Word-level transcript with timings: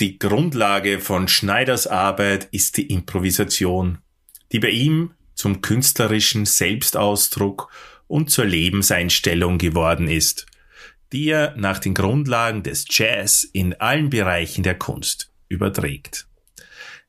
die 0.00 0.18
Grundlage 0.18 0.98
von 0.98 1.28
Schneiders 1.28 1.86
Arbeit 1.86 2.48
ist 2.52 2.78
die 2.78 2.86
Improvisation, 2.86 3.98
die 4.50 4.58
bei 4.58 4.70
ihm 4.70 5.12
zum 5.34 5.60
künstlerischen 5.60 6.46
Selbstausdruck 6.46 7.70
und 8.06 8.30
zur 8.30 8.46
Lebenseinstellung 8.46 9.58
geworden 9.58 10.08
ist, 10.08 10.46
die 11.12 11.26
er 11.26 11.54
nach 11.56 11.78
den 11.78 11.92
Grundlagen 11.92 12.62
des 12.62 12.86
Jazz 12.88 13.44
in 13.44 13.74
allen 13.74 14.08
Bereichen 14.08 14.62
der 14.62 14.76
Kunst 14.76 15.32
überträgt. 15.48 16.26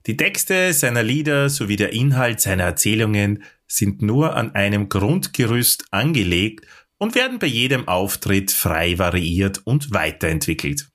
Die 0.05 0.17
Texte 0.17 0.73
seiner 0.73 1.03
Lieder 1.03 1.49
sowie 1.49 1.77
der 1.77 1.93
Inhalt 1.93 2.41
seiner 2.41 2.63
Erzählungen 2.63 3.43
sind 3.67 4.01
nur 4.01 4.35
an 4.35 4.53
einem 4.53 4.89
Grundgerüst 4.89 5.85
angelegt 5.91 6.65
und 6.97 7.15
werden 7.15 7.39
bei 7.39 7.47
jedem 7.47 7.87
Auftritt 7.87 8.51
frei 8.51 8.97
variiert 8.97 9.61
und 9.63 9.93
weiterentwickelt. 9.93 10.90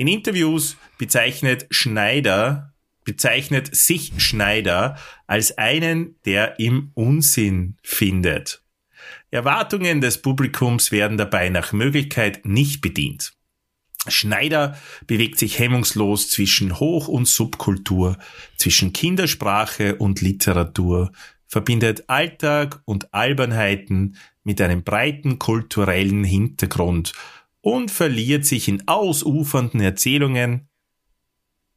In 0.00 0.08
Interviews 0.08 0.78
bezeichnet 0.96 1.66
Schneider, 1.68 2.72
bezeichnet 3.04 3.76
sich 3.76 4.14
Schneider 4.16 4.96
als 5.26 5.58
einen, 5.58 6.14
der 6.24 6.58
im 6.58 6.90
Unsinn 6.94 7.76
findet. 7.82 8.64
Erwartungen 9.30 10.00
des 10.00 10.22
Publikums 10.22 10.90
werden 10.90 11.18
dabei 11.18 11.50
nach 11.50 11.74
Möglichkeit 11.74 12.46
nicht 12.46 12.80
bedient. 12.80 13.34
Schneider 14.08 14.78
bewegt 15.06 15.38
sich 15.38 15.58
hemmungslos 15.58 16.30
zwischen 16.30 16.80
Hoch- 16.80 17.08
und 17.08 17.28
Subkultur, 17.28 18.16
zwischen 18.56 18.94
Kindersprache 18.94 19.96
und 19.96 20.22
Literatur, 20.22 21.12
verbindet 21.46 22.08
Alltag 22.08 22.80
und 22.86 23.12
Albernheiten 23.12 24.16
mit 24.44 24.62
einem 24.62 24.82
breiten 24.82 25.38
kulturellen 25.38 26.24
Hintergrund 26.24 27.12
und 27.60 27.90
verliert 27.90 28.44
sich 28.44 28.68
in 28.68 28.86
ausufernden 28.88 29.80
Erzählungen. 29.80 30.68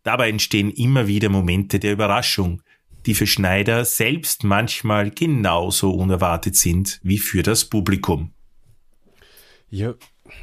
Dabei 0.04 0.30
entstehen 0.30 0.72
immer 0.72 1.08
wieder 1.08 1.30
Momente 1.30 1.80
der 1.80 1.94
Überraschung, 1.94 2.62
die 3.06 3.16
für 3.16 3.28
Schneider 3.28 3.86
selbst 3.86 4.44
manchmal 4.44 5.12
genauso 5.12 5.92
unerwartet 5.92 6.56
sind 6.56 7.00
wie 7.04 7.18
für 7.18 7.44
das 7.44 7.66
Publikum. 7.66 8.34
Ja, 9.70 9.94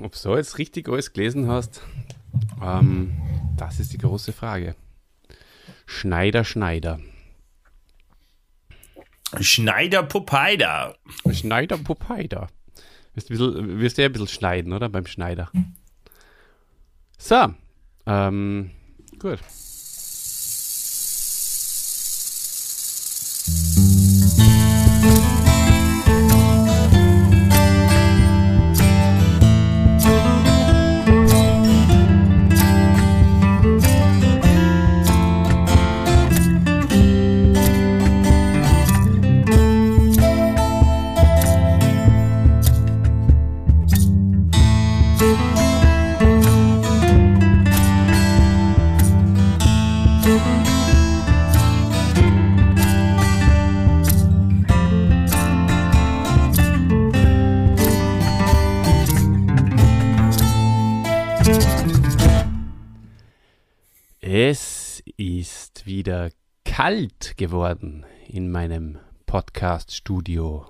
ob 0.01 0.20
du 0.20 0.37
jetzt 0.37 0.59
richtig 0.59 0.89
alles 0.89 1.12
gelesen 1.12 1.48
hast, 1.48 1.83
ähm, 2.62 3.12
das 3.57 3.81
ist 3.81 3.92
die 3.92 3.98
große 3.98 4.33
Frage. 4.33 4.75
Schneider, 5.86 6.45
Schneider. 6.45 7.01
Schneider 9.41 10.03
Popeida. 10.03 10.97
Schneider 11.31 11.79
Popeida. 11.79 12.48
Wirst, 13.14 13.28
bisschen, 13.28 13.80
wirst 13.80 13.98
ja 13.98 14.05
ein 14.06 14.12
bisschen 14.12 14.28
schneiden, 14.28 14.72
oder? 14.72 14.89
Beim 14.89 15.06
Schneider. 15.06 15.50
So. 17.19 17.55
Ähm, 18.06 18.70
gut. 19.19 19.39
Kalt 66.90 67.36
geworden 67.36 68.05
in 68.27 68.51
meinem 68.51 68.98
Podcast-Studio. 69.27 70.67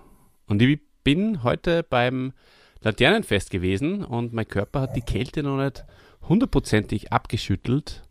Und 0.47 0.61
ich 0.61 0.79
bin 1.03 1.43
heute 1.45 1.83
beim 1.83 2.35
Laternenfest 2.83 3.49
gewesen 3.49 4.05
und 4.05 4.35
mein 4.35 4.47
Körper 4.47 4.83
hat 4.83 4.97
die 4.97 5.01
Kälte 5.01 5.43
noch 5.43 5.57
nicht 5.57 5.87
hundertprozentig 6.29 7.11
abgeschüttelt. 7.11 8.03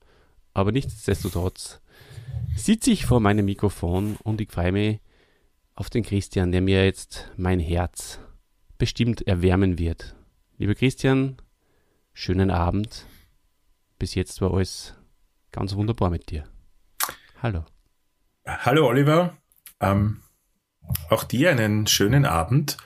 Aber 0.56 0.72
nichtsdestotrotz 0.72 1.81
sitze 2.56 2.90
ich 2.90 3.06
vor 3.06 3.19
meinem 3.19 3.46
Mikrofon 3.46 4.18
und 4.24 4.42
ich 4.42 4.50
freue 4.50 4.72
mich 4.72 5.02
auf 5.75 5.92
den 5.92 6.02
Christian, 6.02 6.52
der 6.52 6.62
mir 6.62 6.84
jetzt 6.84 7.30
mein 7.38 7.59
Herz 7.59 8.19
bestimmt 8.80 9.28
erwärmen 9.28 9.78
wird. 9.78 10.16
Lieber 10.58 10.74
Christian, 10.74 11.38
schönen 12.14 12.50
Abend. 12.50 13.06
Bis 14.00 14.16
jetzt 14.16 14.42
war 14.42 14.52
alles 14.52 14.96
ganz 15.52 15.75
wunderbar 15.75 16.09
mit 16.09 16.31
dir. 16.31 16.46
Hallo. 17.44 17.66
Hallo 18.58 18.88
Oliver. 18.88 19.38
Ähm, 19.80 20.22
auch 21.10 21.24
dir 21.24 21.52
einen 21.52 21.86
schönen 21.86 22.26
Abend. 22.26 22.78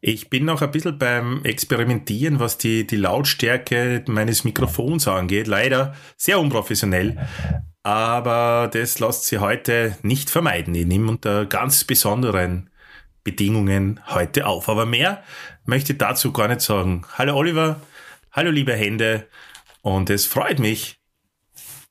Ich 0.00 0.28
bin 0.28 0.44
noch 0.44 0.60
ein 0.60 0.70
bisschen 0.72 0.98
beim 0.98 1.44
Experimentieren, 1.44 2.40
was 2.40 2.58
die, 2.58 2.84
die 2.84 2.96
Lautstärke 2.96 4.04
meines 4.08 4.42
Mikrofons 4.42 5.06
angeht. 5.06 5.46
Leider 5.46 5.94
sehr 6.16 6.40
unprofessionell. 6.40 7.28
Aber 7.84 8.68
das 8.72 8.98
lässt 8.98 9.26
sich 9.26 9.38
heute 9.38 9.96
nicht 10.02 10.30
vermeiden. 10.30 10.74
Ich 10.74 10.86
nehme 10.86 11.10
unter 11.10 11.46
ganz 11.46 11.84
besonderen 11.84 12.70
Bedingungen 13.22 14.00
heute 14.08 14.46
auf. 14.46 14.68
Aber 14.68 14.84
mehr 14.84 15.22
möchte 15.64 15.92
ich 15.92 15.98
dazu 15.98 16.32
gar 16.32 16.48
nicht 16.48 16.60
sagen. 16.60 17.06
Hallo 17.16 17.36
Oliver. 17.36 17.80
Hallo 18.32 18.50
liebe 18.50 18.74
Hände. 18.74 19.28
Und 19.80 20.10
es 20.10 20.26
freut 20.26 20.58
mich, 20.58 20.98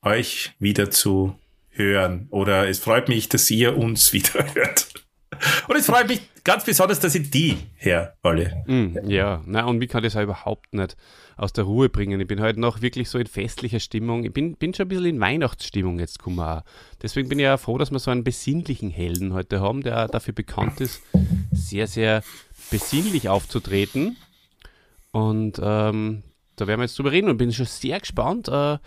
euch 0.01 0.53
wieder 0.59 0.91
zu 0.91 1.39
hören. 1.73 2.27
Oder 2.29 2.67
es 2.67 2.79
freut 2.79 3.09
mich, 3.09 3.29
dass 3.29 3.49
ihr 3.51 3.77
uns 3.77 4.13
wieder 4.13 4.53
hört. 4.53 4.87
Und 5.67 5.75
es 5.75 5.87
freut 5.87 6.07
mich 6.07 6.21
ganz 6.43 6.65
besonders, 6.65 6.99
dass 6.99 7.15
ich 7.15 7.29
die 7.29 7.57
her, 7.75 8.15
alle. 8.21 8.63
Mm, 8.67 9.09
ja, 9.09 9.41
na 9.45 9.65
und 9.65 9.77
mich 9.77 9.89
kann 9.89 10.03
das 10.03 10.15
auch 10.15 10.21
überhaupt 10.21 10.73
nicht 10.73 10.95
aus 11.35 11.53
der 11.53 11.63
Ruhe 11.63 11.89
bringen. 11.89 12.19
Ich 12.19 12.27
bin 12.27 12.41
heute 12.41 12.59
noch 12.59 12.81
wirklich 12.81 13.09
so 13.09 13.17
in 13.17 13.27
festlicher 13.27 13.79
Stimmung. 13.79 14.23
Ich 14.23 14.33
bin, 14.33 14.55
bin 14.55 14.73
schon 14.73 14.85
ein 14.85 14.89
bisschen 14.89 15.05
in 15.05 15.19
Weihnachtsstimmung 15.19 15.99
jetzt. 15.99 16.19
Auch. 16.23 16.61
Deswegen 17.01 17.29
bin 17.29 17.39
ich 17.39 17.43
ja 17.43 17.57
froh, 17.57 17.77
dass 17.77 17.91
wir 17.91 17.99
so 17.99 18.11
einen 18.11 18.23
besinnlichen 18.23 18.89
Helden 18.89 19.33
heute 19.33 19.61
haben, 19.61 19.81
der 19.81 20.07
dafür 20.07 20.33
bekannt 20.33 20.79
ist, 20.81 21.01
sehr, 21.51 21.87
sehr 21.87 22.23
besinnlich 22.69 23.29
aufzutreten. 23.29 24.17
Und 25.11 25.59
ähm, 25.61 26.23
da 26.55 26.67
werden 26.67 26.79
wir 26.79 26.85
jetzt 26.85 26.97
drüber 26.97 27.11
reden 27.11 27.29
und 27.29 27.37
bin 27.37 27.51
schon 27.51 27.65
sehr 27.65 27.99
gespannt, 27.99 28.47
äh, 28.47 28.77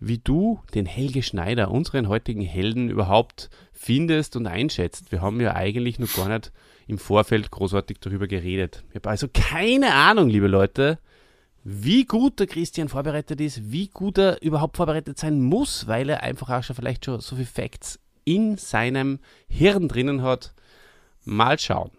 wie 0.00 0.18
du 0.18 0.60
den 0.74 0.86
Helge 0.86 1.22
Schneider, 1.22 1.70
unseren 1.70 2.08
heutigen 2.08 2.42
Helden, 2.42 2.88
überhaupt 2.88 3.50
findest 3.72 4.36
und 4.36 4.46
einschätzt. 4.46 5.12
Wir 5.12 5.20
haben 5.20 5.40
ja 5.40 5.54
eigentlich 5.54 5.98
noch 5.98 6.12
gar 6.14 6.28
nicht 6.28 6.52
im 6.86 6.98
Vorfeld 6.98 7.50
großartig 7.50 7.98
darüber 8.00 8.26
geredet. 8.26 8.84
Ich 8.90 8.96
habe 8.96 9.10
also 9.10 9.28
keine 9.32 9.94
Ahnung, 9.94 10.28
liebe 10.28 10.48
Leute, 10.48 10.98
wie 11.62 12.04
gut 12.04 12.40
der 12.40 12.46
Christian 12.46 12.88
vorbereitet 12.88 13.40
ist, 13.40 13.72
wie 13.72 13.88
gut 13.88 14.18
er 14.18 14.42
überhaupt 14.42 14.76
vorbereitet 14.76 15.18
sein 15.18 15.40
muss, 15.40 15.86
weil 15.86 16.10
er 16.10 16.22
einfach 16.22 16.50
auch 16.50 16.62
schon 16.62 16.76
vielleicht 16.76 17.06
schon 17.06 17.20
so 17.20 17.36
viele 17.36 17.46
Facts 17.46 17.98
in 18.24 18.58
seinem 18.58 19.18
Hirn 19.48 19.88
drinnen 19.88 20.22
hat. 20.22 20.54
Mal 21.24 21.58
schauen, 21.58 21.90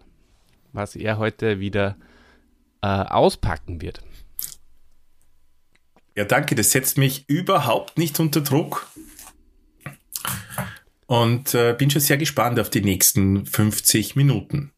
was 0.72 0.94
er 0.94 1.18
heute 1.18 1.58
wieder 1.58 1.96
äh, 2.80 2.86
auspacken 2.86 3.80
wird. 3.80 4.02
Ja, 6.16 6.24
danke, 6.24 6.54
das 6.54 6.70
setzt 6.70 6.96
mich 6.96 7.28
überhaupt 7.28 7.98
nicht 7.98 8.18
unter 8.18 8.40
Druck. 8.40 8.88
Und 11.06 11.54
äh, 11.54 11.74
bin 11.78 11.90
schon 11.90 12.00
sehr 12.00 12.16
gespannt 12.16 12.58
auf 12.58 12.70
die 12.70 12.80
nächsten 12.80 13.44
50 13.44 14.16
Minuten. 14.16 14.72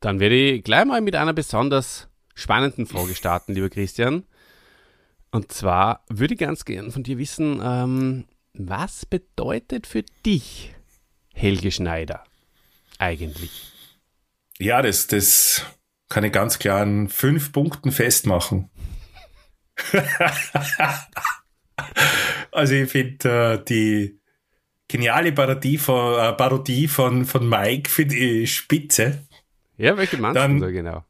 Dann 0.00 0.20
werde 0.20 0.36
ich 0.36 0.64
gleich 0.64 0.84
mal 0.84 1.00
mit 1.00 1.16
einer 1.16 1.32
besonders 1.32 2.08
spannenden 2.34 2.86
Frage 2.86 3.14
starten, 3.14 3.54
lieber 3.54 3.68
Christian. 3.68 4.24
Und 5.32 5.50
zwar 5.50 6.04
würde 6.08 6.34
ich 6.34 6.40
ganz 6.40 6.64
gern 6.64 6.92
von 6.92 7.02
dir 7.02 7.18
wissen, 7.18 7.60
ähm, 7.62 8.24
was 8.54 9.04
bedeutet 9.06 9.86
für 9.86 10.04
dich 10.24 10.74
Helge 11.32 11.72
Schneider 11.72 12.22
eigentlich? 12.98 13.72
Ja, 14.58 14.80
das, 14.80 15.08
das 15.08 15.66
kann 16.08 16.22
ich 16.22 16.32
ganz 16.32 16.60
klar 16.60 16.82
an 16.82 17.08
fünf 17.08 17.50
Punkten 17.50 17.90
festmachen. 17.90 18.70
also 22.52 22.74
ich 22.74 22.90
finde 22.90 23.28
äh, 23.60 23.64
die 23.64 24.18
geniale 24.88 25.32
Parodie 25.32 25.78
von, 25.78 26.18
äh, 26.18 26.32
Parodie 26.32 26.88
von, 26.88 27.24
von 27.24 27.48
Mike 27.48 27.90
finde 27.90 28.14
ich 28.16 28.54
spitze. 28.54 29.26
Ja, 29.76 29.96
welche 29.96 30.16
meinst 30.18 30.36
Dann, 30.36 30.58
du 30.60 30.66
da 30.66 30.70
genau? 30.70 31.04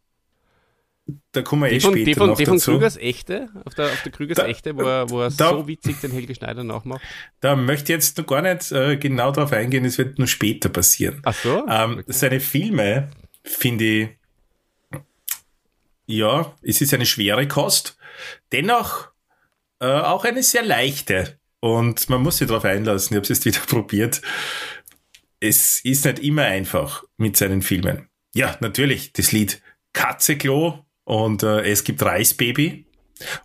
da 1.32 1.42
kommen 1.42 1.64
wir 1.64 1.68
Die 1.68 1.76
eh 1.76 1.80
von, 1.80 1.92
später 1.92 2.04
die 2.06 2.14
von, 2.14 2.28
noch 2.30 2.36
die 2.38 2.46
von 2.46 2.54
dazu. 2.56 2.70
Krügers 2.70 2.96
Echte, 2.96 3.50
auf 3.66 3.74
der, 3.74 3.86
auf 3.86 4.02
der 4.04 4.12
Krügers 4.12 4.36
Da- 4.36 4.46
Echte, 4.46 4.74
wo 4.74 4.82
er, 4.82 5.10
wo 5.10 5.20
er 5.20 5.30
da- 5.30 5.50
so 5.50 5.68
witzig 5.68 6.00
den 6.00 6.12
Helge 6.12 6.34
Schneider 6.34 6.64
nachmacht. 6.64 7.02
Da 7.40 7.56
möchte 7.56 7.92
ich 7.92 7.96
jetzt 7.98 8.16
noch 8.16 8.26
gar 8.26 8.40
nicht 8.40 8.72
äh, 8.72 8.96
genau 8.96 9.30
drauf 9.30 9.52
eingehen, 9.52 9.84
es 9.84 9.98
wird 9.98 10.18
nur 10.18 10.28
später 10.28 10.70
passieren. 10.70 11.20
Ach 11.24 11.34
so? 11.34 11.66
Ähm, 11.68 12.02
Seine 12.06 12.40
Filme 12.40 13.10
finde 13.42 13.84
ich, 13.84 14.08
ja, 16.06 16.54
es 16.62 16.80
ist 16.80 16.94
eine 16.94 17.06
schwere 17.06 17.48
Kost, 17.48 17.96
dennoch 18.52 19.08
äh, 19.80 19.86
auch 19.86 20.24
eine 20.24 20.42
sehr 20.42 20.62
leichte. 20.62 21.38
Und 21.60 22.08
man 22.10 22.22
muss 22.22 22.38
sich 22.38 22.48
darauf 22.48 22.64
einlassen, 22.64 23.14
ich 23.14 23.16
habe 23.16 23.22
es 23.22 23.28
jetzt 23.30 23.44
wieder 23.44 23.60
probiert. 23.66 24.20
Es 25.40 25.80
ist 25.84 26.04
nicht 26.04 26.18
immer 26.18 26.44
einfach 26.44 27.04
mit 27.16 27.36
seinen 27.36 27.62
Filmen. 27.62 28.08
Ja, 28.34 28.56
natürlich, 28.60 29.12
das 29.12 29.32
Lied 29.32 29.62
Katzeklo 29.92 30.84
und 31.04 31.42
äh, 31.42 31.70
es 31.70 31.84
gibt 31.84 32.02
Reisbaby. 32.02 32.86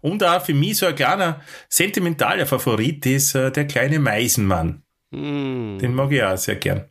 Und 0.01 0.23
auch 0.23 0.44
für 0.44 0.53
mich 0.53 0.77
so 0.77 0.88
ein 0.88 0.95
kleiner 0.95 1.41
sentimentaler 1.69 2.45
Favorit 2.45 3.06
ist 3.06 3.35
äh, 3.35 3.51
der 3.51 3.67
kleine 3.67 4.00
Meisenmann. 4.00 4.83
Hm. 5.13 5.77
Den 5.79 5.94
mag 5.94 6.11
ich 6.11 6.23
auch 6.23 6.38
sehr 6.38 6.56
gern. 6.56 6.89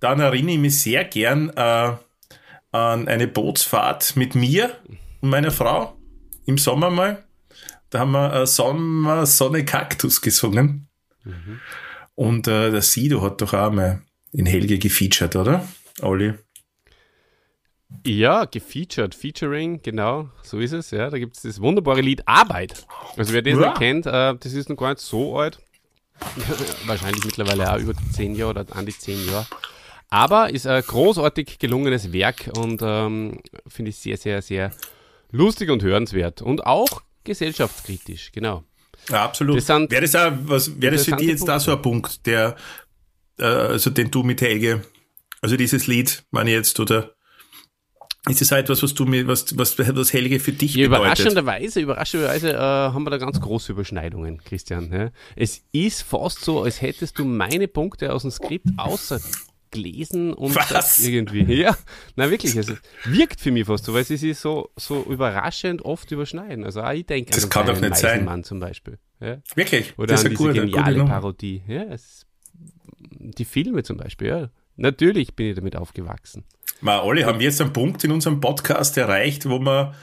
Dann 0.00 0.20
erinnere 0.20 0.54
ich 0.54 0.58
mich 0.58 0.80
sehr 0.80 1.04
gern 1.04 1.50
äh, 1.50 1.92
an 2.72 3.08
eine 3.08 3.26
Bootsfahrt 3.26 4.16
mit 4.16 4.34
mir 4.34 4.70
und 5.20 5.30
meiner 5.30 5.50
Frau 5.50 5.96
im 6.46 6.58
Sommer 6.58 6.90
mal. 6.90 7.24
Da 7.90 8.00
haben 8.00 8.12
wir 8.12 8.32
äh, 8.32 8.46
Sommer, 8.46 9.26
Sonne, 9.26 9.64
Kaktus 9.64 10.20
gesungen. 10.20 10.86
Und 12.14 12.46
äh, 12.48 12.70
der 12.70 12.82
Sido 12.82 13.20
hat 13.22 13.40
doch 13.40 13.52
auch 13.54 13.70
mal 13.72 14.02
in 14.32 14.46
Helge 14.46 14.78
gefeatured, 14.78 15.34
oder? 15.36 15.66
Olli? 16.00 16.34
Ja, 18.06 18.44
gefeatured, 18.44 19.14
Featuring, 19.16 19.82
genau, 19.82 20.28
so 20.42 20.60
ist 20.60 20.72
es. 20.72 20.92
Ja, 20.92 21.10
da 21.10 21.18
gibt 21.18 21.36
es 21.36 21.42
das 21.42 21.60
wunderbare 21.60 22.00
Lied 22.00 22.22
Arbeit. 22.26 22.86
Also 23.16 23.32
wer 23.32 23.42
das 23.42 23.54
Ja. 23.58 23.58
nicht 23.70 23.78
kennt, 23.78 24.06
äh, 24.06 24.34
das 24.38 24.52
ist 24.52 24.68
noch 24.68 24.76
gar 24.76 24.90
nicht 24.90 25.00
so 25.00 25.36
alt. 25.38 25.58
Wahrscheinlich 26.86 27.24
mittlerweile 27.24 27.72
auch 27.72 27.78
über 27.78 27.92
10 28.12 28.36
Jahre 28.36 28.50
oder 28.50 28.76
an 28.76 28.86
die 28.86 28.96
10 28.96 29.26
Jahre. 29.26 29.46
Aber 30.10 30.50
ist 30.50 30.66
ein 30.66 30.82
großartig 30.82 31.58
gelungenes 31.58 32.12
Werk 32.12 32.50
und 32.56 32.80
ähm, 32.82 33.40
finde 33.68 33.90
ich 33.90 33.96
sehr, 33.96 34.16
sehr, 34.16 34.42
sehr 34.42 34.72
lustig 35.30 35.70
und 35.70 35.82
hörenswert. 35.82 36.42
Und 36.42 36.66
auch 36.66 37.02
gesellschaftskritisch, 37.24 38.32
genau. 38.32 38.64
Ja, 39.08 39.24
absolut. 39.24 39.56
Das 39.58 39.66
sind 39.66 39.90
Wäre 39.90 40.02
das 40.02 40.14
auch, 40.16 40.32
was, 40.42 40.80
wäre 40.80 40.96
das 40.96 41.04
für 41.04 41.16
dich 41.16 41.28
jetzt 41.28 41.46
da 41.46 41.60
so 41.60 41.72
ein 41.72 41.80
Punkt, 41.80 42.26
der, 42.26 42.56
äh, 43.38 43.44
also 43.44 43.90
den 43.90 44.10
du 44.10 44.22
mit 44.22 44.40
Helge, 44.40 44.82
also 45.40 45.56
dieses 45.56 45.86
Lied, 45.86 46.24
meine 46.32 46.50
ich 46.50 46.56
jetzt, 46.56 46.78
oder 46.80 47.14
ist 48.28 48.42
es 48.42 48.52
auch 48.52 48.58
etwas, 48.58 48.82
was 48.82 48.92
du 48.92 49.06
mir, 49.06 49.26
was, 49.26 49.56
was, 49.56 49.78
was 49.78 50.12
Helge 50.12 50.40
für 50.40 50.52
dich 50.52 50.74
Ja, 50.74 50.88
bedeutet? 50.88 51.04
überraschenderweise, 51.06 51.80
überraschenderweise 51.80 52.52
äh, 52.52 52.58
haben 52.58 53.04
wir 53.04 53.10
da 53.10 53.16
ganz 53.16 53.40
große 53.40 53.72
Überschneidungen, 53.72 54.42
Christian. 54.44 54.92
Ja. 54.92 55.10
Es 55.36 55.62
ist 55.72 56.02
fast 56.02 56.44
so, 56.44 56.62
als 56.62 56.82
hättest 56.82 57.18
du 57.18 57.24
meine 57.24 57.68
Punkte 57.68 58.12
aus 58.12 58.22
dem 58.22 58.30
Skript 58.30 58.66
außergelesen 59.70 60.34
und 60.34 60.54
Was? 60.54 61.00
irgendwie. 61.00 61.40
Ja, 61.60 61.76
na 62.16 62.30
wirklich, 62.30 62.56
es 62.56 62.72
wirkt 63.04 63.40
für 63.40 63.50
mich 63.50 63.66
fast 63.66 63.84
so, 63.84 63.94
weil 63.94 64.04
sie 64.04 64.16
sich 64.16 64.38
so, 64.38 64.70
so 64.76 65.02
überraschend 65.04 65.82
oft 65.82 66.10
überschneiden. 66.10 66.64
Also 66.64 66.82
auch 66.82 66.92
ich 66.92 67.06
denke 67.06 67.32
Das 67.32 67.44
an 67.44 67.50
kann 67.50 67.66
doch 67.66 67.80
nicht 67.80 67.96
sein. 67.96 68.10
Meisenmann 68.18 68.44
zum 68.44 68.60
Beispiel. 68.60 68.98
Ja. 69.20 69.38
Wirklich? 69.54 69.98
Oder 69.98 70.08
das 70.08 70.24
an 70.24 70.32
ist 70.32 70.38
diese 70.38 70.50
eine 70.50 70.60
gute, 70.60 70.72
gute 70.72 70.84
geniale. 70.84 71.04
Parodie. 71.08 71.62
Ja, 71.66 71.82
es, 71.84 72.26
die 73.18 73.44
Filme 73.44 73.82
zum 73.82 73.96
Beispiel, 73.96 74.28
ja. 74.28 74.50
Natürlich 74.76 75.34
bin 75.34 75.48
ich 75.48 75.56
damit 75.56 75.76
aufgewachsen. 75.76 76.44
Ma, 76.80 77.02
Olli, 77.02 77.22
haben 77.22 77.38
wir 77.38 77.46
jetzt 77.46 77.60
einen 77.60 77.72
Punkt 77.72 78.02
in 78.04 78.12
unserem 78.12 78.40
Podcast 78.40 78.96
erreicht, 78.96 79.48
wo 79.48 79.58
wir 79.58 79.94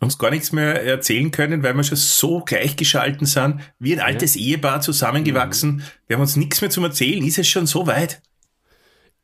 uns 0.00 0.18
gar 0.18 0.30
nichts 0.30 0.52
mehr 0.52 0.84
erzählen 0.84 1.30
können, 1.30 1.62
weil 1.62 1.72
wir 1.72 1.82
schon 1.82 1.96
so 1.96 2.40
gleichgeschalten 2.40 3.26
sind, 3.26 3.60
wie 3.78 3.94
ein 3.94 4.00
altes 4.00 4.36
Ehepaar 4.36 4.82
zusammengewachsen. 4.82 5.82
Wir 6.06 6.16
haben 6.16 6.20
uns 6.20 6.36
nichts 6.36 6.60
mehr 6.60 6.68
zum 6.68 6.84
Erzählen. 6.84 7.24
Ist 7.24 7.38
es 7.38 7.48
schon 7.48 7.66
so 7.66 7.86
weit? 7.86 8.20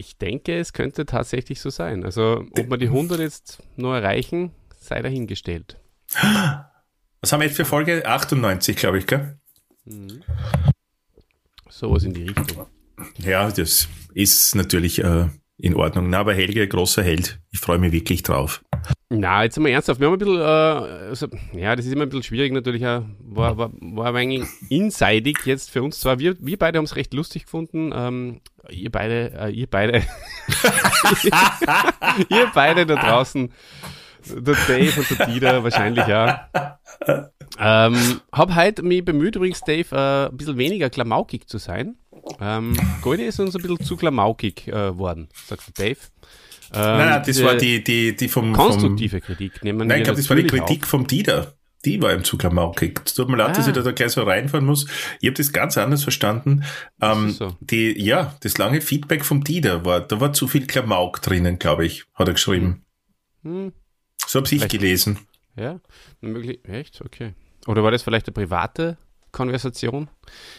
Ich 0.04 0.18
denke, 0.18 0.58
es 0.58 0.72
könnte 0.72 1.06
tatsächlich 1.06 1.60
so 1.60 1.70
sein. 1.70 2.04
Also, 2.04 2.44
ob 2.58 2.68
wir 2.68 2.76
die 2.76 2.88
100 2.88 3.20
jetzt 3.20 3.62
noch 3.76 3.94
erreichen, 3.94 4.50
sei 4.80 5.00
dahingestellt. 5.00 5.76
Was 7.20 7.30
haben 7.30 7.38
wir 7.38 7.46
jetzt 7.46 7.54
für 7.54 7.64
Folge? 7.64 8.04
98, 8.04 8.74
glaube 8.76 8.98
ich, 8.98 9.06
gell? 9.06 9.38
Sowas 11.70 12.02
in 12.02 12.14
die 12.14 12.24
Richtung. 12.24 12.66
Ja, 13.18 13.48
das 13.48 13.88
ist 14.12 14.56
natürlich 14.56 15.04
äh, 15.04 15.28
in 15.56 15.76
Ordnung. 15.76 16.10
Na, 16.10 16.18
aber 16.18 16.34
Helge, 16.34 16.66
großer 16.66 17.04
Held. 17.04 17.38
Ich 17.52 17.60
freue 17.60 17.78
mich 17.78 17.92
wirklich 17.92 18.24
drauf. 18.24 18.64
Na, 19.08 19.42
jetzt 19.44 19.58
mal 19.58 19.68
ernsthaft. 19.68 20.00
Wir 20.00 20.06
haben 20.06 20.14
ein 20.14 20.18
bisschen, 20.18 20.40
äh, 20.40 20.42
also, 20.42 21.26
ja, 21.52 21.76
das 21.76 21.84
ist 21.84 21.92
immer 21.92 22.04
ein 22.04 22.08
bisschen 22.08 22.22
schwierig 22.22 22.52
natürlich. 22.52 22.82
War, 22.82 23.04
war, 23.58 23.70
war 23.80 24.14
eigentlich 24.14 24.48
inseidig 24.70 25.40
jetzt 25.44 25.70
für 25.70 25.82
uns 25.82 26.00
zwar. 26.00 26.18
Wir, 26.18 26.34
wir 26.40 26.58
beide 26.58 26.78
haben 26.78 26.86
es 26.86 26.96
recht 26.96 27.12
lustig 27.12 27.44
gefunden. 27.44 27.92
Ähm, 27.94 28.40
ihr 28.70 28.90
beide, 28.90 29.32
äh, 29.38 29.50
ihr 29.50 29.66
beide, 29.66 29.98
ihr 32.28 32.50
beide 32.54 32.86
da 32.86 32.96
draußen, 32.96 33.52
der 34.30 34.54
Dave 34.66 35.00
und 35.00 35.18
der 35.18 35.26
Dieter 35.26 35.64
wahrscheinlich 35.64 36.06
ja. 36.06 36.48
Ähm, 37.58 38.20
hab 38.32 38.54
heute 38.54 38.82
mich 38.82 39.04
bemüht, 39.04 39.36
übrigens, 39.36 39.60
Dave, 39.60 39.94
äh, 39.94 40.30
ein 40.30 40.36
bisschen 40.36 40.56
weniger 40.56 40.88
klamaukig 40.90 41.48
zu 41.48 41.58
sein. 41.58 41.96
Ähm, 42.40 42.76
Goldie 43.02 43.24
ist 43.24 43.40
uns 43.40 43.54
ein 43.56 43.62
bisschen 43.62 43.80
zu 43.80 43.96
klamaukig 43.96 44.68
äh, 44.68 44.92
sagt 45.46 45.78
Dave. 45.78 45.98
Ähm, 46.74 46.80
nein, 46.82 46.98
nein, 47.08 47.18
das 47.20 47.26
diese 47.26 47.44
war 47.44 47.56
die, 47.56 47.82
die, 47.84 48.16
die 48.16 48.28
vom, 48.28 48.54
vom 48.54 48.64
konstruktive 48.66 49.20
Kritik 49.20 49.62
nehmen 49.64 49.86
Nein, 49.88 49.98
ich 49.98 50.04
glaube, 50.04 50.18
das 50.20 50.28
war 50.30 50.36
die 50.36 50.46
Kritik 50.46 50.86
vom 50.86 51.06
Dieter. 51.06 51.54
Die 51.84 52.00
war 52.00 52.12
im 52.12 52.22
Zug 52.22 52.44
maukig. 52.52 53.00
Es 53.04 53.14
tut 53.14 53.28
mir 53.28 53.36
leid, 53.36 53.56
dass 53.56 53.66
Ah. 53.66 53.70
ich 53.70 53.74
da, 53.74 53.82
da 53.82 53.90
gleich 53.90 54.12
so 54.12 54.22
reinfahren 54.22 54.64
muss. 54.64 54.86
Ich 55.20 55.26
habe 55.26 55.34
das 55.36 55.52
ganz 55.52 55.76
anders 55.76 56.04
verstanden. 56.04 56.62
Ähm, 57.00 57.30
so. 57.30 57.56
die, 57.60 58.00
ja, 58.00 58.36
das 58.40 58.56
lange 58.56 58.80
Feedback 58.80 59.24
vom 59.24 59.42
Dieter 59.42 59.84
war, 59.84 60.00
da 60.00 60.20
war 60.20 60.32
zu 60.32 60.46
viel 60.46 60.66
Klamauk 60.68 61.20
drinnen, 61.22 61.58
glaube 61.58 61.84
ich, 61.84 62.04
hat 62.14 62.28
er 62.28 62.34
geschrieben. 62.34 62.84
auf. 63.44 63.50
Hm, 63.50 63.72
So 64.26 64.38
habe 64.40 64.54
ich 64.54 64.68
gelesen. 64.68 65.18
ja, 65.56 65.80
möglich. 66.20 66.60
Echt? 66.64 67.00
Okay. 67.04 67.34
Oder 67.66 67.82
war 67.82 67.90
das 67.90 68.02
vielleicht 68.04 68.28
eine 68.28 68.34
private 68.34 68.96
Konversation? 69.32 70.08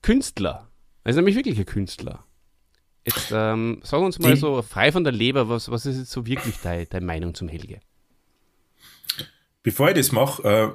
Künstler. 0.02 0.70
Er 1.04 1.10
ist 1.10 1.16
nämlich 1.16 1.36
wirklich 1.36 1.58
ein 1.58 1.66
Künstler. 1.66 2.24
Jetzt 3.04 3.32
ähm, 3.32 3.80
sag 3.82 4.00
uns 4.00 4.18
mal 4.18 4.34
die, 4.34 4.40
so 4.40 4.60
frei 4.62 4.92
von 4.92 5.02
der 5.02 5.12
Leber, 5.12 5.48
was, 5.48 5.70
was 5.70 5.86
ist 5.86 5.98
jetzt 5.98 6.10
so 6.10 6.26
wirklich 6.26 6.58
deine, 6.58 6.86
deine 6.86 7.06
Meinung 7.06 7.34
zum 7.34 7.48
Helge? 7.48 7.80
Bevor 9.62 9.88
ich 9.88 9.94
das 9.94 10.12
mache, 10.12 10.42
äh, 10.42 10.70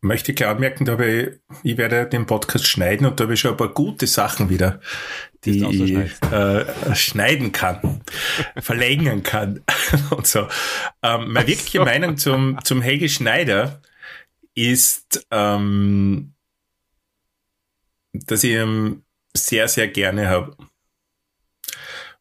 möchte 0.00 0.34
klar 0.34 0.54
anmerken, 0.54 0.84
da 0.84 0.98
ich, 0.98 1.28
ich 1.62 1.76
werde 1.76 2.06
den 2.06 2.26
Podcast 2.26 2.66
schneiden 2.66 3.06
und 3.06 3.20
da 3.20 3.24
habe 3.24 3.34
ich 3.34 3.40
schon 3.40 3.52
ein 3.52 3.56
paar 3.56 3.74
gute 3.74 4.06
Sachen 4.06 4.48
wieder, 4.48 4.80
die 5.44 5.64
ich 5.64 6.32
äh, 6.32 6.94
schneiden 6.94 7.52
kann, 7.52 8.02
verlängern 8.58 9.22
kann 9.22 9.62
und 10.10 10.26
so. 10.26 10.48
Ähm, 11.02 11.32
meine 11.32 11.46
wirkliche 11.46 11.78
so. 11.78 11.84
Meinung 11.84 12.16
zum, 12.16 12.58
zum 12.64 12.80
Helge 12.82 13.08
Schneider 13.08 13.82
ist, 14.54 15.26
ähm, 15.30 16.34
dass 18.12 18.44
ich 18.44 18.52
ihn 18.52 19.04
sehr, 19.34 19.68
sehr 19.68 19.88
gerne 19.88 20.28
habe. 20.28 20.56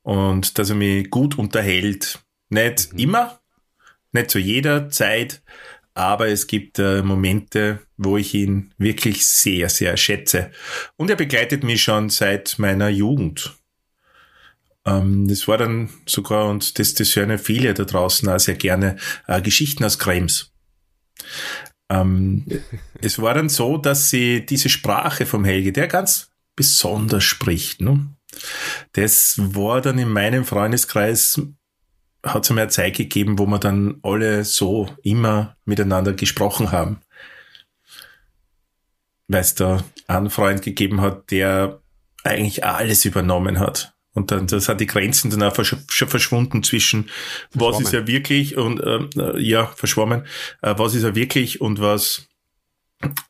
Und 0.02 0.58
dass 0.58 0.70
er 0.70 0.76
mich 0.76 1.10
gut 1.10 1.38
unterhält. 1.38 2.20
Nicht 2.50 2.94
mhm. 2.94 3.00
immer, 3.00 3.42
nicht 4.12 4.32
zu 4.32 4.40
jeder 4.40 4.90
Zeit, 4.90 5.42
aber 6.00 6.30
es 6.30 6.48
gibt 6.48 6.80
äh, 6.80 7.04
Momente, 7.04 7.80
wo 7.98 8.16
ich 8.16 8.34
ihn 8.34 8.74
wirklich 8.78 9.28
sehr, 9.28 9.68
sehr 9.68 9.98
schätze. 9.98 10.50
Und 10.96 11.10
er 11.10 11.18
begleitet 11.18 11.66
mich 11.66 11.84
schon 11.84 12.10
seit 12.10 12.58
meiner 12.58 12.88
Jugend. 12.88 13.58
Ähm, 14.86 15.28
das 15.28 15.46
war 15.50 15.58
dann 15.58 15.90
sogar, 16.06 16.48
und 16.48 16.80
das, 16.80 16.94
das 16.94 17.14
hören 17.18 17.32
ja 17.32 17.38
viele 17.38 17.74
da 17.74 17.84
draußen 17.84 18.30
auch 18.30 18.40
sehr 18.40 18.56
gerne, 18.56 18.96
äh, 19.28 19.42
Geschichten 19.42 19.84
aus 19.84 20.00
Krems. 20.00 20.54
Ähm, 21.90 22.46
es 23.02 23.22
war 23.22 23.34
dann 23.34 23.50
so, 23.50 23.78
dass 23.78 24.10
sie 24.10 24.46
diese 24.46 24.70
Sprache 24.70 25.26
vom 25.26 25.44
Helge, 25.44 25.74
der 25.74 25.90
ganz 25.90 26.32
besonders 26.56 27.26
spricht, 27.26 27.82
ne? 27.82 28.08
das 28.94 29.36
war 29.38 29.82
dann 29.82 30.00
in 30.00 30.10
meinem 30.10 30.46
Freundeskreis 30.46 31.42
hat 32.24 32.44
es 32.44 32.50
mir 32.50 32.62
eine 32.62 32.70
Zeit 32.70 32.98
gegeben, 32.98 33.40
wo 33.40 33.46
wir 33.46 33.60
dann 33.60 34.00
alle 34.04 34.44
so 34.44 34.90
immer 35.04 35.56
miteinander 35.66 36.14
gesprochen 36.14 36.72
haben. 36.72 37.02
Weil 39.28 39.42
es 39.42 39.56
da 39.56 39.84
einen 40.08 40.30
Freund 40.30 40.62
gegeben 40.62 41.02
hat, 41.02 41.32
der 41.32 41.82
eigentlich 42.24 42.66
alles 42.66 43.06
übernommen 43.06 43.60
hat. 43.60 43.94
Und 44.14 44.32
dann 44.32 44.48
das 44.48 44.68
hat 44.68 44.82
die 44.82 44.88
Grenzen 44.88 45.30
dann 45.30 45.44
auch 45.44 45.64
schon 45.64 46.10
verschwunden 46.10 46.64
zwischen 46.64 47.10
was 47.54 47.80
ist 47.80 47.94
er 47.94 48.08
wirklich 48.08 48.58
und 48.58 48.82
äh, 48.82 49.40
ja, 49.40 49.68
verschwommen, 49.68 50.26
äh, 50.62 50.74
was 50.78 50.96
ist 50.96 51.04
er 51.04 51.16
wirklich 51.16 51.62
und 51.62 51.80
was 51.80 52.28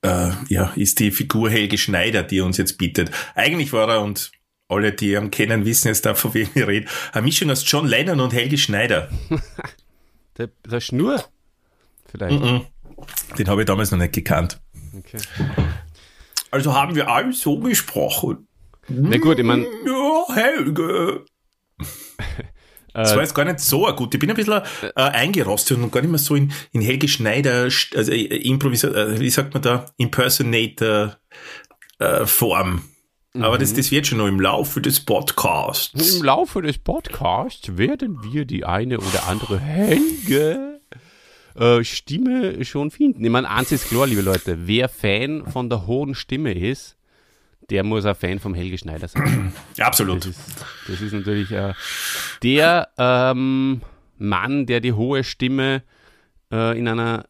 äh, 0.02 0.32
ja, 0.48 0.72
ist 0.76 1.00
die 1.00 1.12
Figur 1.12 1.50
Helge 1.50 1.78
Schneider, 1.78 2.24
die 2.24 2.40
er 2.40 2.46
uns 2.46 2.58
jetzt 2.58 2.78
bietet. 2.78 3.12
Eigentlich 3.36 3.74
war 3.74 3.90
er 3.90 4.02
und 4.02 4.32
alle, 4.70 4.94
die 4.94 5.14
ihn 5.14 5.32
kennen, 5.32 5.66
wissen 5.66 5.88
jetzt 5.88 6.06
da, 6.06 6.16
von 6.16 6.34
wem 6.34 6.48
ich 6.54 6.68
rede. 6.68 6.88
Eine 7.12 7.24
Mischung 7.24 7.50
aus 7.50 7.64
John 7.70 7.88
Lennon 7.88 8.20
und 8.20 8.34
Helge 8.34 8.58
Schneider. 8.58 9.10
der, 10.38 10.50
der 10.66 10.80
Schnur? 10.80 11.24
Vielleicht. 12.10 12.40
Mm 12.40 12.44
-mm. 12.44 12.66
Den 13.38 13.48
habe 13.48 13.62
ich 13.62 13.68
damals 13.68 13.92
noch 13.92 13.98
nicht 13.98 14.14
gekannt. 14.14 14.62
Okay. 14.98 15.18
Also 16.52 16.74
haben 16.74 16.96
wir 16.96 17.10
alles 17.10 17.42
so 17.42 17.60
gesprochen. 17.60 18.48
Na 18.88 19.18
gut, 19.18 19.38
ich 19.40 19.46
meine. 19.46 19.66
Ja, 19.86 20.36
Helge. 20.36 21.26
Das 22.92 23.14
war 23.14 23.22
jetzt 23.22 23.36
gar 23.36 23.46
nicht 23.46 23.60
so 23.60 23.86
gut. 23.96 24.14
Ich 24.14 24.20
bin 24.20 24.32
ein 24.32 24.36
bisschen 24.36 24.62
äh, 24.82 24.92
eingerostet 24.96 25.78
und 25.78 25.92
gar 25.92 26.02
nicht 26.02 26.10
mehr 26.10 26.20
so 26.20 26.36
in, 26.36 26.52
in 26.72 26.82
Helge 26.82 27.08
Schneider, 27.08 27.64
also 27.64 28.12
äh, 28.12 28.24
Improvisator, 28.24 28.98
äh, 28.98 29.20
wie 29.20 29.30
sagt 29.30 29.54
man 29.54 29.62
da, 29.62 29.86
Impersonator 29.98 31.18
äh, 32.00 32.26
Form. 32.26 32.82
Aber 33.36 33.56
mhm. 33.56 33.60
das, 33.60 33.74
das 33.74 33.92
wird 33.92 34.08
schon 34.08 34.18
noch 34.18 34.28
im 34.28 34.40
Laufe 34.40 34.82
des 34.82 35.00
Podcasts. 35.02 36.16
Im 36.16 36.24
Laufe 36.24 36.62
des 36.62 36.80
Podcasts 36.80 37.78
werden 37.78 38.24
wir 38.24 38.46
die 38.46 38.66
eine 38.66 38.98
oder 38.98 39.28
andere 39.28 39.60
Helge 39.60 40.80
äh, 41.56 41.84
Stimme 41.84 42.66
schon 42.66 42.90
finden. 42.90 43.24
Ich 43.24 43.30
meine, 43.30 43.50
eins 43.50 43.72
ist 43.72 43.90
klar, 43.90 44.08
liebe 44.08 44.22
Leute, 44.22 44.68
wer 44.68 44.90
Fan 44.90 45.46
von 45.46 45.70
der 45.70 45.86
hohen 45.86 46.16
Stimme 46.16 46.54
ist, 46.54 46.96
der 47.70 47.84
muss 47.84 48.06
ein 48.06 48.16
Fan 48.16 48.40
vom 48.40 48.56
Helge 48.56 48.80
Schneider 48.80 49.08
sein. 49.08 49.54
Absolut. 49.80 50.26
Das 50.26 50.32
ist, 50.32 50.66
das 50.88 51.02
ist 51.02 51.14
natürlich 51.14 51.52
äh, 51.52 51.74
der 52.42 52.90
ähm, 52.98 53.82
Mann, 54.18 54.66
der 54.66 54.80
die 54.80 54.94
hohe 54.94 55.24
Stimme 55.24 55.84
äh, 56.52 56.78
in 56.78 56.88
einer 56.88 57.26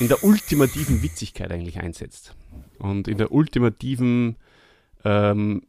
in 0.00 0.08
der 0.08 0.22
ultimativen 0.22 1.02
Witzigkeit 1.02 1.50
eigentlich 1.50 1.78
einsetzt. 1.78 2.34
Und 2.78 3.08
in 3.08 3.16
der 3.16 3.32
ultimativen 3.32 4.36
ähm, 5.04 5.62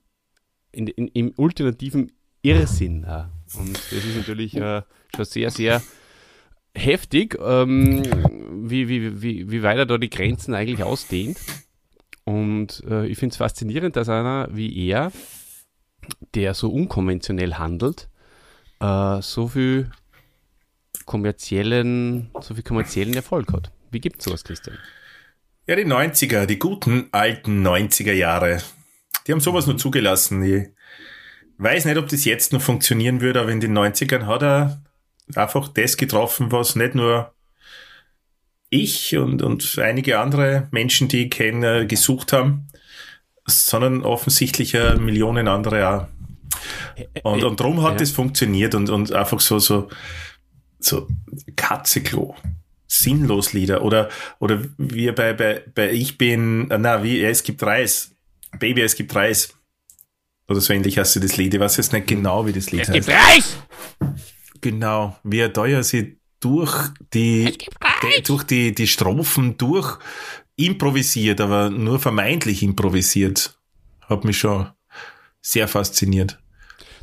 in, 0.72 0.88
in, 0.88 1.08
im 1.10 1.34
ultimativen 1.38 2.12
Irrsinn. 2.42 3.04
Ja. 3.04 3.32
Und 3.58 3.76
das 3.76 3.92
ist 3.92 4.18
natürlich 4.18 4.56
äh, 4.56 4.82
schon 5.16 5.26
sehr, 5.26 5.52
sehr 5.52 5.82
heftig, 6.76 7.38
ähm, 7.42 8.04
wie, 8.70 8.88
wie, 8.90 9.22
wie, 9.22 9.52
wie 9.52 9.64
weit 9.64 9.78
er 9.78 9.86
da 9.86 9.98
die 9.98 10.10
Grenzen 10.10 10.54
eigentlich 10.54 10.84
ausdehnt. 10.84 11.38
Und 12.26 12.84
äh, 12.90 13.06
ich 13.08 13.18
finde 13.18 13.34
es 13.34 13.38
faszinierend, 13.38 13.96
dass 13.96 14.10
einer 14.10 14.50
wie 14.52 14.88
er, 14.88 15.12
der 16.34 16.54
so 16.54 16.70
unkonventionell 16.70 17.56
handelt, 17.56 18.10
äh, 18.80 19.22
so 19.22 19.48
viel 19.48 19.92
kommerziellen, 21.06 22.30
so 22.42 22.56
viel 22.56 22.64
kommerziellen 22.64 23.14
Erfolg 23.14 23.54
hat. 23.54 23.72
Wie 23.92 24.00
gibt 24.00 24.20
es 24.20 24.26
sowas, 24.26 24.44
Christian? 24.44 24.78
Ja, 25.68 25.76
die 25.76 25.86
90er, 25.86 26.46
die 26.46 26.60
guten 26.60 27.08
alten 27.12 27.66
90er 27.66 28.12
Jahre. 28.12 28.62
Die 29.26 29.32
haben 29.32 29.40
sowas 29.40 29.68
nur 29.68 29.78
zugelassen. 29.78 30.44
Ich 30.44 30.70
weiß 31.58 31.86
nicht, 31.86 31.98
ob 31.98 32.08
das 32.08 32.26
jetzt 32.26 32.54
noch 32.54 32.62
funktionieren 32.62 33.22
würde, 33.22 33.42
aber 33.42 33.52
in 33.52 33.60
den 33.60 33.78
90ern 33.78 34.26
hat 34.26 34.44
er 34.44 34.84
einfach 35.36 35.68
das 35.70 35.98
getroffen, 35.98 36.52
was 36.52 36.76
nicht 36.76 36.96
nur 36.96 37.34
ich 38.70 39.16
und, 39.18 39.42
und 39.42 39.80
einige 39.80 40.20
andere 40.20 40.68
Menschen, 40.72 41.08
die 41.08 41.26
ich 41.26 41.32
kenne, 41.32 41.88
gesucht 41.88 42.34
haben, 42.34 42.68
sondern 43.46 44.04
offensichtlich 44.04 44.74
Millionen 44.74 45.48
andere 45.48 45.90
auch. 45.90 46.08
Und, 47.24 47.44
und 47.44 47.60
darum 47.60 47.82
hat 47.84 48.02
es 48.02 48.12
ja. 48.12 48.16
funktioniert 48.16 48.76
und, 48.76 48.90
und 48.90 49.12
einfach 49.12 49.40
so, 49.40 49.60
so, 49.60 49.90
so 50.80 51.08
Katzeklo. 51.56 52.36
Sinnlos 52.88 53.52
Lieder 53.54 53.82
oder, 53.82 54.10
oder 54.40 54.62
wie 54.78 55.12
bei, 55.12 55.34
bei, 55.34 55.64
bei 55.74 55.92
Ich 55.92 56.18
bin, 56.18 56.68
na, 56.68 57.04
wie, 57.04 57.20
ja, 57.20 57.30
es 57.30 57.44
gibt 57.44 57.62
Reis. 57.64 58.15
Baby, 58.60 58.82
es 58.82 58.96
gibt 58.96 59.14
Reis. 59.16 59.54
Oder 60.48 60.62
so 60.62 60.74
ähnlich 60.74 60.98
heißt 60.98 61.24
das 61.24 61.38
Lied. 61.38 61.54
Ich 61.54 61.60
weiß 61.60 61.78
jetzt 61.78 61.94
nicht 61.94 62.08
genau, 62.08 62.46
wie 62.46 62.54
das 62.54 62.72
Lied 62.72 62.82
es 62.82 62.90
heißt. 62.90 63.00
Es 63.00 63.06
gibt 63.06 63.18
Reis! 63.18 63.58
Genau, 64.62 65.18
wie 65.24 65.40
er 65.40 65.50
da 65.50 65.66
ja 65.66 65.84
sie 65.84 66.20
durch 66.40 66.90
die, 67.14 67.58
die, 68.04 68.24
durch 68.24 68.44
die, 68.44 68.74
die 68.74 68.88
Strophen 68.88 69.58
durch 69.58 69.98
improvisiert, 70.56 71.42
aber 71.42 71.70
nur 71.70 72.00
vermeintlich 72.00 72.64
improvisiert. 72.64 73.60
Hat 74.02 74.24
mich 74.24 74.38
schon 74.38 74.70
sehr 75.42 75.68
fasziniert. 75.68 76.40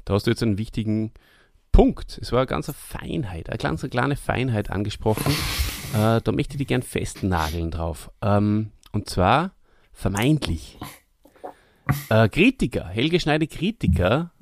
Da 0.04 0.14
hast 0.14 0.26
du 0.26 0.30
jetzt 0.30 0.42
einen 0.42 0.58
wichtigen 0.58 1.12
Punkt. 1.70 2.18
Es 2.20 2.32
war 2.32 2.40
eine 2.40 2.46
ganze 2.46 2.72
Feinheit, 2.72 3.48
eine 3.48 3.58
ganz 3.58 3.82
kleine 3.88 4.16
Feinheit 4.16 4.70
angesprochen. 4.70 5.32
Äh, 5.94 6.20
da 6.22 6.32
möchte 6.32 6.56
ich 6.56 6.66
gern 6.66 6.82
festnageln 6.82 7.70
drauf. 7.70 8.10
Ähm, 8.22 8.70
und 8.92 9.08
zwar 9.08 9.54
vermeintlich. 9.92 10.78
Äh, 12.08 12.28
Kritiker, 12.28 12.88
Helge 12.88 13.20
Schneider 13.20 13.46
Kritiker 13.46 14.32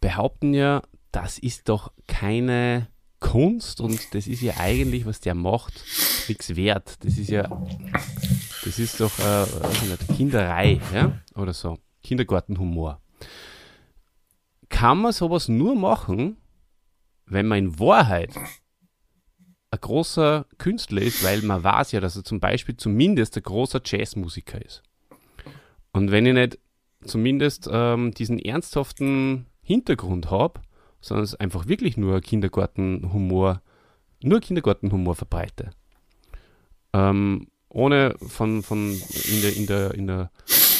behaupten 0.00 0.54
ja, 0.54 0.82
das 1.12 1.38
ist 1.38 1.68
doch 1.68 1.92
keine 2.06 2.88
Kunst 3.20 3.80
und 3.80 4.14
das 4.14 4.26
ist 4.26 4.42
ja 4.42 4.54
eigentlich, 4.58 5.06
was 5.06 5.20
der 5.20 5.34
macht, 5.34 5.72
nichts 6.28 6.54
wert. 6.54 7.04
Das 7.04 7.16
ist 7.16 7.30
ja, 7.30 7.48
das 8.64 8.78
ist 8.78 9.00
doch 9.00 9.18
äh, 9.18 9.46
nicht, 9.86 10.16
Kinderei, 10.16 10.80
ja, 10.92 11.18
oder 11.34 11.54
so, 11.54 11.78
Kindergartenhumor. 12.02 13.00
Kann 14.68 14.98
man 14.98 15.12
sowas 15.12 15.48
nur 15.48 15.74
machen, 15.74 16.36
wenn 17.24 17.46
man 17.46 17.58
in 17.58 17.78
Wahrheit 17.78 18.34
ein 19.70 19.80
großer 19.80 20.46
Künstler 20.58 21.02
ist, 21.02 21.24
weil 21.24 21.42
man 21.42 21.62
weiß 21.62 21.92
ja, 21.92 22.00
dass 22.00 22.16
er 22.16 22.24
zum 22.24 22.40
Beispiel 22.40 22.76
zumindest 22.76 23.36
ein 23.36 23.42
großer 23.42 23.80
Jazzmusiker 23.84 24.64
ist. 24.64 24.82
Und 25.96 26.10
wenn 26.10 26.26
ich 26.26 26.34
nicht 26.34 26.58
zumindest 27.04 27.70
ähm, 27.72 28.12
diesen 28.12 28.38
ernsthaften 28.38 29.46
Hintergrund 29.62 30.30
habe, 30.30 30.60
sondern 31.00 31.24
es 31.24 31.34
einfach 31.34 31.68
wirklich 31.68 31.96
nur 31.96 32.20
Kindergartenhumor, 32.20 33.62
nur 34.22 34.40
Kindergartenhumor 34.40 35.14
verbreite, 35.14 35.70
ähm, 36.92 37.46
ohne 37.70 38.14
von, 38.18 38.62
von 38.62 38.92
in, 38.92 39.40
der, 39.40 39.56
in, 39.56 39.66
der, 39.66 39.94
in 39.94 40.06
der 40.06 40.30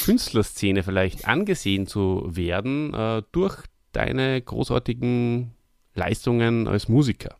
Künstlerszene 0.04 0.82
vielleicht 0.82 1.26
angesehen 1.26 1.86
zu 1.86 2.22
werden 2.26 2.92
äh, 2.92 3.22
durch 3.32 3.56
deine 3.92 4.42
großartigen 4.42 5.52
Leistungen 5.94 6.68
als 6.68 6.88
Musiker. 6.88 7.36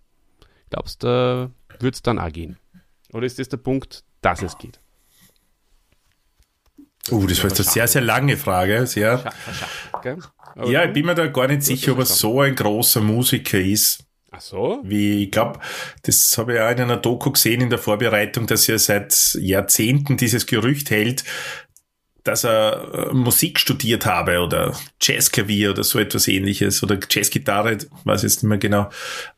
Glaubst 0.70 1.02
du, 1.02 1.52
äh, 1.68 1.82
wird 1.82 1.94
es 1.94 2.00
dann 2.00 2.18
auch 2.18 2.32
gehen? 2.32 2.56
Oder 3.12 3.26
ist 3.26 3.38
das 3.38 3.50
der 3.50 3.58
Punkt, 3.58 4.02
dass 4.22 4.40
es 4.40 4.56
geht? 4.56 4.80
Uh, 7.10 7.26
das 7.26 7.38
war 7.38 7.50
jetzt 7.50 7.60
eine 7.60 7.68
sehr, 7.68 7.88
sehr 7.88 8.02
lange 8.02 8.36
Frage. 8.36 8.86
Sehr. 8.86 9.32
Ja, 10.64 10.84
ich 10.84 10.92
bin 10.92 11.06
mir 11.06 11.14
da 11.14 11.26
gar 11.26 11.48
nicht 11.48 11.62
sicher, 11.62 11.92
ob 11.92 11.98
er 11.98 12.06
so 12.06 12.40
ein 12.40 12.54
großer 12.54 13.00
Musiker 13.00 13.60
ist. 13.60 14.04
Ach 14.30 14.40
so? 14.40 14.80
Wie, 14.84 15.24
ich 15.24 15.30
glaube, 15.30 15.60
das 16.02 16.36
habe 16.36 16.54
ich 16.54 16.60
auch 16.60 16.70
in 16.70 16.80
einer 16.80 16.96
Doku 16.96 17.30
gesehen 17.30 17.60
in 17.62 17.70
der 17.70 17.78
Vorbereitung, 17.78 18.46
dass 18.46 18.68
er 18.68 18.78
seit 18.78 19.36
Jahrzehnten 19.40 20.16
dieses 20.16 20.46
Gerücht 20.46 20.90
hält, 20.90 21.24
dass 22.26 22.44
er 22.44 23.10
äh, 23.10 23.14
Musik 23.14 23.58
studiert 23.60 24.04
habe 24.04 24.40
oder 24.40 24.76
Jazzklavier 25.00 25.70
oder 25.70 25.84
so 25.84 25.98
etwas 25.98 26.28
ähnliches 26.28 26.82
oder 26.82 26.98
Jazzgitarre, 27.08 27.78
weiß 28.04 28.22
jetzt 28.22 28.42
nicht 28.42 28.48
mehr 28.48 28.58
genau. 28.58 28.90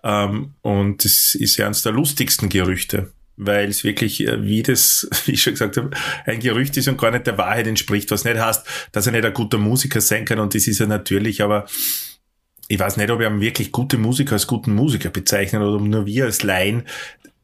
Ähm, 0.03 0.55
und 0.63 1.05
das 1.05 1.35
ist 1.35 1.59
ja 1.59 1.67
eines 1.67 1.83
der 1.83 1.93
lustigsten 1.93 2.49
Gerüchte, 2.49 3.13
weil 3.39 3.69
es 3.69 3.85
wirklich, 3.85 4.27
äh, 4.27 4.43
wie 4.45 4.63
das, 4.63 5.09
wie 5.25 5.33
ich 5.33 5.43
schon 5.43 5.55
gesagt 5.55 5.77
habe, 5.77 5.91
ein 6.27 6.41
Gerücht 6.41 6.77
ist 6.77 6.89
und 6.89 6.99
gar 6.99 7.11
nicht 7.11 7.27
der 7.27 7.39
Wahrheit 7.39 7.67
entspricht, 7.67 8.11
was 8.11 8.25
nicht 8.25 8.39
heißt, 8.39 8.67
dass 8.93 9.07
er 9.07 9.13
nicht 9.13 9.25
ein 9.25 9.35
guter 9.35 9.59
Musiker 9.59 10.01
sein 10.01 10.25
kann 10.25 10.39
und 10.39 10.55
das 10.55 10.67
ist 10.67 10.81
er 10.81 10.87
natürlich, 10.87 11.43
aber 11.43 11.67
ich 12.69 12.79
weiß 12.79 12.99
nicht, 12.99 13.11
ob 13.11 13.21
wir 13.21 13.41
wirklich 13.41 13.73
gute 13.73 13.97
Musiker 13.97 14.33
als 14.33 14.47
guten 14.47 14.75
Musiker 14.75 15.09
bezeichnen 15.09 15.63
oder 15.63 15.77
ob 15.77 15.83
nur 15.83 16.05
wir 16.05 16.27
als 16.27 16.43
Laien 16.43 16.85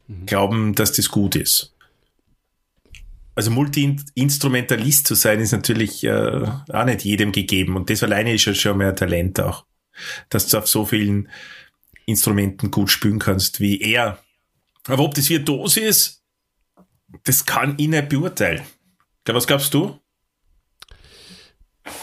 mhm. 0.06 0.26
glauben, 0.26 0.74
dass 0.74 0.92
das 0.92 1.08
gut 1.08 1.36
ist 1.36 1.74
also 3.34 3.50
Multi-Instrumentalist 3.50 5.06
zu 5.06 5.14
sein, 5.14 5.40
ist 5.40 5.52
natürlich 5.52 6.04
äh, 6.04 6.46
auch 6.72 6.84
nicht 6.84 7.04
jedem 7.04 7.32
gegeben. 7.32 7.76
Und 7.76 7.90
das 7.90 8.02
alleine 8.02 8.34
ist 8.34 8.44
ja 8.44 8.54
schon 8.54 8.78
mehr 8.78 8.94
Talent 8.94 9.40
auch. 9.40 9.64
Dass 10.28 10.48
du 10.48 10.58
auf 10.58 10.68
so 10.68 10.84
vielen 10.84 11.28
Instrumenten 12.06 12.70
gut 12.70 12.90
spielen 12.90 13.18
kannst 13.18 13.60
wie 13.60 13.80
er. 13.80 14.18
Aber 14.86 15.04
ob 15.04 15.14
das 15.14 15.28
virtuos 15.28 15.76
ist, 15.76 16.22
das 17.24 17.44
kann 17.44 17.74
ich 17.78 17.88
nicht 17.88 18.08
beurteilen. 18.08 18.62
Was 19.26 19.46
glaubst 19.46 19.72
du? 19.72 19.98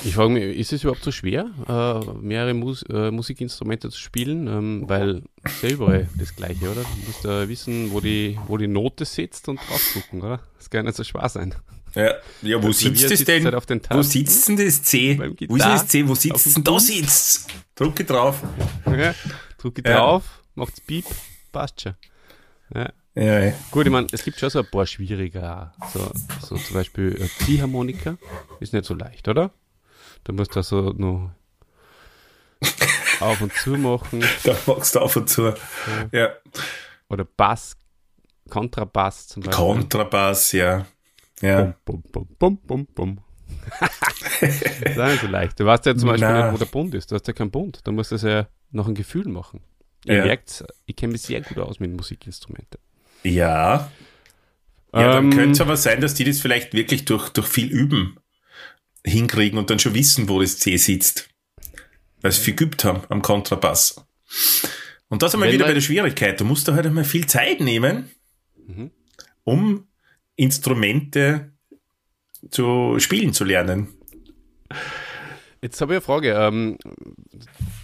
Ich 0.03 0.13
frage 0.13 0.29
mich, 0.29 0.43
ist 0.57 0.73
es 0.73 0.83
überhaupt 0.83 1.03
so 1.03 1.11
schwer, 1.11 1.49
äh, 1.67 2.11
mehrere 2.21 2.53
Mus 2.53 2.83
äh, 2.83 3.09
Musikinstrumente 3.09 3.89
zu 3.89 3.99
spielen? 3.99 4.47
Ähm, 4.47 4.83
weil 4.87 5.23
überall 5.63 6.07
das 6.17 6.35
Gleiche, 6.35 6.71
oder? 6.71 6.81
Du 6.83 7.07
musst 7.07 7.23
ja 7.23 7.49
wissen, 7.49 7.91
wo 7.91 7.99
die, 7.99 8.37
wo 8.47 8.57
die 8.57 8.67
Note 8.67 9.05
sitzt 9.05 9.47
und 9.49 9.57
draufdrucken, 9.57 10.21
oder? 10.21 10.39
Das 10.57 10.69
kann 10.69 10.85
nicht 10.85 10.97
so 10.97 11.03
schwer 11.03 11.27
sein. 11.29 11.55
Ja, 11.95 12.13
ja 12.43 12.61
wo 12.61 12.71
sitzt 12.71 13.09
es 13.09 13.25
denn? 13.25 13.43
Halt 13.43 13.89
wo 13.89 14.01
sitzt 14.03 14.47
denn 14.47 14.57
das 14.57 14.83
C? 14.83 15.19
Wo 15.47 15.55
ist 15.55 15.65
das 15.65 15.87
C? 15.87 16.07
Wo 16.07 16.15
sitzt 16.15 16.57
denn? 16.57 16.63
Da 16.63 16.79
sitzt 16.79 17.47
Drücke 17.75 18.05
drauf. 18.05 18.41
Ja, 18.85 19.15
drücke 19.57 19.81
ja. 19.83 19.97
drauf, 19.97 20.43
macht's 20.53 20.79
Piep, 20.79 21.05
passt 21.51 21.81
schon. 21.81 21.95
Ja. 22.73 22.89
Ja. 23.13 23.53
Gut, 23.71 23.85
ich 23.85 23.91
meine, 23.91 24.07
es 24.11 24.23
gibt 24.23 24.39
schon 24.39 24.49
so 24.49 24.59
ein 24.59 24.67
paar 24.71 24.85
schwierige, 24.85 25.71
so, 25.93 26.11
so 26.39 26.55
zum 26.55 26.73
Beispiel 26.73 27.29
Ziehharmonika, 27.39 28.17
ist 28.61 28.73
nicht 28.73 28.85
so 28.85 28.93
leicht, 28.93 29.27
oder? 29.27 29.51
Da 30.23 30.31
musst 30.31 30.55
du 30.55 30.59
also 30.59 30.93
noch 30.95 31.31
auf 33.19 33.41
und 33.41 33.53
zu 33.53 33.71
machen. 33.71 34.23
Da 34.43 34.55
machst 34.65 34.95
du 34.95 34.99
auf 34.99 35.15
und 35.15 35.29
zu. 35.29 35.43
Ja. 35.43 35.55
ja. 36.11 36.29
Oder 37.09 37.25
Bass, 37.25 37.75
Kontrabass 38.49 39.27
zum 39.27 39.43
Beispiel. 39.43 39.65
Kontrabass, 39.65 40.53
ja. 40.53 40.85
Ja. 41.41 41.73
Bum, 41.83 42.03
bum, 42.11 42.27
bum, 42.37 42.57
bum, 42.57 42.85
bum, 42.85 43.19
das 44.39 44.49
ist 44.49 44.97
nicht 44.97 45.21
so 45.21 45.27
leicht. 45.27 45.59
Du 45.59 45.65
weißt 45.65 45.85
ja 45.85 45.95
zum 45.95 46.09
Beispiel 46.09 46.33
nicht, 46.33 46.53
wo 46.53 46.57
der 46.57 46.65
Bund 46.65 46.93
ist. 46.95 47.11
Du 47.11 47.15
hast 47.15 47.27
ja 47.27 47.33
keinen 47.33 47.51
Bund. 47.51 47.81
Du 47.83 47.91
musst 47.91 48.11
das 48.11 48.21
ja 48.21 48.47
noch 48.71 48.87
ein 48.87 48.95
Gefühl 48.95 49.27
machen. 49.27 49.61
Ihr 50.05 50.17
ja. 50.17 50.25
merkt, 50.25 50.63
ich 50.85 50.95
kenne 50.95 51.13
mich 51.13 51.21
sehr 51.21 51.41
gut 51.41 51.59
aus 51.59 51.79
mit 51.79 51.91
Musikinstrumenten. 51.91 52.79
Ja. 53.23 53.91
Ja, 54.93 55.17
ähm, 55.17 55.29
dann 55.29 55.37
könnte 55.37 55.51
es 55.51 55.61
aber 55.61 55.77
sein, 55.77 56.01
dass 56.01 56.13
die 56.13 56.23
das 56.23 56.41
vielleicht 56.41 56.73
wirklich 56.73 57.05
durch, 57.05 57.29
durch 57.29 57.47
viel 57.47 57.67
Üben 57.69 58.17
hinkriegen 59.05 59.57
und 59.57 59.69
dann 59.69 59.79
schon 59.79 59.93
wissen, 59.93 60.27
wo 60.27 60.41
das 60.41 60.57
C 60.57 60.77
sitzt. 60.77 61.29
Weil 62.21 62.31
sie 62.31 62.41
viel 62.41 62.55
geübt 62.55 62.83
haben 62.83 63.03
am 63.09 63.21
Kontrabass. 63.21 64.05
Und 65.09 65.23
das 65.23 65.33
einmal 65.33 65.51
wieder 65.51 65.65
bei 65.65 65.73
der 65.73 65.81
Schwierigkeit. 65.81 66.39
Du 66.39 66.45
musst 66.45 66.67
da 66.67 66.73
halt 66.73 66.85
einmal 66.85 67.03
viel 67.03 67.25
Zeit 67.25 67.59
nehmen, 67.59 68.11
mhm. 68.67 68.91
um 69.43 69.87
Instrumente 70.35 71.51
zu 72.49 72.95
spielen 72.99 73.33
zu 73.33 73.43
lernen. 73.43 73.89
Jetzt 75.61 75.79
habe 75.81 75.93
ich 75.93 75.97
eine 75.97 76.01
Frage. 76.01 76.33
Ähm, 76.33 76.77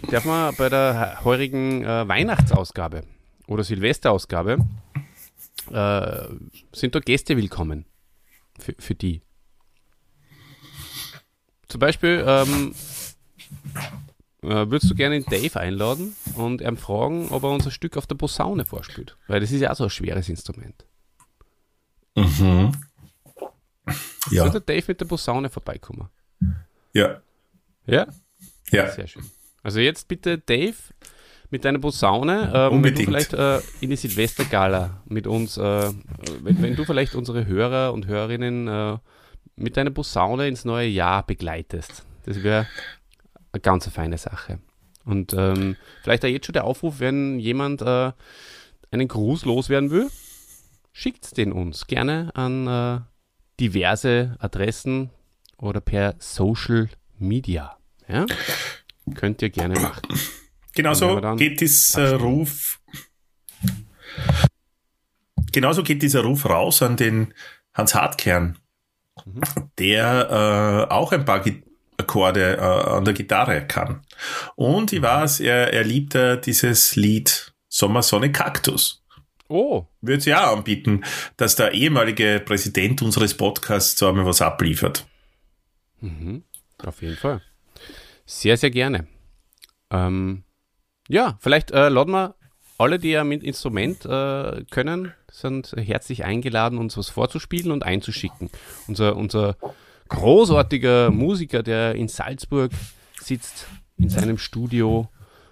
darf 0.09 0.25
man 0.25 0.55
bei 0.55 0.69
der 0.69 1.23
heurigen 1.23 1.83
äh, 1.83 2.07
Weihnachtsausgabe 2.07 3.03
oder 3.47 3.63
Silvesterausgabe 3.63 4.57
äh, 5.71 6.27
sind 6.71 6.95
da 6.95 6.99
Gäste 6.99 7.37
willkommen 7.37 7.85
für, 8.59 8.75
für 8.77 8.95
die? 8.95 9.21
Zum 11.67 11.79
Beispiel 11.79 12.23
ähm, 12.25 12.73
äh, 14.41 14.69
würdest 14.69 14.89
du 14.89 14.95
gerne 14.95 15.19
den 15.19 15.29
Dave 15.29 15.59
einladen 15.59 16.15
und 16.35 16.61
ihm 16.61 16.77
fragen, 16.77 17.29
ob 17.29 17.43
er 17.43 17.49
unser 17.49 17.71
Stück 17.71 17.97
auf 17.97 18.07
der 18.07 18.15
Posaune 18.15 18.65
vorspielt. 18.65 19.17
Weil 19.27 19.41
das 19.41 19.51
ist 19.51 19.61
ja 19.61 19.71
auch 19.71 19.75
so 19.75 19.85
ein 19.85 19.89
schweres 19.89 20.29
Instrument. 20.29 20.85
Mhm. 22.15 22.71
Ja. 24.31 24.49
Der 24.49 24.61
Dave 24.61 24.85
mit 24.87 25.01
der 25.01 25.05
Posaune 25.05 25.49
vorbeikommen? 25.49 26.09
Ja. 26.93 27.21
Ja? 27.85 28.07
Ja. 28.71 28.89
Sehr 28.91 29.07
schön. 29.07 29.23
Also 29.67 29.81
jetzt 29.81 30.07
bitte 30.07 30.37
Dave 30.37 30.77
mit 31.49 31.65
deiner 31.65 31.79
Posaune, 31.79 32.53
äh, 32.53 32.71
wenn 32.71 32.95
du 32.95 33.03
vielleicht 33.03 33.33
äh, 33.33 33.59
in 33.81 33.89
die 33.89 33.97
Silvestergala 33.97 35.01
mit 35.09 35.27
uns, 35.27 35.57
äh, 35.57 35.91
wenn, 36.41 36.61
wenn, 36.61 36.77
du 36.77 36.85
vielleicht 36.85 37.15
unsere 37.15 37.45
Hörer 37.45 37.91
und 37.91 38.07
Hörerinnen 38.07 38.69
äh, 38.69 38.97
mit 39.57 39.75
deiner 39.75 39.89
Posaune 39.91 40.47
ins 40.47 40.63
neue 40.63 40.87
Jahr 40.87 41.27
begleitest. 41.27 42.05
Das 42.23 42.43
wäre 42.43 42.65
eine 43.51 43.59
ganz 43.59 43.89
feine 43.89 44.17
Sache. 44.17 44.59
Und 45.03 45.33
ähm, 45.33 45.75
vielleicht 46.01 46.23
auch 46.23 46.29
jetzt 46.29 46.45
schon 46.45 46.53
der 46.53 46.63
Aufruf, 46.63 47.01
wenn 47.01 47.37
jemand 47.37 47.81
äh, 47.81 48.13
einen 48.91 49.09
Gruß 49.09 49.43
loswerden 49.43 49.91
will, 49.91 50.07
schickt 50.93 51.35
den 51.35 51.51
uns 51.51 51.87
gerne 51.87 52.31
an 52.35 52.67
äh, 52.67 53.01
diverse 53.59 54.37
Adressen 54.39 55.09
oder 55.57 55.81
per 55.81 56.15
Social 56.19 56.87
Media. 57.19 57.75
Ja? 58.07 58.27
Könnt 59.15 59.41
ihr 59.41 59.49
gerne 59.49 59.79
machen. 59.79 60.19
Genauso 60.75 61.19
geht 61.35 61.61
dieser 61.61 62.15
Ruf. 62.17 62.79
Genauso 65.51 65.83
geht 65.83 66.03
dieser 66.03 66.21
Ruf 66.21 66.45
raus 66.45 66.81
an 66.81 66.97
den 66.97 67.33
Hans 67.73 67.95
Hartkern 67.95 68.57
der 69.77 70.87
äh, 70.89 70.93
auch 70.93 71.11
ein 71.11 71.25
paar 71.25 71.43
Akkorde 71.97 72.57
äh, 72.57 72.59
an 72.59 73.05
der 73.05 73.13
Gitarre 73.13 73.65
kann. 73.65 74.01
Und 74.55 74.93
ich 74.93 75.01
weiß, 75.01 75.39
er, 75.39 75.73
er 75.73 75.83
liebt 75.83 76.15
äh, 76.15 76.39
dieses 76.39 76.95
Lied 76.95 77.53
Sommersonne 77.67 78.31
Kaktus. 78.31 79.03
Oh. 79.49 79.85
Würde 80.01 80.21
sie 80.21 80.35
auch 80.35 80.57
anbieten, 80.57 81.03
dass 81.37 81.55
der 81.55 81.71
ehemalige 81.71 82.41
Präsident 82.43 83.01
unseres 83.01 83.35
Podcasts 83.35 83.97
so 83.97 84.07
einmal 84.09 84.25
was 84.25 84.41
abliefert. 84.41 85.07
Mhm. 86.01 86.43
Auf 86.83 87.01
jeden 87.01 87.15
Fall. 87.15 87.41
Sehr, 88.29 88.57
sehr 88.57 88.71
gerne. 88.71 89.07
Ähm, 89.89 90.43
ja, 91.07 91.37
vielleicht 91.39 91.71
äh, 91.71 91.87
laden 91.87 92.11
wir 92.11 92.35
alle, 92.77 92.99
die 92.99 93.11
ja 93.11 93.23
mit 93.23 93.41
Instrument 93.41 94.05
äh, 94.05 94.65
können, 94.69 95.13
sind 95.31 95.73
herzlich 95.77 96.25
eingeladen, 96.25 96.77
uns 96.77 96.97
was 96.97 97.07
vorzuspielen 97.07 97.71
und 97.71 97.83
einzuschicken. 97.83 98.49
Unser, 98.89 99.15
unser 99.15 99.55
großartiger 100.09 101.09
Musiker, 101.09 101.63
der 101.63 101.95
in 101.95 102.09
Salzburg 102.09 102.71
sitzt, 103.19 103.67
in 103.97 104.09
seinem 104.09 104.37
Studio 104.37 105.07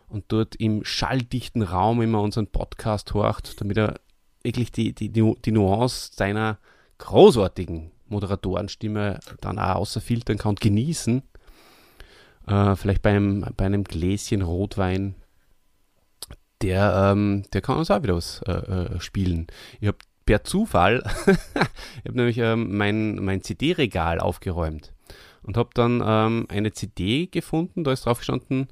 und 0.09 0.25
dort 0.27 0.57
im 0.57 0.83
schalldichten 0.83 1.61
Raum 1.61 2.01
immer 2.01 2.21
unseren 2.21 2.47
Podcast 2.47 3.13
horcht, 3.13 3.59
damit 3.61 3.77
er 3.77 4.01
wirklich 4.43 4.73
die, 4.73 4.93
die, 4.93 5.09
die 5.09 5.51
Nuance 5.51 6.11
seiner 6.13 6.59
großartigen 6.97 7.91
Moderatorenstimme 8.07 9.21
dann 9.39 9.59
auch 9.59 9.75
außerfiltern 9.75 10.37
kann 10.37 10.49
und 10.49 10.61
genießen. 10.61 11.23
Äh, 12.47 12.75
vielleicht 12.75 13.01
beim, 13.01 13.45
bei 13.57 13.65
einem 13.65 13.83
Gläschen 13.83 14.41
Rotwein 14.41 15.15
der, 16.61 17.11
ähm, 17.11 17.43
der 17.53 17.61
kann 17.61 17.77
uns 17.77 17.91
auch 17.91 18.01
wieder 18.01 18.15
was 18.15 18.41
äh, 18.47 18.51
äh 18.51 18.99
spielen. 18.99 19.47
Ich 19.79 19.87
habe 19.87 19.97
per 20.25 20.43
Zufall, 20.43 21.03
ich 21.27 22.05
habe 22.05 22.17
nämlich 22.17 22.37
ähm, 22.37 22.75
mein, 22.77 23.15
mein 23.15 23.43
CD-Regal 23.43 24.19
aufgeräumt 24.19 24.93
und 25.43 25.57
habe 25.57 25.69
dann 25.73 26.01
ähm, 26.05 26.45
eine 26.49 26.71
CD 26.71 27.27
gefunden, 27.27 27.83
da 27.83 27.91
ist 27.91 28.05
drauf 28.05 28.19
gestanden, 28.19 28.67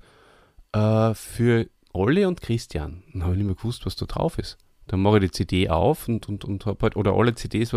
äh, 0.72 1.14
für 1.14 1.68
Olli 1.94 2.26
und 2.26 2.42
Christian. 2.42 3.04
Dann 3.14 3.24
habe 3.24 3.34
ich 3.34 3.38
nicht 3.38 3.46
mehr 3.46 3.56
gewusst, 3.56 3.86
was 3.86 3.96
da 3.96 4.06
drauf 4.06 4.40
ist. 4.40 4.58
Dann 4.88 5.02
mache 5.02 5.18
ich 5.18 5.32
die 5.32 5.32
CD 5.32 5.70
auf 5.70 6.08
und, 6.08 6.28
und, 6.28 6.44
und 6.44 6.66
habe 6.66 6.80
halt, 6.82 6.96
oder 6.96 7.14
alle 7.14 7.36
CDs, 7.36 7.74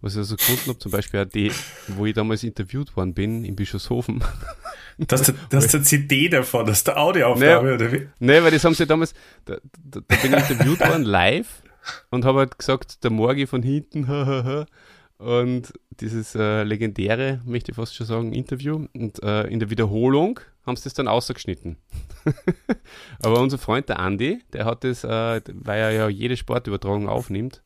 was 0.00 0.14
ich 0.14 0.18
also 0.18 0.36
gefunden 0.36 0.68
habe, 0.68 0.78
zum 0.78 0.92
Beispiel 0.92 1.20
auch 1.20 1.28
die, 1.28 1.52
wo 1.88 2.06
ich 2.06 2.14
damals 2.14 2.42
interviewt 2.42 2.96
worden 2.96 3.14
bin, 3.14 3.44
in 3.44 3.56
Bischofshofen. 3.56 4.22
Das 4.98 5.22
ist 5.22 5.34
das 5.48 5.64
ist 5.64 5.74
der 5.74 5.82
CD 5.82 6.28
davon, 6.28 6.66
das 6.66 6.78
ist 6.78 6.86
der 6.86 6.98
Audioaufnahme, 7.00 7.68
nee, 7.68 7.74
oder 7.74 7.92
wie? 7.92 8.08
Nee, 8.18 8.42
weil 8.42 8.50
das 8.50 8.64
haben 8.64 8.74
sie 8.74 8.86
damals, 8.86 9.14
da, 9.46 9.56
da, 9.82 10.00
da 10.06 10.16
bin 10.16 10.34
ich 10.34 10.50
interviewt 10.50 10.80
worden 10.80 11.04
live 11.04 11.62
und 12.10 12.26
habe 12.26 12.40
halt 12.40 12.58
gesagt, 12.58 13.02
der 13.02 13.10
Morgi 13.10 13.46
von 13.46 13.62
hinten, 13.62 14.06
Und 15.20 15.74
dieses 16.00 16.34
äh, 16.34 16.62
legendäre, 16.62 17.42
möchte 17.44 17.72
ich 17.72 17.76
fast 17.76 17.94
schon 17.94 18.06
sagen, 18.06 18.32
Interview. 18.32 18.86
Und 18.94 19.22
äh, 19.22 19.42
in 19.48 19.60
der 19.60 19.68
Wiederholung 19.68 20.40
haben 20.64 20.76
sie 20.76 20.84
das 20.84 20.94
dann 20.94 21.08
ausgeschnitten. 21.08 21.76
Aber 23.22 23.40
unser 23.40 23.58
Freund, 23.58 23.90
der 23.90 23.98
Andi, 23.98 24.40
der 24.54 24.64
hat 24.64 24.82
das, 24.82 25.04
äh, 25.04 25.42
weil 25.52 25.78
er 25.78 25.90
ja 25.90 26.08
jede 26.08 26.38
Sportübertragung 26.38 27.06
aufnimmt, 27.06 27.62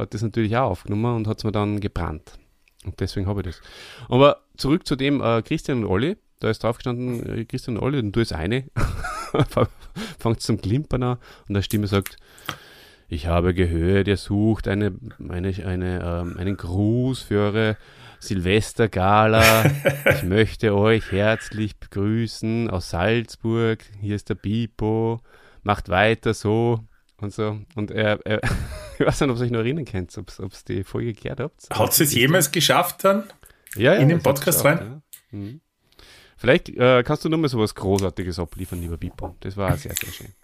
hat 0.00 0.14
das 0.14 0.22
natürlich 0.22 0.56
auch 0.56 0.70
aufgenommen 0.70 1.16
und 1.16 1.26
hat 1.26 1.38
es 1.38 1.44
mir 1.44 1.52
dann 1.52 1.80
gebrannt. 1.80 2.38
Und 2.84 2.98
deswegen 3.00 3.26
habe 3.26 3.40
ich 3.40 3.46
das. 3.46 3.60
Aber 4.08 4.40
zurück 4.56 4.86
zu 4.86 4.96
dem 4.96 5.20
äh, 5.20 5.42
Christian 5.42 5.84
und 5.84 5.90
Olli. 5.90 6.16
Da 6.40 6.48
ist 6.48 6.64
drauf 6.64 6.78
gestanden, 6.78 7.40
äh, 7.40 7.44
Christian 7.44 7.76
und 7.76 7.82
Olli, 7.82 7.98
und 7.98 8.12
du 8.12 8.20
ist 8.20 8.32
eine. 8.32 8.64
Fängt 10.18 10.40
zum 10.40 10.60
Klimpern 10.60 11.02
an 11.02 11.18
und 11.46 11.54
der 11.54 11.62
Stimme 11.62 11.86
sagt, 11.86 12.16
ich 13.08 13.26
habe 13.26 13.54
gehört, 13.54 14.08
ihr 14.08 14.16
sucht 14.16 14.68
eine, 14.68 14.94
eine, 15.28 15.48
eine, 15.66 16.00
ähm, 16.02 16.36
einen 16.38 16.56
Gruß 16.56 17.22
für 17.22 17.40
eure 17.40 17.76
Silvestergala. 18.20 19.64
ich 20.14 20.22
möchte 20.22 20.74
euch 20.74 21.10
herzlich 21.10 21.78
begrüßen 21.78 22.70
aus 22.70 22.90
Salzburg. 22.90 23.84
Hier 24.00 24.14
ist 24.14 24.28
der 24.28 24.36
Pipo. 24.36 25.20
Macht 25.62 25.88
weiter 25.88 26.34
so 26.34 26.80
und 27.18 27.32
so. 27.32 27.58
Und 27.74 27.90
er, 27.90 28.24
er 28.24 28.40
ich 29.00 29.06
weiß 29.06 29.20
nicht, 29.22 29.30
ob 29.30 29.36
ihr 29.38 29.42
euch 29.42 29.50
noch 29.50 29.60
erinnern 29.60 29.84
könnt, 29.84 30.16
ob 30.18 30.30
ihr 30.38 30.48
die 30.68 30.84
Folge 30.84 31.14
gehört 31.14 31.40
habt. 31.40 31.70
Hat 31.70 32.00
es 32.00 32.12
jemals 32.12 32.52
geschafft 32.52 33.04
dann? 33.04 33.24
Ja, 33.74 33.94
ja, 33.94 34.00
in 34.00 34.08
den 34.08 34.22
Podcast 34.22 34.64
rein? 34.64 35.02
Ja. 35.32 35.38
Mhm. 35.38 35.60
Vielleicht 36.36 36.68
äh, 36.70 37.02
kannst 37.02 37.24
du 37.24 37.28
nur 37.28 37.38
mal 37.38 37.48
so 37.48 37.58
was 37.58 37.74
Großartiges 37.74 38.38
abliefern, 38.38 38.80
lieber 38.80 38.96
Pipo. 38.96 39.36
Das 39.40 39.56
war 39.56 39.76
sehr, 39.76 39.94
sehr 39.94 40.12
schön. 40.12 40.34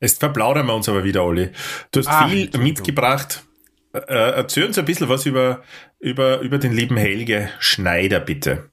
Jetzt 0.00 0.20
verplaudern 0.20 0.66
wir 0.66 0.74
uns 0.74 0.88
aber 0.88 1.02
wieder, 1.02 1.24
Olli. 1.24 1.50
Du 1.90 2.00
hast 2.00 2.08
ah, 2.08 2.28
viel 2.28 2.50
mitgebracht. 2.58 3.44
Äh, 3.92 4.00
erzähl 4.14 4.66
uns 4.66 4.78
ein 4.78 4.84
bisschen 4.84 5.08
was 5.08 5.26
über, 5.26 5.62
über, 5.98 6.40
über 6.40 6.58
den 6.58 6.72
lieben 6.72 6.96
Helge 6.96 7.48
Schneider, 7.58 8.20
bitte. 8.20 8.70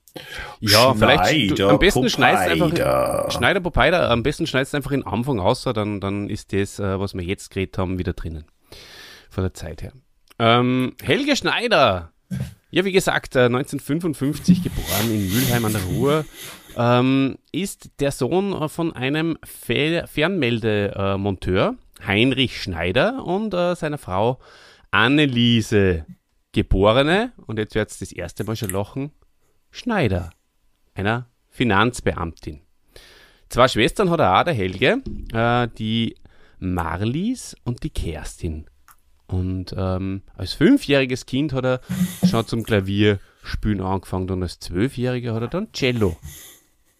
Ja, 0.60 0.95
Schneider, 0.95 0.95
vielleicht 0.95 1.60
du, 1.60 1.69
am 1.69 1.80
besten 1.80 2.10
schneidest 2.10 2.47
einfach 2.47 3.32
Schneider 3.32 3.60
Popeider, 3.60 4.10
am 4.10 4.23
besten 4.23 4.47
schneidest 4.47 4.73
einfach 4.75 4.91
in 4.91 5.06
Anfang 5.06 5.39
aus, 5.39 5.63
dann, 5.63 5.99
dann 5.99 6.30
ist 6.30 6.54
das, 6.54 6.80
äh, 6.80 6.99
was 6.99 7.13
wir 7.13 7.23
jetzt 7.23 7.49
geredet 7.49 7.78
haben, 7.78 7.99
wieder 7.99 8.13
drinnen. 8.13 8.45
Von 9.30 9.43
der 9.43 9.54
Zeit 9.54 9.84
her. 9.84 9.91
Ähm, 10.39 10.95
Helge 11.01 11.36
Schneider. 11.36 12.13
Ja, 12.71 12.84
wie 12.84 12.91
gesagt, 12.91 13.38
1955 13.38 14.60
äh, 14.60 14.62
geboren 14.62 15.12
in 15.12 15.30
Mülheim 15.30 15.65
an 15.65 15.73
der 15.73 15.84
Ruhr, 15.84 16.25
ähm, 16.75 17.38
ist 17.51 17.89
der 17.99 18.12
Sohn 18.12 18.67
von 18.69 18.93
einem 18.93 19.38
Fe 19.43 20.06
Fernmeldemonteur, 20.08 21.75
Heinrich 22.06 22.62
Schneider, 22.62 23.25
und 23.25 23.54
äh, 23.54 23.75
seiner 23.75 23.97
Frau 23.97 24.39
Anneliese, 24.91 26.06
geborene, 26.51 27.32
und 27.45 27.60
jetzt 27.60 27.75
wird 27.75 27.91
es 27.91 27.99
das 27.99 28.12
erste 28.12 28.43
Mal 28.43 28.56
schon 28.56 28.71
lachen, 28.71 29.12
Schneider, 29.75 30.29
einer 30.93 31.27
Finanzbeamtin. 31.49 32.61
Zwei 33.49 33.67
Schwestern 33.67 34.09
hat 34.09 34.21
er 34.21 34.39
auch, 34.39 34.45
der 34.45 34.53
Helge, 34.53 35.03
äh, 35.33 35.67
die 35.77 36.15
Marlies 36.59 37.57
und 37.65 37.83
die 37.83 37.89
Kerstin. 37.89 38.67
Und 39.27 39.75
ähm, 39.77 40.21
als 40.38 40.53
fünfjähriges 40.53 41.25
Kind 41.25 41.51
hat 41.51 41.65
er 41.65 41.81
schon 42.25 42.47
zum 42.47 42.63
Klavierspielen 42.63 43.81
angefangen 43.81 44.29
und 44.29 44.43
als 44.43 44.59
zwölfjähriger 44.59 45.33
hat 45.33 45.41
er 45.41 45.49
dann 45.49 45.73
Cello 45.73 46.15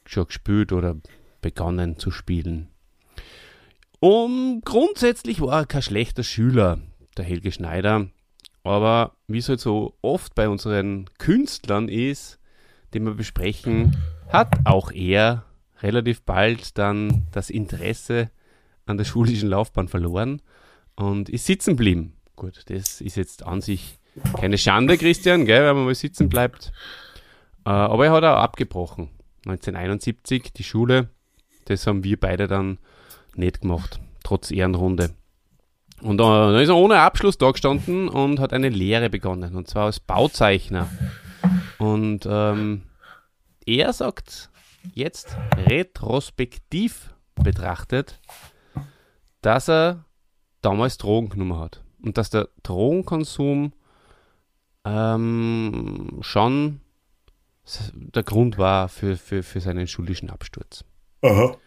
schon 0.06 0.28
gespielt 0.28 0.74
oder 0.74 0.98
begonnen 1.40 1.98
zu 1.98 2.12
spielen. 2.12 2.68
Und 4.02 4.64
grundsätzlich 4.66 5.40
war 5.40 5.62
er 5.62 5.66
kein 5.66 5.82
schlechter 5.82 6.24
Schüler, 6.24 6.80
der 7.16 7.24
Helge 7.24 7.54
Schneider. 7.54 8.10
Aber 8.64 9.16
wie 9.28 9.38
es 9.38 9.48
halt 9.48 9.62
so 9.62 9.96
oft 10.02 10.36
bei 10.36 10.50
unseren 10.50 11.06
Künstlern 11.20 11.88
ist, 11.88 12.38
die 12.96 13.00
wir 13.02 13.14
besprechen, 13.14 13.96
hat 14.30 14.54
auch 14.66 14.92
er 14.92 15.46
relativ 15.82 16.24
bald 16.24 16.78
dann 16.78 17.28
das 17.32 17.50
Interesse 17.50 18.32
an 18.86 18.98
der 18.98 19.06
schulischen 19.06 19.50
Laufbahn 19.50 19.88
verloren 19.88 20.42
und 20.96 21.30
ist 21.30 21.46
sitzen 21.46 21.72
geblieben. 21.72 22.14
Gut, 22.36 22.64
das 22.68 23.02
ist 23.02 23.18
jetzt 23.18 23.46
an 23.46 23.62
sich 23.62 24.00
keine 24.38 24.58
Schande, 24.58 24.98
Christian, 24.98 25.46
gell, 25.46 25.66
wenn 25.66 25.76
man 25.76 25.86
mal 25.86 25.96
sitzen 25.96 26.30
bleibt. 26.30 26.72
Äh, 27.66 27.70
aber 27.70 28.06
er 28.06 28.12
hat 28.14 28.24
auch 28.24 28.38
abgebrochen. 28.38 29.10
1971 29.46 30.54
die 30.54 30.64
Schule. 30.64 31.10
Das 31.66 31.86
haben 31.86 32.04
wir 32.04 32.20
beide 32.20 32.48
dann 32.48 32.78
nicht 33.36 33.62
gemacht, 33.62 34.00
trotz 34.24 34.52
Ehrenrunde. 34.52 35.12
Und 36.02 36.20
äh, 36.20 36.24
dann 36.24 36.60
ist 36.60 36.70
er 36.70 36.76
ohne 36.76 37.00
Abschluss 37.00 37.38
da 37.38 37.52
gestanden 37.52 38.08
und 38.08 38.40
hat 38.40 38.54
eine 38.54 38.70
Lehre 38.70 39.10
begonnen, 39.10 39.56
und 39.56 39.68
zwar 39.68 39.86
als 39.86 40.00
Bauzeichner. 40.00 40.90
Und 41.78 42.28
ähm, 42.30 42.84
er 43.66 43.94
sagt 43.94 44.50
jetzt 44.94 45.36
retrospektiv 45.56 47.14
betrachtet, 47.36 48.20
dass 49.42 49.70
er 49.70 50.06
damals 50.62 50.98
Drogen 50.98 51.30
genommen 51.30 51.60
hat. 51.60 51.84
Und 52.02 52.18
dass 52.18 52.30
der 52.30 52.50
Drogenkonsum 52.64 53.74
ähm, 54.86 56.20
schon 56.22 56.82
der 57.94 58.24
Grund 58.24 58.58
war 58.58 58.90
für, 58.90 59.18
für, 59.18 59.42
für 59.44 59.60
seinen 59.60 59.88
schulischen 59.88 60.30
Absturz. 60.30 60.86
Aha. 61.22 61.58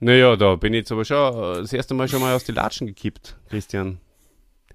Naja, 0.00 0.36
da 0.36 0.56
bin 0.56 0.74
ich 0.74 0.78
jetzt 0.78 0.92
aber 0.92 1.04
schon 1.04 1.34
äh, 1.34 1.60
das 1.60 1.72
erste 1.72 1.94
Mal 1.94 2.08
schon 2.08 2.20
mal 2.20 2.34
aus 2.34 2.44
die 2.44 2.52
Latschen 2.52 2.86
gekippt, 2.86 3.36
Christian. 3.48 4.00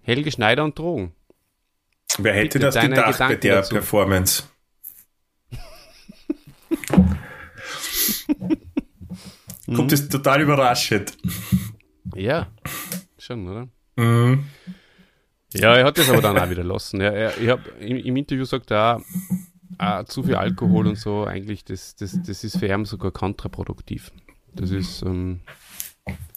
Helge 0.02 0.32
Schneider 0.32 0.64
und 0.64 0.78
Drogen. 0.78 1.14
Wer 2.20 2.34
hätte 2.34 2.60
das 2.60 2.76
gedacht 2.76 3.14
Gedanken 3.14 3.18
bei 3.20 3.36
der 3.36 3.56
dazu. 3.56 3.74
Performance? 3.74 4.44
Kommt 9.66 9.92
das 9.92 10.08
total 10.10 10.42
überraschend. 10.42 11.18
Ja, 12.16 12.48
schon, 13.18 13.48
oder? 13.48 13.68
Mhm. 13.96 14.46
Ja, 15.54 15.76
er 15.76 15.86
hat 15.86 15.98
das 15.98 16.10
aber 16.10 16.22
dann 16.22 16.38
auch 16.38 16.50
wieder 16.50 16.64
lassen. 16.64 17.02
Ja, 17.02 17.10
er, 17.10 17.38
ich 17.38 17.50
hab, 17.50 17.60
im, 17.80 17.98
im 17.98 18.16
Interview 18.16 18.46
sagt 18.46 18.72
er 18.72 19.02
auch, 19.78 20.04
zu 20.06 20.24
viel 20.24 20.36
Alkohol 20.36 20.88
und 20.88 20.98
so, 20.98 21.26
eigentlich, 21.26 21.66
das, 21.66 21.96
das, 21.96 22.20
das 22.22 22.44
ist 22.44 22.58
für 22.58 22.68
ihn 22.68 22.86
sogar 22.86 23.12
kontraproduktiv. 23.12 24.12
Das 24.54 24.72
ist, 24.72 25.02
ähm, 25.02 25.42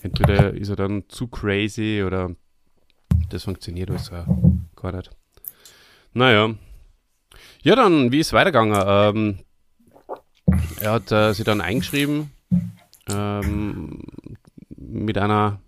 entweder 0.02 0.54
ist 0.54 0.70
er 0.70 0.76
dann 0.76 1.04
zu 1.08 1.28
crazy 1.28 2.02
oder 2.06 2.34
das 3.30 3.44
funktioniert 3.44 3.90
also 3.90 4.12
gar 4.74 4.92
nicht. 4.92 5.10
Naja. 6.16 6.54
Ja, 7.62 7.76
dann, 7.76 8.10
wie 8.10 8.20
ist 8.20 8.28
es 8.28 8.32
weitergegangen? 8.32 8.82
Ähm, 8.86 9.38
er 10.80 10.92
hat 10.92 11.12
äh, 11.12 11.34
sich 11.34 11.44
dann 11.44 11.60
eingeschrieben 11.60 12.32
ähm, 13.06 14.02
mit 14.74 15.18
einer 15.18 15.60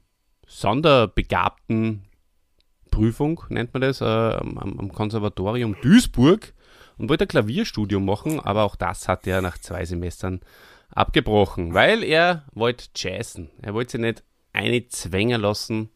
sonderbegabten 0.46 2.04
Prüfung, 2.90 3.42
nennt 3.50 3.74
man 3.74 3.82
das, 3.82 4.00
äh, 4.00 4.04
am, 4.04 4.56
am 4.56 4.90
Konservatorium 4.90 5.76
Duisburg 5.82 6.54
und 6.96 7.10
wollte 7.10 7.26
ein 7.26 7.28
Klavierstudium 7.28 8.06
machen, 8.06 8.40
aber 8.40 8.62
auch 8.62 8.76
das 8.76 9.06
hat 9.06 9.26
er 9.26 9.42
nach 9.42 9.58
zwei 9.58 9.84
Semestern 9.84 10.40
abgebrochen, 10.88 11.74
weil 11.74 12.02
er 12.02 12.44
wollte 12.54 12.86
jazzen. 12.96 13.50
Er 13.60 13.74
wollte 13.74 13.92
sich 13.92 14.00
nicht 14.00 14.22
eine 14.54 14.88
zwängen 14.88 15.42
lassen 15.42 15.90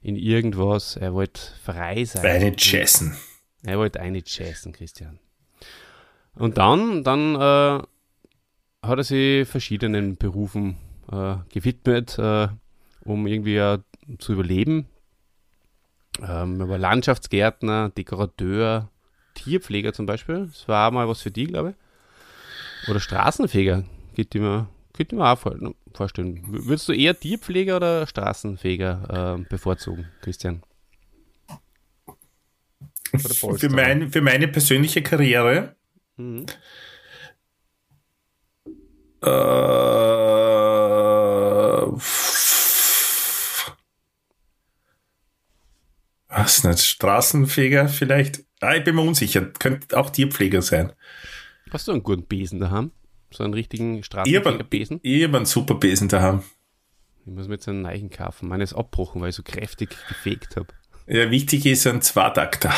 in 0.00 0.16
irgendwas. 0.16 0.96
Er 0.96 1.12
wollte 1.12 1.42
frei 1.62 2.06
sein. 2.06 2.24
Eine 2.24 2.54
jazzen. 2.56 3.14
Er 3.64 3.78
wollte 3.78 4.00
eine 4.00 4.22
jazzen, 4.24 4.72
Christian. 4.72 5.18
Und 6.34 6.58
dann, 6.58 7.04
dann 7.04 7.34
äh, 7.34 7.82
hat 8.82 8.98
er 8.98 9.04
sich 9.04 9.46
verschiedenen 9.48 10.16
Berufen 10.16 10.76
äh, 11.10 11.36
gewidmet, 11.52 12.18
äh, 12.18 12.48
um 13.04 13.26
irgendwie 13.26 13.56
äh, 13.56 13.78
zu 14.18 14.32
überleben. 14.32 14.86
Ähm, 16.20 16.60
er 16.60 16.68
war 16.68 16.78
Landschaftsgärtner, 16.78 17.90
Dekorateur, 17.90 18.90
Tierpfleger 19.34 19.92
zum 19.92 20.06
Beispiel. 20.06 20.46
Das 20.46 20.66
war 20.68 20.88
auch 20.88 20.92
mal 20.92 21.08
was 21.08 21.22
für 21.22 21.30
die, 21.30 21.46
glaube 21.46 21.70
ich. 21.70 22.88
Oder 22.90 23.00
Straßenfeger. 23.00 23.84
Geht 24.14 24.34
immer, 24.34 24.68
geht 24.96 25.12
immer 25.12 25.32
auch 25.32 25.38
vorstellen. 25.94 26.42
Würdest 26.46 26.88
du 26.88 26.92
eher 26.92 27.18
Tierpfleger 27.18 27.76
oder 27.76 28.06
Straßenfeger 28.06 29.36
äh, 29.38 29.42
bevorzugen, 29.48 30.08
Christian? 30.22 30.62
Für, 33.18 33.68
mein, 33.70 34.10
für 34.10 34.20
meine 34.20 34.48
persönliche 34.48 35.02
Karriere 35.02 35.74
mhm. 36.16 36.46
äh, 39.22 39.26
was 46.28 46.64
nicht, 46.64 46.80
Straßenfeger 46.80 47.88
vielleicht? 47.88 48.44
Ah, 48.60 48.74
ich 48.74 48.84
bin 48.84 48.94
mir 48.94 49.02
unsicher. 49.02 49.42
Könnte 49.42 49.98
auch 49.98 50.10
Tierpfleger 50.10 50.62
sein. 50.62 50.92
Hast 51.70 51.88
du 51.88 51.92
einen 51.92 52.02
guten 52.02 52.26
Besen 52.26 52.60
daheim? 52.60 52.92
So 53.32 53.44
einen 53.44 53.54
richtigen 53.54 54.02
Straßenfegerbesen? 54.02 55.00
Ich 55.02 55.24
habe 55.24 55.36
einen 55.36 55.46
super 55.46 55.74
Besen 55.74 56.08
daheim. 56.08 56.42
Ich 57.26 57.32
muss 57.32 57.48
mir 57.48 57.54
jetzt 57.54 57.68
einen 57.68 57.82
Neichen 57.82 58.10
kaufen. 58.10 58.48
Meines 58.48 58.74
abgebrochen, 58.74 59.20
weil 59.20 59.30
ich 59.30 59.36
so 59.36 59.42
kräftig 59.42 59.90
gefegt 60.08 60.56
habe. 60.56 60.68
Ja, 61.12 61.30
wichtig 61.30 61.66
ist 61.66 61.86
ein 61.88 62.02
Zweitakter. 62.02 62.72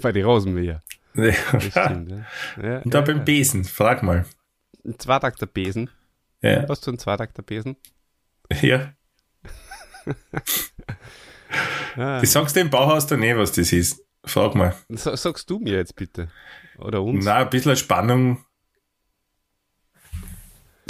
Bei 0.00 0.10
den 0.10 0.24
Rosenmäher. 0.24 0.82
Ja. 1.14 1.32
Stimmt, 1.60 2.10
ja. 2.10 2.26
Ja, 2.62 2.78
Und 2.80 2.92
da 2.92 2.98
ja, 2.98 3.04
beim 3.04 3.24
Besen, 3.24 3.64
frag 3.64 4.02
mal. 4.02 4.24
Ein 4.84 4.98
Zweitakter-Besen. 4.98 5.90
Ja. 6.40 6.68
Was 6.68 6.80
für 6.80 6.90
ein 6.90 6.98
Zweitakter-Besen? 6.98 7.76
ja. 8.62 8.92
Ah. 11.96 12.20
Die 12.20 12.26
sagst 12.26 12.56
du 12.56 12.60
im 12.60 12.70
Bauhaus 12.70 13.06
dann 13.06 13.22
eh, 13.22 13.36
was 13.36 13.52
das 13.52 13.70
ist. 13.72 14.02
Frag 14.24 14.54
mal. 14.54 14.74
Sa- 14.88 15.14
Sagst 15.16 15.50
du 15.50 15.58
mir 15.58 15.74
jetzt 15.74 15.94
bitte. 15.94 16.30
Oder 16.78 17.02
uns? 17.02 17.22
Na, 17.26 17.36
ein 17.36 17.50
bisschen 17.50 17.76
Spannung. 17.76 18.42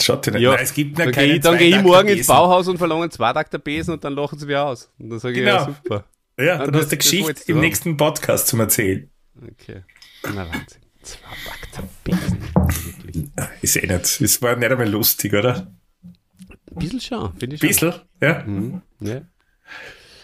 Schaut 0.03 0.27
dir 0.27 0.33
nicht. 0.33 0.43
Ja, 0.43 0.51
Nein, 0.55 0.61
es 0.65 0.75
gibt 0.75 0.99
ja 0.99 1.05
dann 1.07 1.15
keine 1.15 1.27
gehe 1.29 1.37
ich, 1.37 1.43
dann 1.43 1.59
geh 1.59 1.69
ich 1.69 1.83
morgen 1.83 2.09
ins. 2.09 2.27
Bauhaus 2.27 2.69
und 2.69 2.79
verlange 2.79 3.03
einen 3.03 3.11
Zweitakter-Besen 3.11 3.95
und 3.95 4.05
dann 4.05 4.15
lachen 4.15 4.39
sie 4.39 4.47
mir 4.47 4.63
aus. 4.65 4.91
Und 4.99 5.11
dann 5.11 5.19
sage 5.19 5.41
ich, 5.41 5.47
ja, 5.47 5.65
Genau. 5.65 5.77
super. 5.85 6.05
Ja, 6.39 6.59
dann 6.59 6.73
das- 6.73 6.83
hast 6.83 6.93
du 6.93 6.95
eine 6.95 6.99
Geschichte 6.99 7.43
im 7.51 7.57
haben. 7.57 7.61
nächsten 7.63 7.97
Podcast 7.97 8.49
zum 8.49 8.61
Erzählen. 8.61 9.11
Okay. 9.43 9.83
Na 10.25 10.47
Wahnsinn. 10.49 10.83
Zweitakter-Besen. 11.03 12.39
Wirklich. 12.85 13.25
Ist 13.63 13.77
eh 13.77 13.87
nicht. 13.87 14.21
Es 14.21 14.43
war 14.43 14.57
nicht 14.57 14.71
einmal 14.71 14.89
lustig, 14.89 15.33
oder? 15.35 15.73
Ein 16.05 16.79
bisschen 16.79 17.01
schon, 17.01 17.37
finde 17.37 17.57
ich 17.57 17.61
schon. 17.61 17.69
Bissl, 17.69 17.95
ja. 18.21 18.43
Mhm, 18.47 18.83
ja. 19.01 19.21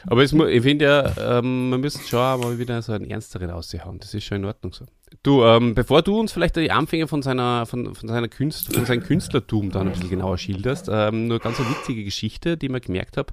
Aber 0.07 0.23
es, 0.23 0.33
ich 0.33 0.63
finde 0.63 0.85
ja, 0.85 1.39
ähm, 1.39 1.71
wir 1.71 1.79
müssen 1.79 2.03
schon 2.07 2.41
mal 2.41 2.59
wieder 2.59 2.81
so 2.83 2.93
einen 2.93 3.11
ernsteren 3.11 3.51
aushauen. 3.51 3.99
Das 3.99 4.15
ist 4.15 4.25
schon 4.25 4.39
in 4.39 4.45
Ordnung 4.45 4.73
so. 4.73 4.87
Du, 5.23 5.43
ähm, 5.45 5.75
bevor 5.75 6.03
du 6.03 6.21
uns 6.21 6.33
vielleicht 6.33 6.57
die 6.57 6.71
Anfänge 6.71 7.09
von 7.09 7.23
seiner, 7.23 7.67
von, 7.67 7.95
von 7.95 8.09
seiner 8.09 8.29
Künst, 8.29 8.75
von 8.75 8.85
seinem 8.85 9.03
Künstlertum 9.03 9.71
dann 9.71 9.89
ein 9.89 9.93
bisschen 9.93 10.11
genauer 10.11 10.39
schilderst, 10.39 10.89
ähm, 10.91 11.29
nur 11.29 11.39
ganz 11.39 11.59
eine 11.59 11.71
witzige 11.71 12.05
Geschichte, 12.05 12.57
die 12.57 12.69
mir 12.69 12.81
gemerkt 12.81 13.17
habe. 13.17 13.33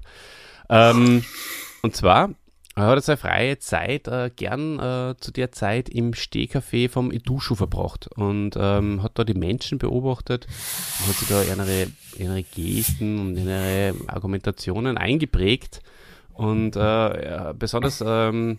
Ähm, 0.68 1.22
und 1.82 1.94
zwar 1.94 2.30
er 2.78 2.88
hat 2.88 3.04
seine 3.04 3.16
freie 3.16 3.58
Zeit 3.58 4.06
äh, 4.06 4.30
gern 4.36 4.78
äh, 4.78 5.14
zu 5.18 5.32
der 5.32 5.50
Zeit 5.50 5.88
im 5.88 6.12
Stehcafé 6.12 6.90
vom 6.90 7.10
Iduschu 7.10 7.54
verbracht 7.54 8.06
und 8.16 8.50
ähm, 8.58 9.02
hat 9.02 9.18
da 9.18 9.24
die 9.24 9.32
Menschen 9.32 9.78
beobachtet 9.78 10.46
und 11.00 11.08
hat 11.08 11.16
sich 11.16 11.28
da 11.28 11.42
ihre, 11.42 11.86
ihre 12.18 12.42
Gesten 12.42 13.18
und 13.18 13.38
ihre 13.38 13.94
Argumentationen 14.08 14.98
eingeprägt 14.98 15.80
und 16.36 16.76
äh, 16.76 16.80
ja, 16.80 17.52
besonders 17.52 18.02
ähm, 18.06 18.58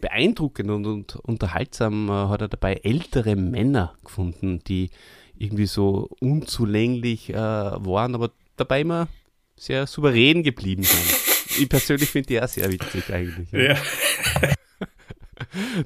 beeindruckend 0.00 0.70
und, 0.70 0.86
und 0.86 1.16
unterhaltsam 1.16 2.08
äh, 2.08 2.12
hat 2.28 2.42
er 2.42 2.48
dabei 2.48 2.74
ältere 2.82 3.36
Männer 3.36 3.94
gefunden, 4.04 4.60
die 4.66 4.90
irgendwie 5.38 5.66
so 5.66 6.10
unzulänglich 6.20 7.30
äh, 7.30 7.36
waren, 7.36 8.14
aber 8.14 8.30
dabei 8.56 8.82
immer 8.82 9.08
sehr 9.56 9.86
souverän 9.86 10.42
geblieben 10.42 10.82
sind. 10.82 11.60
Ich 11.62 11.68
persönlich 11.68 12.10
finde 12.10 12.28
die 12.28 12.40
auch 12.40 12.48
sehr 12.48 12.70
witzig 12.70 13.12
eigentlich. 13.12 13.50
Ja. 13.52 13.60
Ja. 13.60 13.76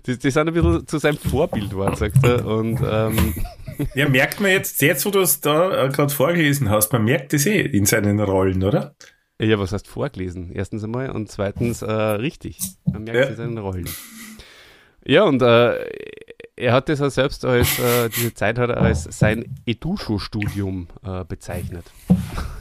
Die, 0.07 0.18
die 0.18 0.31
sind 0.31 0.49
ein 0.49 0.55
bisschen 0.55 0.87
zu 0.87 0.99
seinem 0.99 1.16
Vorbild 1.16 1.70
geworden, 1.70 1.96
sagt 1.96 2.22
er. 2.22 2.46
Und 2.46 2.81
ähm, 2.88 3.35
ja, 3.94 4.09
merkt 4.09 4.40
man 4.40 4.51
jetzt, 4.51 4.81
jetzt 4.83 5.05
wo 5.07 5.11
du 5.11 5.20
es 5.20 5.40
da 5.40 5.87
äh, 5.87 5.88
gerade 5.88 6.12
vorgelesen 6.12 6.70
hast, 6.70 6.92
man 6.92 7.05
merkt 7.05 7.35
es 7.35 7.46
eh 7.46 7.62
in 7.62 7.87
seinen 7.87 8.20
Rollen, 8.20 8.62
oder? 8.62 8.94
Ja, 9.40 9.59
was 9.59 9.72
heißt 9.72 9.87
vorgelesen? 9.88 10.51
Erstens 10.53 10.83
einmal 10.85 11.11
und 11.11 11.31
zweitens 11.31 11.83
äh, 11.83 11.90
richtig. 11.92 12.59
Man 12.90 13.05
merkt 13.05 13.16
Ja. 13.18 13.25
es 13.25 13.31
in 13.31 13.37
seinen 13.37 13.59
Rollen. 13.59 13.88
Ja, 15.05 15.22
und 15.25 15.40
äh, 15.42 15.85
er 16.57 16.72
hat 16.72 16.88
das 16.88 17.01
auch 17.01 17.11
selbst 17.11 17.44
als, 17.44 17.79
äh, 17.79 18.09
diese 18.09 18.35
Zeit 18.35 18.59
hat 18.59 18.70
er 18.70 18.79
als 18.81 19.05
sein 19.05 19.55
Eduscho-Studium 19.66 20.88
äh, 21.05 21.25
bezeichnet. 21.25 21.85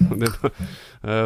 Das, 0.07 0.29
äh, 0.43 0.49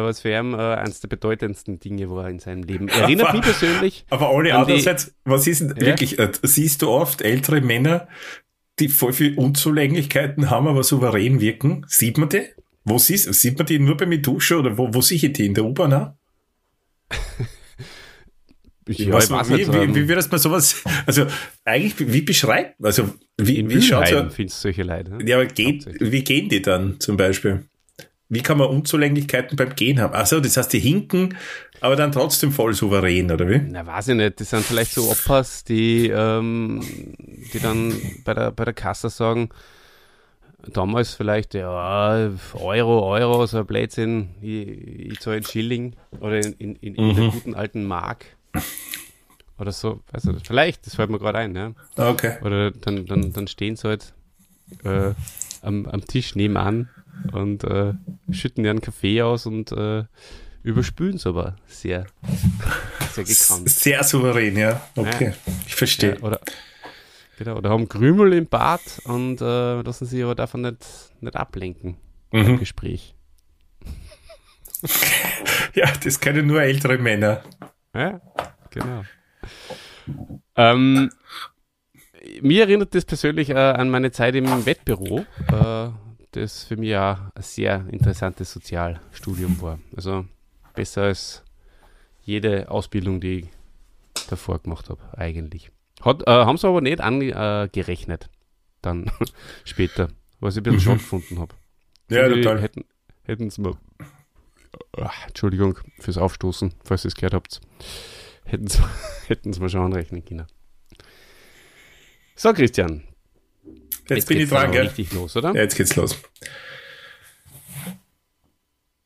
was 0.02 0.22
für 0.22 0.30
ihn 0.30 0.54
äh, 0.54 0.56
eines 0.56 1.00
der 1.00 1.08
bedeutendsten 1.08 1.78
Dinge 1.80 2.08
war 2.10 2.30
in 2.30 2.38
seinem 2.38 2.62
Leben. 2.62 2.88
Erinnert 2.88 3.34
mich 3.34 3.42
persönlich. 3.42 4.06
Aber 4.08 4.30
alle 4.30 4.44
die- 4.44 4.52
andererseits, 4.52 5.12
was 5.24 5.46
ist 5.46 5.60
denn 5.60 5.74
Ja? 5.76 5.86
wirklich, 5.86 6.16
siehst 6.42 6.80
du 6.80 6.88
oft 6.88 7.20
ältere 7.20 7.60
Männer, 7.60 8.08
die 8.78 8.88
voll 8.88 9.12
viel 9.12 9.36
Unzulänglichkeiten 9.36 10.48
haben, 10.48 10.66
aber 10.66 10.82
souverän 10.82 11.40
wirken? 11.40 11.84
Sieht 11.88 12.16
man 12.16 12.30
die? 12.30 12.46
Wo 12.84 12.98
siehst, 12.98 13.32
sieht 13.34 13.58
man 13.58 13.66
die 13.66 13.78
nur 13.78 13.96
bei 13.96 14.04
Dusche 14.16 14.58
oder 14.58 14.76
wo, 14.76 14.92
wo 14.92 15.00
sehe 15.00 15.16
ich 15.16 15.32
die? 15.32 15.46
In 15.46 15.54
der 15.54 15.64
U-Bahn 15.64 15.92
auch? 15.92 16.12
Ja, 18.88 19.12
Was- 19.12 19.24
ich 19.24 19.30
weiß 19.30 19.48
wie, 19.50 19.52
nicht, 19.54 19.72
wie, 19.72 19.76
ähm, 19.76 19.94
wie 19.94 20.08
würdest 20.08 20.32
man 20.32 20.40
sowas, 20.40 20.82
also 21.06 21.26
eigentlich, 21.64 21.94
wie 22.12 22.22
beschreibt, 22.22 22.82
also 22.84 23.14
wie, 23.38 23.58
in 23.58 23.70
wie 23.70 23.80
schaut 23.82 24.08
so, 24.08 24.28
findest 24.30 24.60
solche 24.60 24.82
Leute. 24.82 25.10
ne? 25.16 25.28
ja, 25.28 25.36
aber 25.36 25.46
geht, 25.46 25.86
wie 26.00 26.24
gehen 26.24 26.48
die 26.48 26.60
dann 26.62 26.98
zum 26.98 27.16
Beispiel? 27.16 27.64
Wie 28.32 28.42
kann 28.42 28.58
man 28.58 28.68
Unzulänglichkeiten 28.68 29.56
beim 29.56 29.74
Gehen 29.74 30.00
haben? 30.00 30.14
Achso, 30.14 30.38
das 30.40 30.56
heißt, 30.56 30.72
die 30.72 30.78
hinken, 30.78 31.36
aber 31.80 31.96
dann 31.96 32.12
trotzdem 32.12 32.52
voll 32.52 32.74
souverän, 32.74 33.30
oder 33.30 33.48
wie? 33.48 33.58
Na, 33.58 33.84
weiß 33.84 34.08
ich 34.08 34.14
nicht. 34.14 34.40
Das 34.40 34.50
sind 34.50 34.64
vielleicht 34.64 34.92
so 34.92 35.10
Opas, 35.10 35.64
die, 35.64 36.08
ähm, 36.08 36.80
die 37.52 37.58
dann 37.58 37.92
bei 38.24 38.34
der, 38.34 38.52
bei 38.52 38.64
der 38.64 38.74
Kasse 38.74 39.10
sagen, 39.10 39.50
damals 40.72 41.14
vielleicht, 41.14 41.54
ja, 41.54 42.30
Euro, 42.54 43.08
Euro, 43.08 43.46
so 43.46 43.58
ein 43.58 43.66
Blödsinn, 43.66 44.30
ich, 44.40 45.12
ich 45.12 45.20
zahle 45.20 45.36
einen 45.36 45.44
Schilling 45.44 45.96
oder 46.20 46.38
in, 46.38 46.54
in, 46.54 46.74
in, 46.76 46.94
in 46.94 47.16
der 47.16 47.28
guten 47.28 47.54
alten 47.54 47.84
Mark. 47.84 48.26
Oder 49.58 49.72
so, 49.72 50.00
weiß 50.12 50.24
ich 50.24 50.32
nicht. 50.32 50.46
Vielleicht, 50.46 50.86
das 50.86 50.94
fällt 50.94 51.10
mir 51.10 51.18
gerade 51.18 51.38
ein, 51.38 51.54
ja. 51.54 51.72
Okay. 51.96 52.38
Oder 52.42 52.70
dann, 52.70 53.06
dann, 53.06 53.32
dann 53.32 53.46
stehen 53.46 53.76
sie 53.76 53.88
halt 53.88 54.14
äh, 54.84 55.12
am, 55.62 55.86
am 55.86 56.06
Tisch 56.06 56.34
nebenan 56.34 56.88
und 57.32 57.64
äh, 57.64 57.92
schütten 58.30 58.64
ihren 58.64 58.80
Kaffee 58.80 59.20
aus 59.22 59.46
und 59.46 59.72
äh, 59.72 60.04
überspülen 60.62 61.16
es 61.16 61.26
aber 61.26 61.56
sehr, 61.66 62.06
sehr 63.12 63.24
gekannt. 63.24 63.68
Sehr 63.68 64.02
souverän, 64.04 64.56
ja. 64.56 64.80
Okay, 64.96 65.34
ich 65.66 65.74
verstehe. 65.74 66.16
Ja, 66.16 66.22
oder, 66.22 66.40
genau, 67.40 67.56
oder 67.56 67.70
haben 67.70 67.88
Krümel 67.88 68.34
im 68.34 68.46
Bad 68.46 68.80
und 69.04 69.40
äh, 69.40 69.80
lassen 69.80 70.04
sich 70.06 70.22
aber 70.22 70.34
davon 70.36 70.60
nicht, 70.60 70.86
nicht 71.20 71.34
ablenken 71.36 71.96
im 72.30 72.52
Mhm. 72.52 72.58
Gespräch. 72.58 73.14
Ja, 75.74 75.86
das 76.02 76.20
können 76.20 76.46
nur 76.46 76.62
ältere 76.62 76.98
Männer. 76.98 77.42
Ja, 77.94 78.20
genau. 78.70 79.02
Ähm, 80.56 81.10
mir 82.40 82.62
erinnert 82.62 82.94
das 82.94 83.04
persönlich 83.04 83.50
äh, 83.50 83.54
an 83.54 83.90
meine 83.90 84.10
Zeit 84.10 84.34
im 84.34 84.66
Wettbüro, 84.66 85.24
äh, 85.52 85.88
das 86.32 86.64
für 86.64 86.76
mich 86.76 86.96
auch 86.96 87.18
ein 87.34 87.42
sehr 87.42 87.84
interessantes 87.90 88.52
Sozialstudium 88.52 89.60
war. 89.60 89.78
Also 89.94 90.24
besser 90.74 91.02
als 91.02 91.44
jede 92.22 92.70
Ausbildung, 92.70 93.20
die 93.20 93.40
ich 94.14 94.26
davor 94.28 94.58
gemacht 94.60 94.88
habe, 94.88 95.00
eigentlich. 95.16 95.70
Hat, 96.00 96.22
äh, 96.26 96.30
haben 96.30 96.56
sie 96.56 96.66
aber 96.66 96.80
nicht 96.80 97.00
angerechnet, 97.00 98.30
dann 98.82 99.10
später, 99.64 100.08
was 100.40 100.56
ich 100.56 100.60
ein 100.60 100.64
bisschen 100.64 100.80
schon 100.80 100.98
gefunden 100.98 101.38
habe. 101.38 101.54
Ja, 102.08 102.28
total. 102.28 102.60
Hätten, 102.60 102.84
hätten 103.22 103.50
sie 103.50 103.60
mal. 103.60 103.74
Ah, 104.96 105.10
Entschuldigung 105.26 105.78
fürs 105.98 106.18
Aufstoßen, 106.18 106.74
falls 106.84 107.04
ihr 107.04 107.08
es 107.08 107.14
gehört 107.14 107.34
habt. 107.34 107.60
Hätten 108.44 108.66
sie, 108.66 108.82
hätten 109.28 109.52
sie 109.52 109.60
mal 109.60 109.68
schon 109.68 109.82
anrechnen 109.82 110.24
können. 110.24 110.46
So, 112.34 112.52
Christian. 112.52 113.04
Jetzt, 114.08 114.26
bin 114.26 114.40
ich 114.40 114.48
dran, 114.48 114.72
gell? 114.72 114.86
richtig 114.86 115.12
los, 115.12 115.36
oder? 115.36 115.54
Ja, 115.54 115.60
jetzt 115.62 115.76
geht's 115.76 115.94
los. 115.94 116.20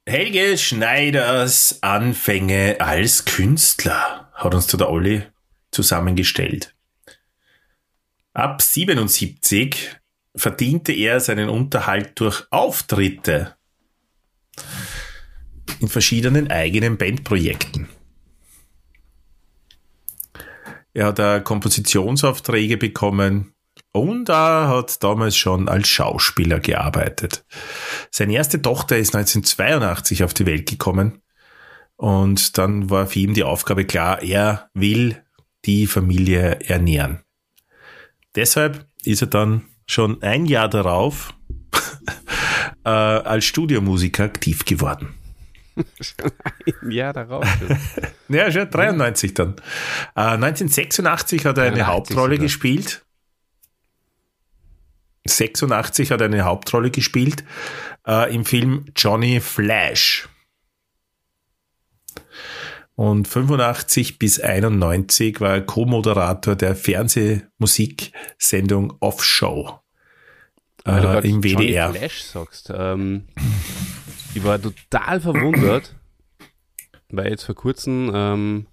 Helge 0.06 0.56
Schneiders 0.56 1.82
Anfänge 1.82 2.76
als 2.78 3.24
Künstler 3.24 4.30
hat 4.34 4.54
uns 4.54 4.66
da 4.66 4.76
der 4.78 4.90
Olli 4.90 5.22
zusammengestellt. 5.70 6.73
Ab 8.34 8.62
77 8.62 9.96
verdiente 10.34 10.92
er 10.92 11.20
seinen 11.20 11.48
Unterhalt 11.48 12.18
durch 12.18 12.44
Auftritte 12.50 13.54
in 15.78 15.86
verschiedenen 15.86 16.50
eigenen 16.50 16.98
Bandprojekten. 16.98 17.88
Er 20.94 21.06
hat 21.06 21.20
da 21.20 21.38
Kompositionsaufträge 21.38 22.76
bekommen 22.76 23.54
und 23.92 24.28
er 24.28 24.66
hat 24.66 25.04
damals 25.04 25.36
schon 25.36 25.68
als 25.68 25.86
Schauspieler 25.86 26.58
gearbeitet. 26.58 27.44
Seine 28.10 28.34
erste 28.34 28.60
Tochter 28.60 28.98
ist 28.98 29.14
1982 29.14 30.24
auf 30.24 30.34
die 30.34 30.46
Welt 30.46 30.68
gekommen 30.68 31.22
und 31.94 32.58
dann 32.58 32.90
war 32.90 33.06
für 33.06 33.20
ihn 33.20 33.34
die 33.34 33.44
Aufgabe 33.44 33.84
klar, 33.84 34.22
er 34.22 34.70
will 34.74 35.22
die 35.64 35.86
Familie 35.86 36.58
ernähren. 36.62 37.20
Deshalb 38.34 38.86
ist 39.04 39.22
er 39.22 39.28
dann 39.28 39.62
schon 39.86 40.22
ein 40.22 40.46
Jahr 40.46 40.68
darauf 40.68 41.34
äh, 42.84 42.88
als 42.88 43.44
Studiomusiker 43.44 44.24
aktiv 44.24 44.64
geworden. 44.64 45.14
Ja, 46.88 47.12
darauf. 47.12 47.44
Ja, 48.28 48.50
schon 48.50 48.70
93 48.70 49.34
dann. 49.34 49.56
Äh, 50.14 50.20
1986 50.20 51.44
hat 51.46 51.58
er 51.58 51.64
eine 51.64 51.76
83 51.78 51.86
Hauptrolle 51.86 52.34
sogar. 52.36 52.44
gespielt. 52.44 53.04
86 55.26 56.10
hat 56.10 56.20
er 56.20 56.26
eine 56.26 56.44
Hauptrolle 56.44 56.90
gespielt 56.90 57.44
äh, 58.06 58.32
im 58.34 58.44
Film 58.44 58.86
Johnny 58.96 59.40
Flash. 59.40 60.28
Und 62.96 63.26
85 63.26 64.20
bis 64.20 64.38
91 64.38 65.40
war 65.40 65.54
er 65.54 65.62
Co-Moderator 65.62 66.54
der 66.54 66.76
Fernsehmusiksendung 66.76 68.96
Off-Show 69.00 69.80
äh, 70.86 71.28
im 71.28 71.42
WDR. 71.42 71.86
Johnny 71.86 71.98
Flash 71.98 72.22
sagst, 72.22 72.72
ähm, 72.74 73.24
ich 74.34 74.44
war 74.44 74.62
total 74.62 75.20
verwundert, 75.20 75.96
weil 77.08 77.24
ich 77.26 77.32
jetzt 77.32 77.44
vor 77.44 77.56
kurzem 77.56 78.10
ähm, 78.14 78.66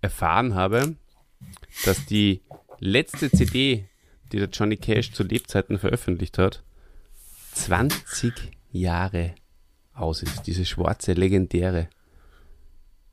erfahren 0.00 0.54
habe, 0.54 0.96
dass 1.84 2.06
die 2.06 2.40
letzte 2.80 3.30
CD, 3.30 3.88
die 4.32 4.38
der 4.38 4.48
Johnny 4.48 4.76
Cash 4.76 5.12
zu 5.12 5.22
Lebzeiten 5.22 5.78
veröffentlicht 5.78 6.38
hat, 6.38 6.64
20 7.52 8.32
Jahre 8.72 9.36
aus 9.94 10.22
ist. 10.22 10.46
Diese 10.46 10.64
schwarze, 10.64 11.12
legendäre. 11.12 11.88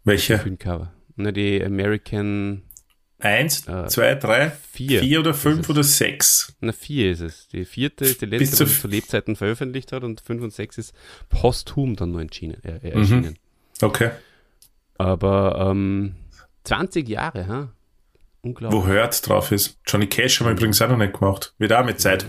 Welche? 0.10 0.40
Filmcover. 0.40 0.92
Na, 1.16 1.32
die 1.32 1.64
American. 1.64 2.64
Eins, 3.20 3.68
äh, 3.68 3.86
zwei, 3.88 4.16
drei, 4.16 4.50
vier. 4.50 5.02
Vier 5.02 5.20
oder 5.20 5.34
fünf 5.34 5.70
oder 5.70 5.84
sechs? 5.84 6.56
Na, 6.62 6.72
vier 6.72 7.12
ist 7.12 7.20
es. 7.20 7.48
Die 7.50 7.66
vierte 7.66 8.06
ist 8.06 8.22
die 8.22 8.26
letzte, 8.26 8.64
die 8.66 8.72
er 8.72 8.80
zu 8.80 8.88
Lebzeiten 8.88 9.36
veröffentlicht 9.36 9.92
hat 9.92 10.04
und 10.04 10.22
fünf 10.22 10.42
und 10.42 10.54
sechs 10.54 10.78
ist 10.78 10.94
posthum 11.28 11.98
dann 11.98 12.12
nur 12.12 12.22
erschienen. 12.22 12.64
Äh, 12.64 12.78
äh, 12.78 12.92
erschienen. 12.92 13.38
Mhm. 13.82 13.86
Okay. 13.86 14.12
Aber 14.98 15.70
ähm, 15.70 16.16
20 16.64 17.08
Jahre, 17.10 17.48
ha? 17.48 17.74
Unglaublich. 18.42 18.82
Wo 18.82 18.88
Hört 18.88 19.28
drauf 19.28 19.52
ist. 19.52 19.78
Johnny 19.86 20.08
Cash 20.08 20.40
haben 20.40 20.48
wir 20.48 20.52
übrigens 20.54 20.82
auch 20.82 20.90
noch 20.90 20.98
nicht 20.98 21.20
gemacht. 21.20 21.54
Wird 21.58 21.74
auch 21.74 21.86
mit 21.86 22.00
Zeit. 22.00 22.26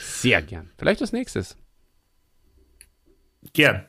Sehr 0.00 0.40
gern. 0.40 0.70
Vielleicht 0.78 1.02
als 1.02 1.12
nächstes. 1.12 1.56
Gern. 3.52 3.84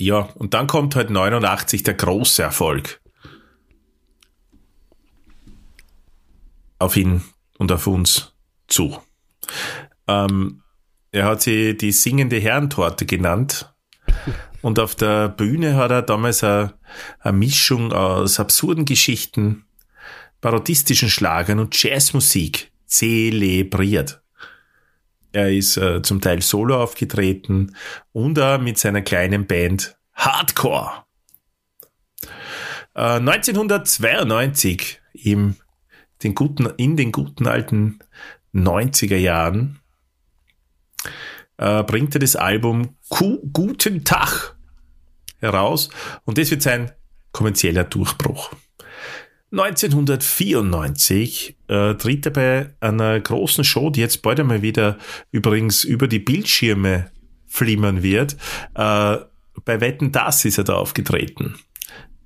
Ja, 0.00 0.30
und 0.36 0.54
dann 0.54 0.66
kommt 0.66 0.96
halt 0.96 1.10
89 1.10 1.82
der 1.82 1.92
große 1.92 2.42
Erfolg. 2.42 3.02
Auf 6.78 6.96
ihn 6.96 7.22
und 7.58 7.70
auf 7.70 7.86
uns 7.86 8.34
zu. 8.66 8.98
Ähm, 10.08 10.62
er 11.12 11.26
hat 11.26 11.42
sie 11.42 11.76
die 11.76 11.92
singende 11.92 12.38
Herrentorte 12.38 13.04
genannt. 13.04 13.74
Und 14.62 14.78
auf 14.78 14.94
der 14.94 15.28
Bühne 15.28 15.76
hat 15.76 15.90
er 15.90 16.00
damals 16.00 16.42
eine, 16.44 16.72
eine 17.18 17.36
Mischung 17.36 17.92
aus 17.92 18.40
absurden 18.40 18.86
Geschichten, 18.86 19.66
parodistischen 20.40 21.10
Schlagern 21.10 21.58
und 21.58 21.80
Jazzmusik 21.82 22.72
zelebriert. 22.86 24.19
Er 25.32 25.52
ist 25.52 25.76
äh, 25.76 26.02
zum 26.02 26.20
Teil 26.20 26.42
solo 26.42 26.82
aufgetreten 26.82 27.76
und 28.12 28.38
er 28.38 28.58
mit 28.58 28.78
seiner 28.78 29.02
kleinen 29.02 29.46
Band 29.46 29.96
Hardcore. 30.14 31.04
Äh, 32.94 33.18
1992 33.18 35.00
im, 35.12 35.56
den 36.22 36.34
guten, 36.34 36.66
in 36.76 36.96
den 36.96 37.12
guten 37.12 37.46
alten 37.46 38.00
90er 38.52 39.16
Jahren 39.16 39.80
äh, 41.58 41.82
bringt 41.84 42.14
er 42.14 42.20
das 42.20 42.36
Album 42.36 42.96
Ku 43.08 43.38
Guten 43.52 44.04
Tag 44.04 44.56
heraus 45.38 45.90
und 46.24 46.38
das 46.38 46.50
wird 46.50 46.62
sein 46.62 46.90
kommerzieller 47.32 47.84
Durchbruch. 47.84 48.50
1994 49.52 51.56
äh, 51.66 51.94
tritt 51.94 52.26
er 52.26 52.32
bei 52.32 52.74
einer 52.80 53.18
großen 53.18 53.64
Show, 53.64 53.90
die 53.90 54.00
jetzt 54.00 54.22
bald 54.22 54.38
einmal 54.38 54.62
wieder 54.62 54.96
übrigens 55.32 55.82
über 55.82 56.06
die 56.06 56.20
Bildschirme 56.20 57.10
flimmern 57.46 58.02
wird. 58.02 58.36
Äh, 58.74 59.16
bei 59.64 59.80
Wetten 59.80 60.12
Das 60.12 60.44
ist 60.44 60.58
er 60.58 60.64
da 60.64 60.74
aufgetreten. 60.74 61.56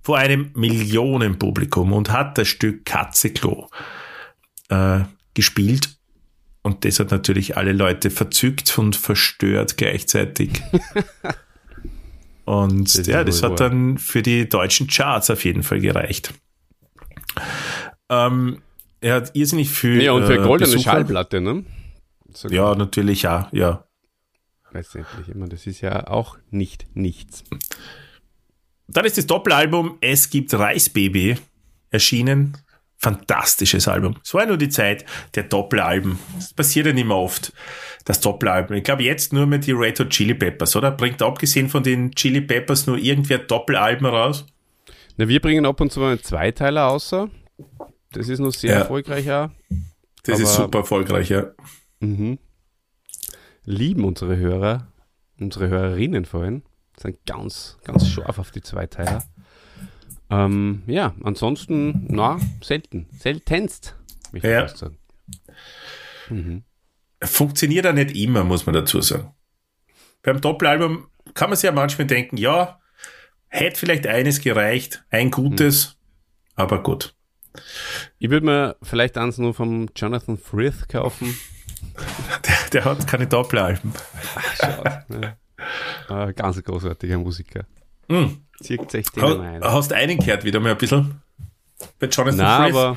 Vor 0.02 0.18
einem 0.18 0.50
Millionenpublikum 0.54 1.94
und 1.94 2.12
hat 2.12 2.36
das 2.36 2.48
Stück 2.48 2.84
Katzeklo 2.84 3.70
äh, 4.68 5.00
gespielt. 5.32 5.96
Und 6.62 6.84
das 6.84 7.00
hat 7.00 7.10
natürlich 7.10 7.56
alle 7.56 7.72
Leute 7.72 8.10
verzückt 8.10 8.78
und 8.78 8.96
verstört 8.96 9.78
gleichzeitig. 9.78 10.62
und 12.44 12.98
das 12.98 13.06
ja, 13.06 13.24
das 13.24 13.42
hat 13.42 13.60
dann 13.60 13.96
für 13.96 14.20
die 14.22 14.46
deutschen 14.48 14.88
Charts 14.88 15.30
auf 15.30 15.44
jeden 15.44 15.62
Fall 15.62 15.80
gereicht. 15.80 16.34
Ähm, 18.08 18.62
er 19.00 19.14
hat 19.16 19.34
irrsinnig 19.34 19.70
viel. 19.70 20.02
Ja, 20.02 20.12
und 20.12 20.24
für 20.24 20.34
äh, 20.34 20.42
goldene 20.42 20.70
Besucher. 20.70 20.92
Schallplatte, 20.92 21.40
ne? 21.40 21.64
Sogar. 22.32 22.56
Ja, 22.56 22.74
natürlich, 22.74 23.22
ja, 23.22 23.48
ja. 23.52 23.84
Letztendlich 24.72 25.28
immer, 25.28 25.46
das 25.46 25.66
ist 25.66 25.80
ja 25.82 26.08
auch 26.08 26.36
nicht 26.50 26.86
nichts. 26.94 27.44
Dann 28.88 29.04
ist 29.04 29.16
das 29.16 29.26
Doppelalbum 29.26 29.98
Es 30.00 30.30
gibt 30.30 30.52
Reisbaby 30.52 31.36
erschienen. 31.90 32.56
Fantastisches 32.96 33.86
Album. 33.86 34.16
Es 34.24 34.32
war 34.32 34.46
nur 34.46 34.56
die 34.56 34.70
Zeit 34.70 35.04
der 35.34 35.44
Doppelalben. 35.44 36.18
Das 36.36 36.54
passiert 36.54 36.86
ja 36.86 36.92
nicht 36.92 37.06
mehr 37.06 37.16
oft, 37.16 37.52
das 38.04 38.20
Doppelalbum. 38.20 38.76
Ich 38.76 38.84
glaube 38.84 39.02
jetzt 39.02 39.32
nur 39.32 39.46
mit 39.46 39.66
die 39.66 39.72
Red 39.72 40.00
Hot 40.00 40.10
Chili 40.10 40.34
Peppers, 40.34 40.74
oder? 40.74 40.90
Bringt 40.90 41.20
abgesehen 41.20 41.68
von 41.68 41.82
den 41.82 42.12
Chili 42.12 42.40
Peppers 42.40 42.86
nur 42.86 42.96
irgendwer 42.96 43.38
Doppelalben 43.38 44.06
raus? 44.06 44.46
Na, 45.16 45.28
wir 45.28 45.40
bringen 45.40 45.66
ab 45.66 45.80
und 45.80 45.92
zu 45.92 46.00
mal 46.00 46.12
einen 46.12 46.22
Zweiteiler 46.22 46.88
außer. 46.88 47.30
Das 48.12 48.28
ist 48.28 48.40
noch 48.40 48.52
sehr 48.52 48.72
ja. 48.72 48.78
erfolgreich, 48.80 49.26
ja. 49.26 49.52
Das 50.24 50.40
ist 50.40 50.54
super 50.54 50.78
erfolgreich, 50.78 51.28
ja. 51.28 51.52
Mhm. 52.00 52.38
Lieben 53.64 54.04
unsere 54.04 54.36
Hörer, 54.36 54.88
unsere 55.38 55.68
Hörerinnen 55.68 56.24
vorhin, 56.24 56.62
sind 56.98 57.24
ganz, 57.26 57.78
ganz 57.84 58.08
scharf 58.08 58.38
auf 58.38 58.50
die 58.50 58.60
Zweiteiler. 58.60 59.24
Ähm, 60.30 60.82
ja, 60.86 61.14
ansonsten, 61.22 62.06
na, 62.08 62.38
selten. 62.62 63.06
Seltenst, 63.12 63.96
möchte 64.32 64.48
ich 64.48 64.54
ja. 64.54 64.60
fast 64.62 64.78
sagen. 64.78 64.98
Mhm. 66.28 66.64
Funktioniert 67.22 67.86
auch 67.86 67.92
nicht 67.92 68.16
immer, 68.16 68.44
muss 68.44 68.66
man 68.66 68.74
dazu 68.74 69.00
sagen. 69.00 69.34
Beim 70.22 70.40
Doppelalbum 70.40 71.06
kann 71.34 71.50
man 71.50 71.56
sich 71.56 71.64
ja 71.64 71.72
manchmal 71.72 72.06
denken, 72.06 72.36
ja, 72.36 72.80
Hätte 73.54 73.78
vielleicht 73.78 74.08
eines 74.08 74.40
gereicht, 74.40 75.04
ein 75.10 75.30
gutes, 75.30 75.84
hm. 75.84 75.94
aber 76.56 76.82
gut. 76.82 77.14
Ich 78.18 78.28
würde 78.28 78.44
mir 78.44 78.76
vielleicht 78.82 79.16
eins 79.16 79.38
nur 79.38 79.54
vom 79.54 79.88
Jonathan 79.94 80.36
Frith 80.36 80.88
kaufen. 80.88 81.38
Der, 82.48 82.56
der 82.72 82.84
hat 82.84 83.06
keine 83.06 83.28
Doppelalben. 83.28 83.92
Ja. 86.08 86.26
äh, 86.28 86.32
ganz 86.32 86.60
großartiger 86.60 87.16
Musiker. 87.16 87.64
Mm. 88.08 88.38
Zirkt 88.60 88.90
sich 88.90 89.08
den 89.10 89.22
ha, 89.22 89.40
ein. 89.40 89.62
Hast 89.62 89.92
einen 89.92 90.18
gehört 90.18 90.42
wieder 90.42 90.58
mal 90.58 90.72
ein 90.72 90.78
bisschen? 90.78 91.22
Bei 92.00 92.08
Jonathan 92.08 92.38
na, 92.38 92.64
Frith? 92.64 92.74
Aber, 92.74 92.96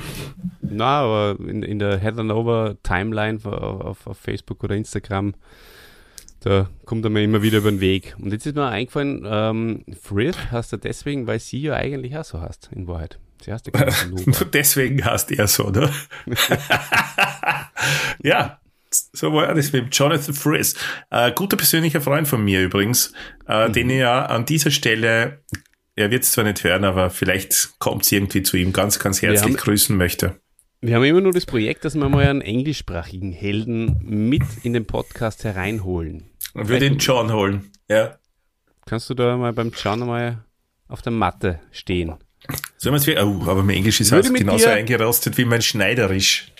na, 0.62 1.00
aber 1.02 1.40
in, 1.40 1.62
in 1.62 1.78
der 1.78 2.00
Heather 2.00 2.24
Nova 2.24 2.74
Timeline 2.82 3.40
auf, 3.46 4.08
auf 4.08 4.18
Facebook 4.18 4.64
oder 4.64 4.76
Instagram 4.76 5.36
da 6.42 6.70
kommt 6.86 7.04
er 7.06 7.10
mir 7.10 7.24
immer 7.24 7.42
wieder 7.42 7.60
über 7.60 7.72
den 7.72 7.82
Weg. 7.82 8.16
Und 8.20 8.32
jetzt 8.32 8.46
ist 8.46 8.56
mir 8.56 8.68
eingefallen, 8.68 9.24
ähm, 9.26 9.86
Frith 10.02 10.38
hast 10.52 10.74
du 10.74 10.78
deswegen, 10.78 11.28
weil 11.28 11.40
sie 11.40 11.62
ja 11.62 11.74
eigentlich 11.74 12.18
auch 12.18 12.26
so 12.26 12.42
hast, 12.42 12.70
in 12.74 12.88
Wahrheit. 12.88 13.20
Sie 13.44 13.52
heißt 13.52 13.68
ja 13.68 13.86
Deswegen 14.54 15.04
heißt 15.04 15.32
er 15.32 15.48
so, 15.48 15.70
ne? 15.70 15.92
ja, 18.24 18.60
so 18.92 19.34
war 19.34 19.54
das 19.54 19.72
mit 19.74 19.96
Jonathan 19.96 20.34
Frith. 20.34 20.76
Äh, 21.10 21.32
guter 21.34 21.58
persönlicher 21.58 22.02
Freund 22.02 22.28
von 22.28 22.44
mir 22.44 22.64
übrigens, 22.64 23.14
äh, 23.48 23.68
mhm. 23.68 23.74
den 23.74 23.90
ich 23.90 23.98
ja 23.98 24.26
an 24.26 24.46
dieser 24.46 24.72
Stelle, 24.72 25.44
er 25.96 26.12
wird 26.12 26.24
es 26.24 26.32
zwar 26.32 26.44
nicht 26.44 26.64
hören, 26.64 26.84
aber 26.84 27.10
vielleicht 27.10 27.80
kommt 27.80 28.04
es 28.04 28.12
irgendwie 28.12 28.44
zu 28.44 28.58
ihm 28.58 28.74
ganz, 28.74 29.00
ganz 29.00 29.22
herzlich 29.22 29.42
haben, 29.44 29.58
grüßen 29.58 29.96
möchte. 29.96 30.40
Wir 30.80 30.96
haben 30.96 31.04
immer 31.06 31.22
nur 31.22 31.34
das 31.34 31.48
Projekt, 31.48 31.86
dass 31.86 31.96
wir 31.96 32.08
mal 32.08 32.28
einen 32.28 32.42
englischsprachigen 32.42 33.32
Helden 33.32 33.98
mit 34.04 34.44
in 34.62 34.74
den 34.74 34.86
Podcast 34.86 35.44
hereinholen. 35.44 36.30
Und 36.54 36.68
würde 36.68 36.88
den 36.88 37.00
John 37.00 37.34
holen, 37.34 37.72
ja. 37.90 38.20
Kannst 38.86 39.10
du 39.10 39.16
da 39.16 39.38
mal 39.38 39.54
beim 39.54 39.72
John 39.76 40.02
mal 40.02 40.46
auf 40.88 41.02
der 41.02 41.12
Matte 41.12 41.60
stehen? 41.72 42.14
Sollen 42.78 42.94
wir 42.94 42.98
es 42.98 43.08
wie, 43.08 43.18
oh, 43.18 43.50
aber 43.50 43.64
mein 43.64 43.78
Englisch 43.78 44.00
ist 44.02 44.12
halt 44.12 44.32
genauso 44.32 44.70
eingerostet 44.70 45.36
wie 45.40 45.46
mein 45.46 45.64
Schneiderisch. 45.64 46.52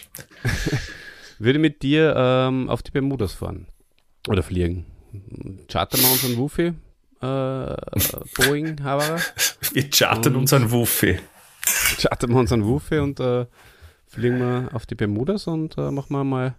würde 1.38 1.60
mit 1.60 1.84
dir 1.84 2.16
ähm, 2.18 2.70
auf 2.70 2.82
die 2.82 2.92
Bermudas 2.92 3.34
fahren 3.34 3.68
oder 4.28 4.42
fliegen. 4.42 4.88
Chartern 5.68 6.02
wir 6.02 6.12
unseren 6.12 6.38
Wuffy, 6.38 6.74
äh, 7.22 7.76
Boeing, 8.36 8.84
Havara. 8.84 9.20
Wir 9.74 9.90
chartern 9.92 10.34
und 10.34 10.42
unseren 10.42 10.72
Wuffy. 10.72 11.20
Chartern 12.02 12.32
wir 12.32 12.40
unseren 12.40 12.66
Wuffy 12.66 12.98
und 13.00 13.20
äh, 13.20 13.46
fliegen 14.08 14.40
wir 14.40 14.70
auf 14.74 14.86
die 14.86 14.96
Bermudas 14.96 15.48
und 15.48 15.78
äh, 15.78 15.92
machen 15.92 16.14
wir 16.14 16.24
mal 16.24 16.56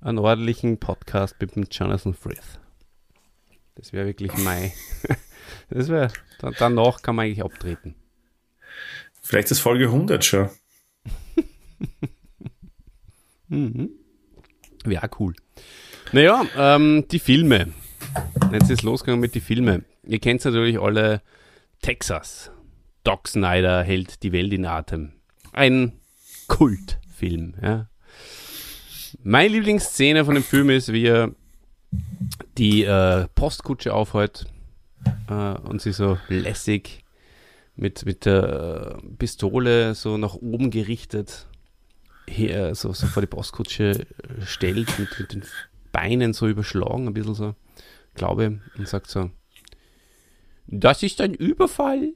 einen 0.00 0.18
ordentlichen 0.18 0.78
Podcast 0.78 1.36
mit 1.40 1.56
dem 1.56 1.66
Jonathan 1.70 2.14
Frith. 2.14 2.58
Das 3.74 3.92
wäre 3.92 4.06
wirklich 4.06 4.36
mein. 4.38 4.72
das 5.70 5.88
wäre, 5.88 6.10
danach 6.58 7.02
kann 7.02 7.16
man 7.16 7.26
eigentlich 7.26 7.44
abtreten. 7.44 7.94
Vielleicht 9.22 9.50
ist 9.50 9.60
Folge 9.60 9.86
100 9.86 10.24
schon. 10.24 10.50
mhm. 13.48 13.90
Wäre 14.84 15.10
cool. 15.18 15.34
Naja, 16.12 16.44
ähm, 16.56 17.06
die 17.10 17.18
Filme. 17.18 17.72
Jetzt 18.52 18.70
ist 18.70 18.82
losgegangen 18.82 19.20
mit 19.20 19.34
den 19.34 19.42
Filmen. 19.42 19.84
Ihr 20.04 20.20
kennt 20.20 20.44
natürlich 20.44 20.80
alle 20.80 21.20
Texas. 21.82 22.50
Doc 23.02 23.28
Snyder 23.28 23.82
hält 23.82 24.22
die 24.22 24.32
Welt 24.32 24.52
in 24.52 24.64
Atem. 24.64 25.12
Ein 25.52 26.00
Kultfilm. 26.48 27.54
Ja. 27.62 27.88
Meine 29.22 29.48
Lieblingsszene 29.48 30.24
von 30.24 30.34
dem 30.34 30.44
Film 30.44 30.70
ist, 30.70 30.92
wie 30.92 31.06
er 31.06 31.32
die 32.58 32.84
äh, 32.84 33.26
Postkutsche 33.34 33.94
aufhält 33.94 34.46
äh, 35.28 35.58
und 35.58 35.80
sie 35.80 35.92
so 35.92 36.18
lässig 36.28 37.04
mit, 37.76 38.04
mit 38.06 38.24
der 38.24 38.98
Pistole 39.18 39.94
so 39.94 40.16
nach 40.16 40.34
oben 40.34 40.70
gerichtet 40.70 41.46
her, 42.26 42.74
so, 42.74 42.92
so 42.92 43.06
vor 43.06 43.22
die 43.22 43.28
Postkutsche 43.28 44.06
stellt, 44.44 44.98
mit, 44.98 45.18
mit 45.18 45.32
den 45.32 45.44
Beinen 45.92 46.32
so 46.32 46.48
überschlagen, 46.48 47.06
ein 47.06 47.14
bisschen 47.14 47.34
so, 47.34 47.54
glaube 48.14 48.60
und 48.76 48.88
sagt 48.88 49.08
so, 49.08 49.30
das 50.66 51.02
ist 51.02 51.20
ein 51.20 51.34
Überfall 51.34 52.14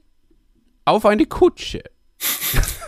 auf 0.85 1.05
eine 1.05 1.25
Kutsche. 1.25 1.83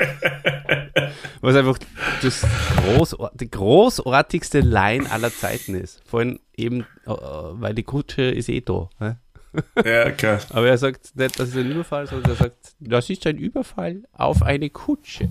Was 1.40 1.56
einfach 1.56 1.78
das 2.22 2.46
großart 2.76 3.40
die 3.40 3.50
großartigste 3.50 4.60
Line 4.60 5.10
aller 5.10 5.32
Zeiten 5.32 5.74
ist. 5.74 6.02
Vor 6.04 6.20
allem 6.20 6.38
eben, 6.56 6.82
äh, 7.06 7.10
weil 7.10 7.74
die 7.74 7.82
Kutsche 7.82 8.22
ist 8.22 8.48
eh 8.48 8.60
da. 8.60 8.88
Ne? 8.98 9.18
Ja, 9.84 10.10
klar. 10.10 10.40
Aber 10.50 10.68
er 10.68 10.78
sagt 10.78 11.16
nicht, 11.16 11.38
das 11.38 11.48
ist 11.50 11.56
ein 11.56 11.70
Überfall, 11.70 12.06
sondern 12.06 12.32
er 12.32 12.36
sagt, 12.36 12.74
das 12.78 13.10
ist 13.10 13.26
ein 13.26 13.38
Überfall 13.38 14.02
auf 14.12 14.42
eine 14.42 14.70
Kutsche. 14.70 15.28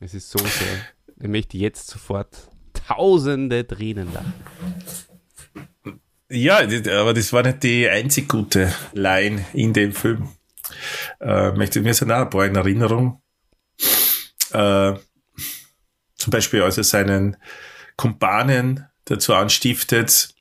Es 0.00 0.14
ist 0.14 0.30
so 0.30 0.38
sehr. 0.38 0.78
Ich 1.20 1.28
möchte 1.28 1.56
jetzt 1.58 1.88
sofort 1.88 2.48
tausende 2.86 3.66
Tränen 3.66 4.12
lachen. 4.12 4.34
Ja, 6.30 6.58
aber 6.58 7.14
das 7.14 7.32
war 7.32 7.42
nicht 7.42 7.62
die 7.62 7.88
einzig 7.88 8.28
gute 8.28 8.72
Line 8.92 9.44
in 9.52 9.72
dem 9.72 9.92
Film. 9.92 10.28
Äh, 11.20 11.52
möchte 11.52 11.80
mir 11.80 11.94
so 11.94 12.06
ein 12.06 12.30
paar 12.30 12.46
in 12.46 12.56
Erinnerung. 12.56 13.22
Äh, 14.54 14.98
zum 16.16 16.30
Beispiel, 16.30 16.62
als 16.62 16.78
er 16.78 16.84
seinen 16.84 17.36
Kumpanen 17.96 18.86
dazu 19.04 19.34
anstiftet, 19.34 20.34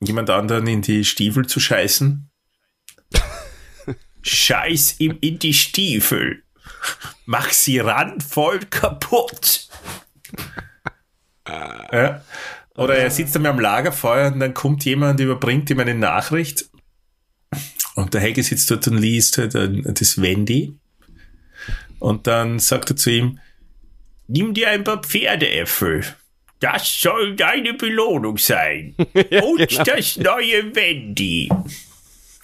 jemand 0.00 0.28
anderen 0.28 0.66
in 0.66 0.82
die 0.82 1.04
Stiefel 1.04 1.46
zu 1.46 1.60
scheißen. 1.60 2.30
Scheiß 4.22 5.00
ihm 5.00 5.16
in 5.20 5.38
die 5.38 5.54
Stiefel. 5.54 6.42
Mach 7.24 7.50
sie 7.50 7.78
randvoll 7.78 8.60
kaputt. 8.68 9.68
ja. 11.46 12.22
Oder 12.76 12.96
er 12.96 13.10
sitzt 13.10 13.34
dann 13.34 13.46
am 13.46 13.60
Lagerfeuer 13.60 14.32
und 14.32 14.40
dann 14.40 14.54
kommt 14.54 14.84
jemand, 14.84 15.20
überbringt 15.20 15.68
ihm 15.70 15.80
eine 15.80 15.94
Nachricht. 15.94 16.70
Und 17.94 18.14
der 18.14 18.20
Helge 18.20 18.42
sitzt 18.42 18.70
dort 18.70 18.86
und 18.88 18.98
liest 18.98 19.38
halt 19.38 19.54
das 19.54 20.20
Wendy. 20.20 20.78
Und 21.98 22.26
dann 22.26 22.58
sagt 22.58 22.90
er 22.90 22.96
zu 22.96 23.10
ihm, 23.10 23.38
nimm 24.30 24.54
dir 24.54 24.70
ein 24.70 24.84
paar 24.84 25.02
Pferdeäpfel. 25.02 26.04
Das 26.60 27.00
soll 27.00 27.36
deine 27.36 27.74
Belohnung 27.74 28.38
sein. 28.38 28.94
ja, 29.30 29.42
und 29.42 29.68
genau. 29.68 29.84
das 29.84 30.16
neue 30.16 30.74
Wendy. 30.74 31.50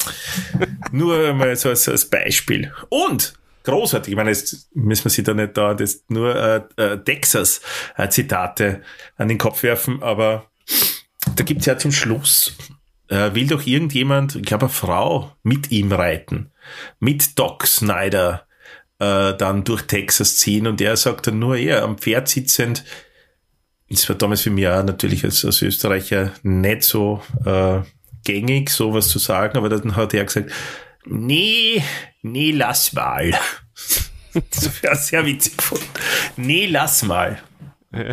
Nur 0.93 1.33
mal 1.35 1.55
so, 1.57 1.75
so 1.75 1.93
als 1.93 2.09
Beispiel. 2.09 2.73
Und 2.89 3.35
großartig, 3.65 4.13
ich 4.13 4.17
meine, 4.17 4.31
jetzt 4.31 4.75
müssen 4.75 5.05
wir 5.05 5.11
sie 5.11 5.23
da 5.23 5.35
nicht 5.35 5.57
da 5.57 5.75
das 5.75 6.05
nur 6.09 6.37
äh, 6.37 6.63
äh, 6.77 6.99
Texas-Zitate 6.99 8.65
äh, 8.65 8.81
an 9.17 9.29
den 9.29 9.39
Kopf 9.39 9.65
werfen, 9.65 10.03
aber 10.03 10.49
da 11.35 11.43
gibt's 11.43 11.67
ja 11.67 11.77
zum 11.77 11.91
Schluss, 11.91 12.57
äh, 13.09 13.35
will 13.35 13.49
doch 13.49 13.67
irgendjemand, 13.67 14.37
ich 14.37 14.45
glaube 14.45 14.67
eine 14.67 14.73
Frau, 14.73 15.37
mit 15.43 15.73
ihm 15.73 15.91
reiten. 15.91 16.53
Mit 17.01 17.39
Doc 17.39 17.67
Snyder 17.67 18.46
äh, 18.99 19.35
dann 19.35 19.65
durch 19.65 19.83
Texas 19.83 20.39
ziehen 20.39 20.67
und 20.67 20.81
er 20.81 20.97
sagt 20.97 21.27
dann 21.27 21.39
nur, 21.39 21.57
er 21.57 21.83
am 21.83 21.99
Pferd 21.99 22.29
sitzend, 22.29 22.85
das 23.89 24.09
war 24.09 24.17
damals 24.17 24.43
für 24.43 24.51
mich 24.51 24.67
auch 24.67 24.83
natürlich 24.83 25.25
als, 25.25 25.45
als 25.45 25.63
Österreicher 25.63 26.33
nicht 26.43 26.83
so 26.83 27.23
äh, 27.45 27.81
gängig, 28.25 28.71
sowas 28.71 29.09
zu 29.09 29.19
sagen, 29.19 29.57
aber 29.57 29.69
dann 29.69 29.95
hat 29.97 30.15
er 30.15 30.25
gesagt, 30.25 30.51
nee, 31.05 31.83
nee, 32.23 32.51
lass 32.51 32.93
mal. 32.93 33.31
das 34.51 34.83
wäre 34.83 34.97
sehr 34.97 35.25
witzig 35.25 35.57
gefunden. 35.57 35.87
Nee, 36.37 36.67
lass 36.67 37.03
mal. 37.03 37.41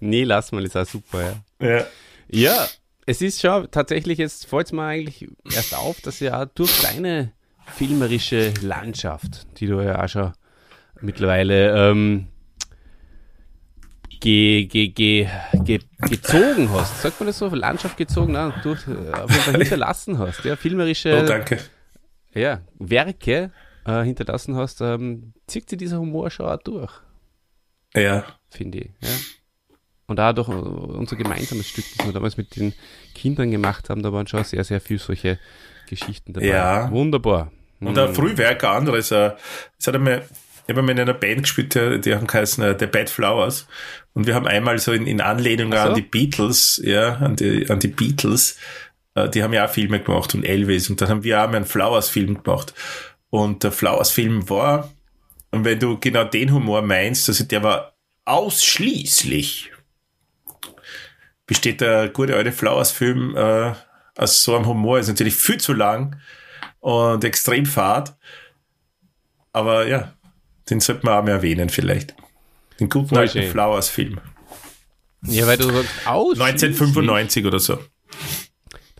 nee, 0.00 0.24
lass 0.24 0.52
mal 0.52 0.64
ist 0.64 0.76
auch 0.76 0.86
super, 0.86 1.42
ja. 1.60 1.66
Ja, 1.66 1.86
ja 2.28 2.68
es 3.06 3.20
ist 3.20 3.40
schon 3.40 3.70
tatsächlich, 3.70 4.18
jetzt 4.18 4.46
fällt 4.46 4.66
es 4.66 4.72
mir 4.72 4.84
eigentlich 4.84 5.28
erst 5.52 5.74
auf, 5.74 6.00
dass 6.00 6.20
ja 6.20 6.44
durch 6.46 6.80
deine 6.82 7.32
filmerische 7.66 8.52
Landschaft, 8.62 9.46
die 9.58 9.66
du 9.66 9.80
ja 9.80 10.02
auch 10.02 10.08
schon 10.08 10.32
mittlerweile 11.00 11.90
ähm, 11.90 12.28
ge, 14.20 14.66
ge, 14.66 14.88
ge, 14.88 15.28
ge, 15.64 15.80
gezogen 16.08 16.70
hast. 16.70 17.02
Sagt 17.02 17.20
man 17.20 17.26
das 17.26 17.38
so? 17.38 17.48
Landschaft 17.48 17.96
gezogen? 17.96 18.32
Nein, 18.32 18.52
durch, 18.62 18.86
äh, 18.86 19.52
hinterlassen 19.58 20.18
hast. 20.18 20.44
Ja, 20.44 20.56
filmerische 20.56 21.22
oh, 21.22 21.26
danke. 21.26 21.58
Ja, 22.34 22.60
Werke 22.78 23.50
äh, 23.84 24.02
hinterlassen 24.02 24.56
hast, 24.56 24.80
ähm, 24.80 25.34
zieht 25.46 25.68
sich 25.68 25.78
dieser 25.78 25.98
Humor 25.98 26.30
schon 26.30 26.46
auch 26.46 26.62
durch. 26.62 26.92
Ja. 27.94 28.24
Finde 28.48 28.78
ich. 28.78 28.90
Ja. 29.00 29.08
Und 30.06 30.20
auch 30.20 30.32
durch 30.32 30.48
unser 30.48 31.16
gemeinsames 31.16 31.68
Stück, 31.68 31.84
das 31.96 32.06
wir 32.06 32.12
damals 32.12 32.36
mit 32.36 32.56
den 32.56 32.74
Kindern 33.14 33.50
gemacht 33.50 33.88
haben, 33.88 34.02
da 34.02 34.12
waren 34.12 34.26
schon 34.26 34.44
sehr, 34.44 34.64
sehr 34.64 34.80
viele 34.80 34.98
solche 34.98 35.38
Geschichten 35.96 36.32
dabei. 36.32 36.46
Ja. 36.46 36.90
Wunderbar. 36.90 37.52
Und 37.80 37.98
ein 37.98 38.14
Frühwerk, 38.14 38.62
ein 38.64 38.70
anderes, 38.70 39.10
äh, 39.10 39.32
es 39.78 39.86
hat 39.86 39.94
einmal 39.94 40.22
ich 40.66 40.70
habe 40.70 40.82
mal 40.82 40.92
in 40.92 41.00
einer 41.00 41.14
Band 41.14 41.42
gespielt, 41.42 41.74
die, 41.74 42.00
die 42.00 42.14
haben 42.14 42.26
geheißen 42.26 42.64
uh, 42.64 42.74
The 42.78 42.86
Bad 42.86 43.10
Flowers. 43.10 43.66
Und 44.14 44.26
wir 44.26 44.34
haben 44.34 44.46
einmal 44.46 44.78
so 44.78 44.92
in, 44.92 45.06
in 45.06 45.20
Anlehnung 45.20 45.72
so. 45.72 45.78
an 45.78 45.94
die 45.94 46.02
Beatles, 46.02 46.80
ja, 46.84 47.14
an 47.16 47.36
die, 47.36 47.68
an 47.68 47.80
die 47.80 47.88
Beatles, 47.88 48.58
uh, 49.18 49.26
die 49.26 49.42
haben 49.42 49.52
ja 49.52 49.66
auch 49.66 49.70
Filme 49.70 50.00
gemacht 50.00 50.34
und 50.34 50.44
Elvis. 50.44 50.88
Und 50.88 51.00
dann 51.00 51.08
haben 51.08 51.24
wir 51.24 51.42
auch 51.42 51.48
mal 51.48 51.56
einen 51.56 51.64
Flowers-Film 51.64 52.42
gemacht. 52.42 52.74
Und 53.30 53.64
der 53.64 53.72
Flowers-Film 53.72 54.48
war, 54.48 54.92
und 55.50 55.64
wenn 55.64 55.80
du 55.80 55.98
genau 55.98 56.24
den 56.24 56.52
Humor 56.52 56.82
meinst, 56.82 57.28
also 57.28 57.44
der 57.44 57.62
war 57.62 57.96
ausschließlich, 58.24 59.72
besteht 61.46 61.80
der 61.80 62.08
gute 62.08 62.36
alte 62.36 62.52
Flowers-Film 62.52 63.36
äh, 63.36 63.72
aus 64.16 64.42
so 64.42 64.56
einem 64.56 64.66
Humor, 64.66 64.98
ist 64.98 65.08
natürlich 65.08 65.34
viel 65.34 65.58
zu 65.58 65.72
lang 65.72 66.16
und 66.80 67.24
extrem 67.24 67.66
fad. 67.66 68.16
Aber 69.52 69.86
ja, 69.86 70.12
den 70.70 70.80
sollte 70.80 71.04
man 71.04 71.18
auch 71.18 71.24
mehr 71.24 71.34
erwähnen 71.34 71.68
vielleicht. 71.68 72.14
Den 72.80 72.88
guten 72.88 73.16
alten 73.16 73.42
Flowers-Film. 73.50 74.20
Ja, 75.24 75.46
weil 75.46 75.56
du 75.56 75.70
sagst, 75.70 76.06
aus. 76.06 76.40
1995 76.40 77.46
oder 77.46 77.60
so. 77.60 77.78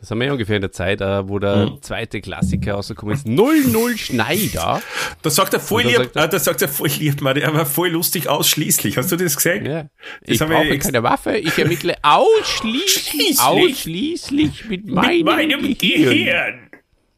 Das 0.02 0.10
haben 0.10 0.18
wir 0.18 0.26
ja 0.26 0.32
ungefähr 0.32 0.56
in 0.56 0.62
der 0.62 0.72
Zeit, 0.72 1.00
äh, 1.00 1.28
wo 1.28 1.38
der 1.38 1.70
mhm. 1.70 1.78
zweite 1.80 2.20
Klassiker 2.20 2.74
rausgekommen 2.74 3.14
ist. 3.14 3.24
00 3.24 3.96
Schneider. 3.96 4.82
Da 5.22 5.30
sagt 5.30 5.54
er 5.54 5.60
voll 5.60 5.84
lieb, 5.84 5.94
sagt 5.94 6.16
er, 6.16 6.26
da 6.26 6.38
sagt 6.40 6.60
er 6.60 6.68
voll 6.68 6.90
lieb, 6.98 7.20
Mann, 7.20 7.36
er 7.36 7.54
war 7.54 7.64
voll 7.64 7.90
lustig 7.90 8.28
ausschließlich. 8.28 8.96
Hast 8.96 9.12
du 9.12 9.16
das 9.16 9.36
gesehen? 9.36 9.64
Ja. 9.64 9.82
Das 9.82 9.90
ich 10.24 10.38
brauche 10.40 10.76
keine 10.76 11.04
Waffe, 11.04 11.36
ich 11.36 11.56
ermittle 11.56 11.94
ausschließlich, 12.02 13.38
ausschließlich 13.38 14.64
mit 14.64 14.88
meinem, 14.88 15.18
mit 15.18 15.24
meinem 15.24 15.78
Gehirn. 15.78 16.10
Gehirn. 16.10 16.70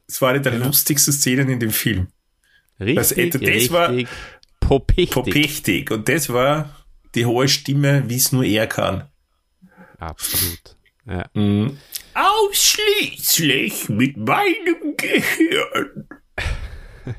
Das 0.06 0.20
war 0.20 0.28
eine 0.28 0.42
der 0.42 0.52
ja. 0.52 0.66
lustigsten 0.66 1.14
Szenen 1.14 1.48
in 1.48 1.60
dem 1.60 1.70
Film. 1.70 2.08
Richtig, 2.78 2.96
das, 2.96 3.08
das 3.08 3.40
richtig. 3.40 3.72
war 3.72 3.94
Popichtig. 4.60 5.10
Popichtig. 5.10 5.90
Und 5.90 6.06
das 6.10 6.28
war 6.28 6.84
die 7.14 7.24
hohe 7.24 7.48
Stimme, 7.48 8.04
wie 8.08 8.16
es 8.16 8.30
nur 8.30 8.44
er 8.44 8.66
kann. 8.66 9.08
Absolut. 9.98 10.76
Ja. 11.06 11.24
Mhm. 11.32 11.78
Ausschließlich 12.14 13.88
mit 13.88 14.16
meinem 14.16 14.96
Gehirn. 14.96 16.08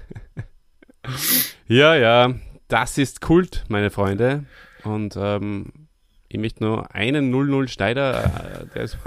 ja, 1.68 1.96
ja, 1.96 2.34
das 2.70 2.98
ist 2.98 3.20
Kult, 3.20 3.66
meine 3.68 3.92
Freunde. 3.92 4.46
Und 4.84 5.16
ähm, 5.18 5.90
ich 6.30 6.40
möchte 6.40 6.64
nur 6.64 6.96
einen 6.96 7.30
00 7.30 7.68
Schneider, 7.68 8.24
äh, 8.24 8.66
der 8.74 8.84
ist 8.84 8.98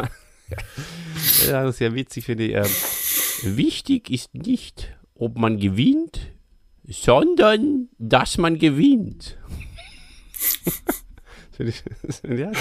ja, 1.49 1.73
sehr 1.73 1.95
witzig, 1.95 2.27
finde 2.27 2.45
ich. 2.45 2.55
Ähm, 2.55 3.57
wichtig 3.57 4.11
ist 4.11 4.35
nicht, 4.35 4.95
ob 5.15 5.39
man 5.39 5.59
gewinnt, 5.59 6.33
sondern 6.87 7.89
dass 7.99 8.37
man 8.37 8.59
gewinnt. 8.59 9.39
ja, 12.25 12.53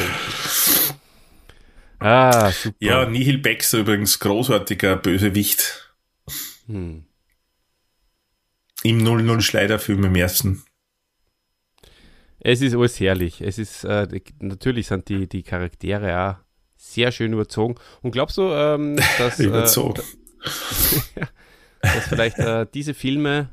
ah, 2.00 2.52
super. 2.52 2.78
Ja, 2.80 3.06
Nihil 3.06 3.40
Baxter 3.40 3.80
übrigens 3.80 4.20
großartiger 4.20 4.98
Bösewicht. 4.98 5.94
Hm. 6.68 7.06
Im 8.84 8.98
00 8.98 9.42
Schleiderfilm 9.42 10.04
im 10.04 10.16
ersten. 10.16 10.64
Es 12.40 12.62
ist 12.62 12.76
alles 12.76 13.00
herrlich. 13.00 13.42
Es 13.42 13.58
ist, 13.58 13.84
äh, 13.84 14.08
natürlich 14.40 14.88
sind 14.88 15.10
die, 15.10 15.28
die 15.28 15.44
Charaktere 15.44 16.20
auch 16.20 16.36
sehr 16.76 17.12
schön 17.12 17.34
überzogen. 17.34 17.76
Und 18.02 18.12
glaubst 18.12 18.38
du, 18.38 18.44
ähm, 18.52 18.98
dass. 19.18 19.40
überzogen. 19.40 20.02
Äh, 21.16 21.26
dass 21.82 22.08
vielleicht 22.08 22.40
äh, 22.40 22.66
diese 22.74 22.94
Filme 22.94 23.50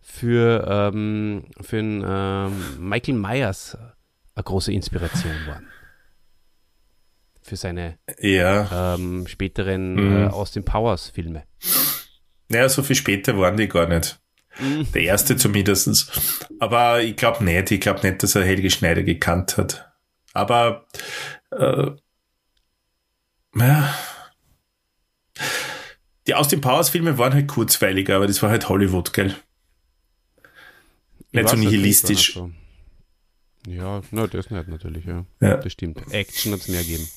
für, 0.00 0.66
ähm, 0.68 1.44
für 1.60 1.78
einen, 1.78 2.04
ähm, 2.06 2.88
Michael 2.88 3.14
Myers 3.14 3.76
eine 4.34 4.44
große 4.44 4.72
Inspiration 4.72 5.34
waren. 5.46 5.66
Für 7.48 7.56
seine 7.56 7.98
Ja. 8.20 8.94
ähm, 8.94 9.26
späteren 9.26 9.94
Mhm. 9.94 10.16
äh, 10.16 10.26
Austin 10.28 10.64
Powers 10.64 11.08
Filme. 11.08 11.44
Naja, 12.48 12.68
so 12.68 12.82
viel 12.82 12.96
später 12.96 13.38
waren 13.38 13.56
die 13.56 13.68
gar 13.68 13.88
nicht. 13.88 14.20
Der 14.92 15.02
erste 15.02 15.36
zumindestens. 15.36 16.10
Aber 16.58 17.00
ich 17.02 17.16
glaube 17.16 17.44
nicht. 17.44 17.70
Ich 17.70 17.80
glaube 17.80 18.06
nicht, 18.06 18.22
dass 18.22 18.34
er 18.34 18.44
Helge 18.44 18.70
Schneider 18.70 19.02
gekannt 19.02 19.56
hat. 19.56 19.90
Aber 20.34 20.86
äh, 21.52 21.90
ja. 23.54 23.94
die 26.26 26.34
Austin 26.34 26.60
Powers 26.60 26.90
Filme 26.90 27.16
waren 27.18 27.32
halt 27.32 27.48
kurzweiliger, 27.48 28.16
aber 28.16 28.26
das 28.26 28.42
war 28.42 28.50
halt 28.50 28.68
Hollywood, 28.68 29.12
gell? 29.12 29.34
Ich 31.30 31.32
Nicht 31.32 31.48
so 31.48 31.56
nihilistisch. 31.56 32.38
Ja, 33.66 34.00
na, 34.10 34.26
das 34.26 34.50
nicht 34.50 34.68
natürlich, 34.68 35.04
ja. 35.04 35.24
Ja. 35.40 35.56
Das 35.58 35.72
stimmt. 35.72 36.00
Action 36.12 36.52
hat 36.52 36.60
es 36.60 36.68
mehr 36.68 36.82
gegeben. 36.82 37.08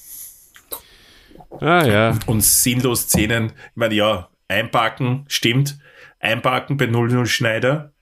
Ah 1.62 1.86
ja. 1.86 2.20
Und 2.26 2.43
sinnlos 2.43 3.03
Szenen. 3.03 3.47
Ich 3.47 3.76
meine, 3.76 3.93
ja, 3.93 4.30
einparken, 4.47 5.26
stimmt. 5.28 5.78
Einparken 6.20 6.78
bei 6.78 6.88
00 6.88 7.26
Schneider 7.26 7.93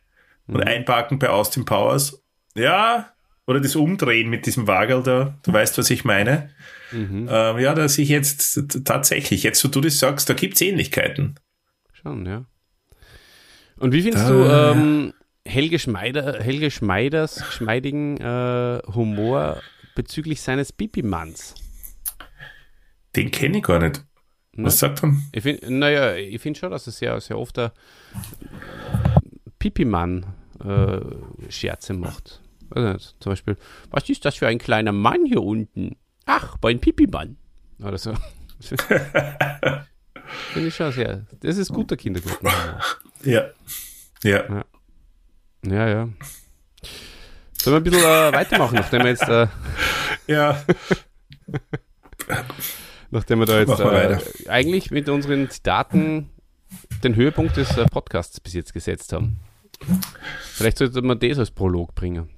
und 0.48 0.62
einparken 0.64 1.20
bei 1.20 1.30
Austin 1.30 1.66
Powers. 1.66 2.24
Ja, 2.56 3.14
oder 3.46 3.60
das 3.60 3.76
Umdrehen 3.76 4.30
mit 4.30 4.46
diesem 4.46 4.68
Wagel 4.68 5.04
da. 5.04 5.38
Du 5.44 5.54
weißt, 5.54 5.78
was 5.78 5.90
ich 5.90 6.04
meine. 6.06 6.50
Mhm. 6.92 7.28
Ähm, 7.30 7.60
ja, 7.60 7.74
da 7.74 7.88
sehe 7.88 8.04
ich 8.04 8.10
jetzt 8.10 8.60
tatsächlich, 8.86 9.44
jetzt 9.44 9.64
wo 9.64 9.70
du 9.70 9.82
das 9.82 10.00
sagst, 10.00 10.30
da 10.30 10.34
gibt's 10.34 10.62
Ähnlichkeiten. 10.62 11.36
Schon, 11.94 12.26
ja. 12.26 12.46
Und 13.78 13.94
wie 13.94 14.02
findest 14.02 14.26
Ah, 14.26 14.30
du 14.30 14.44
ähm, 14.46 15.14
Helge, 15.46 15.80
Schmeider, 15.80 16.42
Helge 16.42 16.72
Schmeiders 16.72 17.36
geschmeidigen 17.46 18.18
äh, 18.18 18.82
Humor 18.94 19.62
bezüglich 19.96 20.42
seines 20.42 20.74
Pipi-Manns? 20.74 21.56
Den 23.16 23.32
kenne 23.32 23.58
ich 23.58 23.64
gar 23.64 23.80
nicht. 23.80 24.06
Ne? 24.54 24.66
Was 24.66 24.80
sagt 24.80 25.02
man? 25.04 25.24
Ich 25.32 25.44
find, 25.44 25.68
naja, 25.70 26.16
ich 26.16 26.42
finde 26.42 26.60
schon, 26.60 26.72
dass 26.72 26.88
er 26.88 26.94
sehr, 26.94 27.22
sehr 27.22 27.38
oft 27.38 27.58
der 27.58 27.74
Pipi-Mann 29.60 30.26
äh, 30.64 31.00
Scherze 31.52 31.94
macht. 31.94 32.42
Nicht, 32.76 33.16
zum 33.20 33.32
Beispiel, 33.32 33.58
was 33.90 34.10
ist 34.10 34.26
das 34.26 34.36
für 34.36 34.48
ein 34.48 34.60
kleiner 34.60 34.92
Mann 34.92 35.26
hier 35.26 35.42
unten? 35.42 35.96
Ach, 36.26 36.58
mein 36.62 36.80
Pipi-Mann. 36.80 37.38
Oder 37.82 37.98
so. 37.98 38.14
Finde 40.54 40.68
ich 40.68 40.76
schon 40.76 40.92
sehr. 40.92 41.26
Das 41.40 41.58
ist 41.58 41.72
guter 41.74 41.98
Kindergartenhumor. 41.98 42.80
Ja. 43.24 43.50
Ja. 44.24 44.66
Ja, 45.66 45.88
ja. 45.88 46.10
Sollen 47.54 47.74
wir 47.74 47.78
ein 47.78 47.84
bisschen 47.84 48.02
äh, 48.02 48.34
weitermachen, 48.34 48.76
nachdem 48.76 49.02
wir 49.04 49.10
jetzt, 49.10 49.28
äh, 49.28 49.48
Ja. 50.28 50.64
nachdem 53.12 53.40
wir 53.40 53.46
da 53.46 53.60
jetzt 53.60 53.80
äh, 53.80 54.50
eigentlich 54.50 54.92
mit 54.92 55.10
unseren 55.10 55.50
Zitaten 55.50 56.30
den 57.04 57.16
Höhepunkt 57.16 57.58
des 57.58 57.76
äh, 57.78 57.86
Podcasts 57.86 58.40
bis 58.40 58.54
jetzt 58.54 58.74
gesetzt 58.74 59.14
haben. 59.14 59.40
Vielleicht 60.42 60.78
sollte 60.78 61.02
man 61.02 61.20
das 61.20 61.40
als 61.40 61.52
Prolog 61.52 61.96
bringen. 61.96 62.30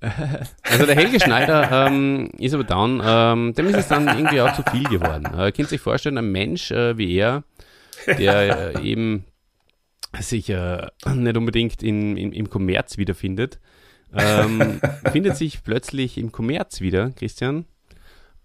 Also 0.00 0.86
der 0.86 0.94
Helge 0.94 1.20
Schneider 1.20 1.86
ähm, 1.86 2.30
ist 2.38 2.54
aber 2.54 2.64
dann, 2.64 3.02
ähm, 3.04 3.54
dem 3.54 3.66
ist 3.66 3.76
es 3.76 3.88
dann 3.88 4.08
irgendwie 4.08 4.40
auch 4.40 4.54
zu 4.54 4.62
viel 4.70 4.84
geworden. 4.84 5.26
Äh, 5.38 5.46
ihr 5.46 5.52
könnt 5.52 5.68
sich 5.68 5.80
vorstellen, 5.80 6.16
ein 6.16 6.32
Mensch 6.32 6.70
äh, 6.70 6.96
wie 6.96 7.14
er, 7.16 7.44
der 8.06 8.76
äh, 8.76 8.82
eben 8.82 9.24
sich 10.18 10.48
äh, 10.48 10.86
nicht 11.06 11.36
unbedingt 11.36 11.82
in, 11.82 12.16
in, 12.16 12.32
im 12.32 12.48
Kommerz 12.48 12.96
wiederfindet, 12.96 13.60
ähm, 14.14 14.80
findet 15.12 15.36
sich 15.36 15.62
plötzlich 15.62 16.18
im 16.18 16.32
Kommerz 16.32 16.80
wieder, 16.80 17.10
Christian. 17.10 17.64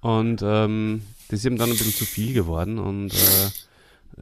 Und 0.01 0.41
ähm, 0.43 1.01
das 1.29 1.39
ist 1.39 1.45
ihm 1.45 1.57
dann 1.57 1.69
ein 1.69 1.77
bisschen 1.77 1.93
zu 1.93 2.05
viel 2.05 2.33
geworden 2.33 2.77
und 2.77 3.13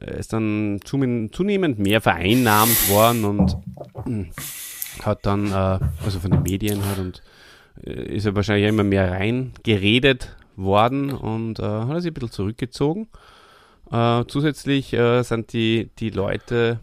äh, 0.00 0.18
ist 0.18 0.32
dann 0.32 0.80
zunehmend, 0.84 1.78
mehr 1.78 2.00
vereinnahmt 2.00 2.88
worden 2.88 3.24
und 3.24 3.56
mh, 4.06 4.26
hat 5.02 5.26
dann, 5.26 5.52
äh, 5.52 5.78
also 6.04 6.20
von 6.20 6.30
den 6.30 6.42
Medien 6.42 6.84
hat 6.86 6.98
und 6.98 7.22
äh, 7.84 8.16
ist 8.16 8.24
er 8.24 8.34
wahrscheinlich 8.34 8.68
immer 8.68 8.84
mehr 8.84 9.10
reingeredet 9.12 10.34
worden 10.56 11.12
und 11.12 11.58
äh, 11.58 11.62
hat 11.62 12.00
sich 12.02 12.10
ein 12.10 12.14
bisschen 12.14 12.30
zurückgezogen. 12.30 13.08
Äh, 13.90 14.24
zusätzlich 14.26 14.92
äh, 14.94 15.22
sind 15.22 15.52
die, 15.52 15.90
die 15.98 16.10
Leute 16.10 16.80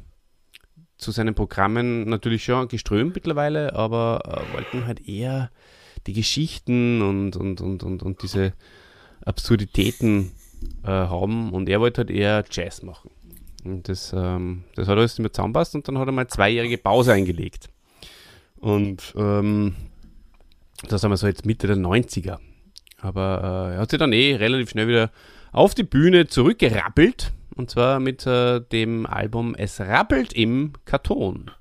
zu 1.02 1.12
seinen 1.12 1.36
Programmen 1.36 2.08
natürlich 2.08 2.44
schon 2.44 2.68
geströmt 2.68 3.16
mittlerweile, 3.16 3.74
aber 3.76 4.22
äh, 4.26 4.54
wollten 4.54 4.86
halt 4.86 5.08
eher 5.08 5.50
die 6.08 6.14
Geschichten 6.14 7.02
und, 7.02 7.36
und, 7.36 7.60
und, 7.62 7.84
und, 7.84 8.04
und 8.04 8.24
diese 8.24 8.54
Absurditäten 9.26 10.32
äh, 10.84 10.88
haben 10.88 11.52
und 11.52 11.70
er 11.70 11.80
wollte 11.80 12.00
halt 12.00 12.12
eher 12.12 12.44
Jazz 12.50 12.84
machen. 12.84 13.12
Und 13.64 13.90
das, 13.90 14.14
ähm, 14.16 14.64
das 14.76 14.88
hat 14.88 14.98
alles 14.98 15.14
nicht 15.14 15.24
mehr 15.24 15.34
zusammenpasst 15.34 15.76
und 15.76 15.88
dann 15.88 15.98
hat 15.98 16.08
er 16.08 16.12
mal 16.12 16.28
zweijährige 16.28 16.78
Pause 16.78 17.14
eingelegt. 17.14 17.70
Und 18.58 19.14
ähm, 19.18 19.76
das 20.88 21.04
haben 21.04 21.12
wir 21.12 21.18
so 21.18 21.28
jetzt 21.28 21.46
Mitte 21.46 21.68
der 21.68 21.78
90er. 21.78 22.38
Aber 23.00 23.70
äh, 23.72 23.76
er 23.76 23.82
hat 23.82 23.90
sich 23.90 24.00
dann 24.00 24.14
eh 24.14 24.36
relativ 24.36 24.70
schnell 24.70 24.88
wieder 24.88 25.12
auf 25.52 25.74
die 25.74 25.84
Bühne 25.84 26.28
zurückgerappelt. 26.28 27.32
Und 27.56 27.70
zwar 27.70 28.00
mit 28.00 28.26
äh, 28.26 28.62
dem 28.62 29.06
Album 29.06 29.56
Es 29.56 29.80
rappelt 29.80 30.34
im 30.34 30.74
Karton. 30.86 31.52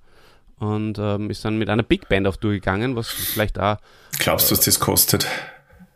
Und 0.59 0.99
ähm, 0.99 1.31
ist 1.31 1.45
dann 1.45 1.59
mit 1.59 1.71
einer 1.71 1.83
Big 1.83 2.09
Band 2.09 2.27
auf 2.27 2.37
Tour 2.37 2.53
gegangen, 2.53 2.95
was 2.95 3.09
vielleicht 3.09 3.59
auch 3.59 3.79
Glaubst 4.19 4.51
du, 4.51 4.57
was 4.57 4.65
das 4.65 4.79
kostet? 4.79 5.27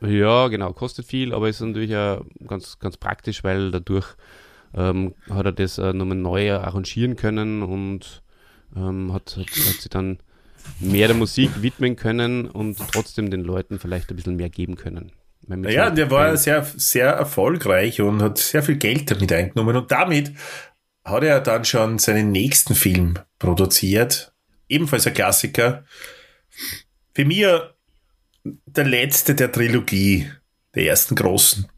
ja, 0.01 0.49
genau, 0.49 0.73
kostet 0.73 1.07
viel, 1.07 1.33
aber 1.35 1.49
ist 1.49 1.61
natürlich 1.61 1.95
auch 1.97 2.25
ganz, 2.47 2.79
ganz 2.79 2.97
praktisch, 2.97 3.45
weil 3.45 3.71
dadurch 3.71 4.07
ähm, 4.75 5.15
hat 5.31 5.47
er 5.47 5.53
das 5.53 5.79
äh, 5.79 5.93
nochmal 5.93 6.17
neu 6.17 6.53
arrangieren 6.53 7.17
können 7.17 7.63
und 7.63 8.23
ähm, 8.77 9.13
hat, 9.13 9.37
hat, 9.37 9.47
hat 9.47 9.81
sich 9.81 9.91
dann 9.91 10.19
mehr 10.81 11.09
der 11.09 11.17
Musik 11.17 11.63
widmen 11.63 11.97
können 11.97 12.47
und 12.47 12.79
trotzdem 12.93 13.31
den 13.31 13.43
Leuten 13.43 13.79
vielleicht 13.79 14.11
ein 14.11 14.17
bisschen 14.17 14.37
mehr 14.37 14.51
geben 14.51 14.77
können. 14.77 15.13
Ja, 15.49 15.91
der 15.91 16.11
war 16.11 16.37
sehr, 16.37 16.65
sehr 16.65 17.09
erfolgreich 17.09 18.01
und 18.01 18.23
hat 18.23 18.39
sehr 18.39 18.63
viel 18.63 18.77
Geld 18.77 19.11
damit 19.11 19.33
eingenommen. 19.33 19.77
Und 19.77 19.91
damit 19.91 20.33
hat 21.05 21.23
er 21.23 21.41
dann 21.41 21.65
schon 21.65 21.99
seinen 21.99 22.31
nächsten 22.31 22.75
Film 22.75 23.19
produziert. 23.39 24.33
Ebenfalls 24.69 25.07
ein 25.07 25.15
Klassiker. 25.15 25.85
Für 27.15 27.25
mich 27.25 27.47
der 28.45 28.85
letzte 28.85 29.35
der 29.35 29.53
Trilogie, 29.53 30.31
der 30.75 30.87
ersten 30.87 31.15
großen. 31.15 31.69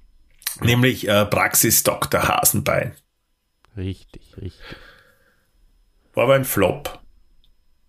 Nämlich 0.63 1.09
äh, 1.09 1.27
Praxis 1.27 1.83
Dr. 1.83 2.29
Hasenbein. 2.29 2.93
Richtig, 3.77 4.37
richtig. 4.37 4.77
War 6.15 6.25
aber 6.25 6.35
ein 6.35 6.45
Flop. 6.45 7.01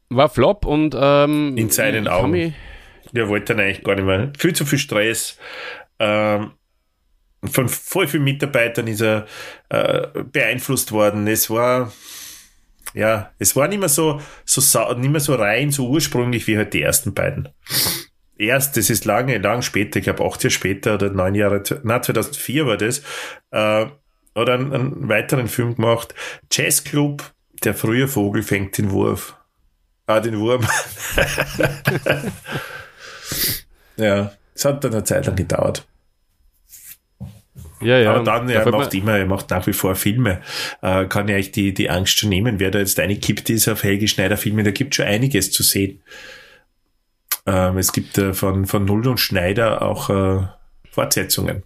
War 0.09 0.29
Flop 0.29 0.65
und 0.65 0.95
ähm, 0.99 1.55
In 1.57 1.69
seinen 1.69 2.07
Augen. 2.07 2.53
Mich- 3.07 3.13
Der 3.13 3.27
wollte 3.29 3.53
dann 3.55 3.63
eigentlich 3.65 3.83
gar 3.83 3.95
nicht 3.95 4.05
mehr. 4.05 4.31
Viel 4.37 4.53
zu 4.53 4.65
viel 4.65 4.79
Stress. 4.79 5.37
Ähm, 5.99 6.51
von 7.43 7.69
voll 7.69 8.07
vielen 8.07 8.23
Mitarbeitern 8.23 8.87
ist 8.87 9.01
er 9.01 9.25
äh, 9.69 10.07
beeinflusst 10.23 10.91
worden. 10.91 11.27
Es 11.27 11.49
war, 11.49 11.91
ja, 12.93 13.31
es 13.39 13.55
war 13.55 13.67
nicht 13.67 13.79
mehr 13.79 13.89
so, 13.89 14.21
so, 14.45 14.93
nicht 14.93 15.09
mehr 15.11 15.19
so 15.19 15.35
rein, 15.35 15.71
so 15.71 15.87
ursprünglich 15.87 16.47
wie 16.47 16.57
halt 16.57 16.73
die 16.73 16.81
ersten 16.81 17.13
beiden. 17.13 17.49
Erst, 18.39 18.77
das 18.77 18.89
ist 18.89 19.05
lange, 19.05 19.37
lang 19.39 19.61
später, 19.61 19.97
ich 19.97 20.03
glaube 20.05 20.23
acht 20.25 20.43
Jahre 20.43 20.51
später 20.51 20.93
oder 20.95 21.09
neun 21.09 21.35
Jahre, 21.35 21.63
na 21.83 22.01
2004 22.01 22.67
war 22.67 22.77
das, 22.77 22.99
äh, 23.51 23.85
hat 24.35 24.49
einen, 24.49 24.73
einen 24.73 25.09
weiteren 25.09 25.47
Film 25.47 25.75
gemacht, 25.75 26.13
Jazzclub, 26.51 27.23
der 27.63 27.73
frühe 27.73 28.07
Vogel 28.07 28.43
fängt 28.43 28.77
den 28.77 28.91
Wurf. 28.91 29.35
Ah, 30.05 30.19
den 30.19 30.39
Wurm. 30.39 30.65
ja, 33.97 34.31
es 34.55 34.65
hat 34.65 34.83
dann 34.83 34.93
eine 34.93 35.03
Zeit 35.03 35.25
lang 35.25 35.35
gedauert. 35.35 35.87
Ja, 37.81 37.97
ja. 37.99 38.13
Aber 38.13 38.23
dann, 38.23 38.47
Da 38.47 38.53
er 38.53 38.71
macht 38.71 38.93
immer, 38.95 39.17
er 39.17 39.25
macht 39.27 39.49
nach 39.51 39.67
wie 39.67 39.73
vor 39.73 39.95
Filme. 39.95 40.41
Äh, 40.81 41.05
kann 41.05 41.27
ja 41.27 41.35
eigentlich 41.35 41.51
die, 41.51 41.73
die 41.73 41.89
Angst 41.89 42.17
schon 42.19 42.29
nehmen, 42.29 42.59
wer 42.59 42.71
da 42.71 42.79
jetzt 42.79 42.99
eingekippt 42.99 43.49
ist 43.51 43.67
auf 43.67 43.83
Helge 43.83 44.07
Schneider 44.07 44.37
Filme, 44.37 44.63
da 44.63 44.71
gibt 44.71 44.95
schon 44.95 45.05
einiges 45.05 45.51
zu 45.51 45.61
sehen. 45.63 46.01
Ähm, 47.45 47.77
es 47.77 47.91
gibt 47.93 48.17
äh, 48.17 48.33
von, 48.33 48.65
von 48.65 48.83
Null 48.85 49.07
und 49.07 49.19
Schneider 49.19 49.81
auch 49.83 50.09
äh, 50.09 50.47
Fortsetzungen. 50.89 51.63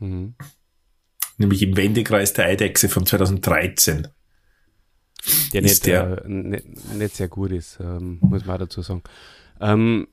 Mhm. 0.00 0.34
Nämlich 1.36 1.62
im 1.62 1.76
Wendekreis 1.76 2.32
der 2.32 2.46
Eidechse 2.46 2.88
von 2.88 3.04
2013. 3.06 4.08
der, 5.52 5.62
ist 5.62 5.68
nicht, 5.70 5.86
der- 5.86 6.24
Äh, 6.24 6.28
nicht, 6.28 6.94
nicht 6.94 7.16
sehr 7.16 7.28
gut 7.28 7.52
ist, 7.52 7.78
ähm, 7.80 8.18
muss 8.22 8.44
man 8.46 8.56
auch 8.56 8.60
dazu 8.60 8.80
sagen. 8.82 9.02
Ähm, 9.60 10.08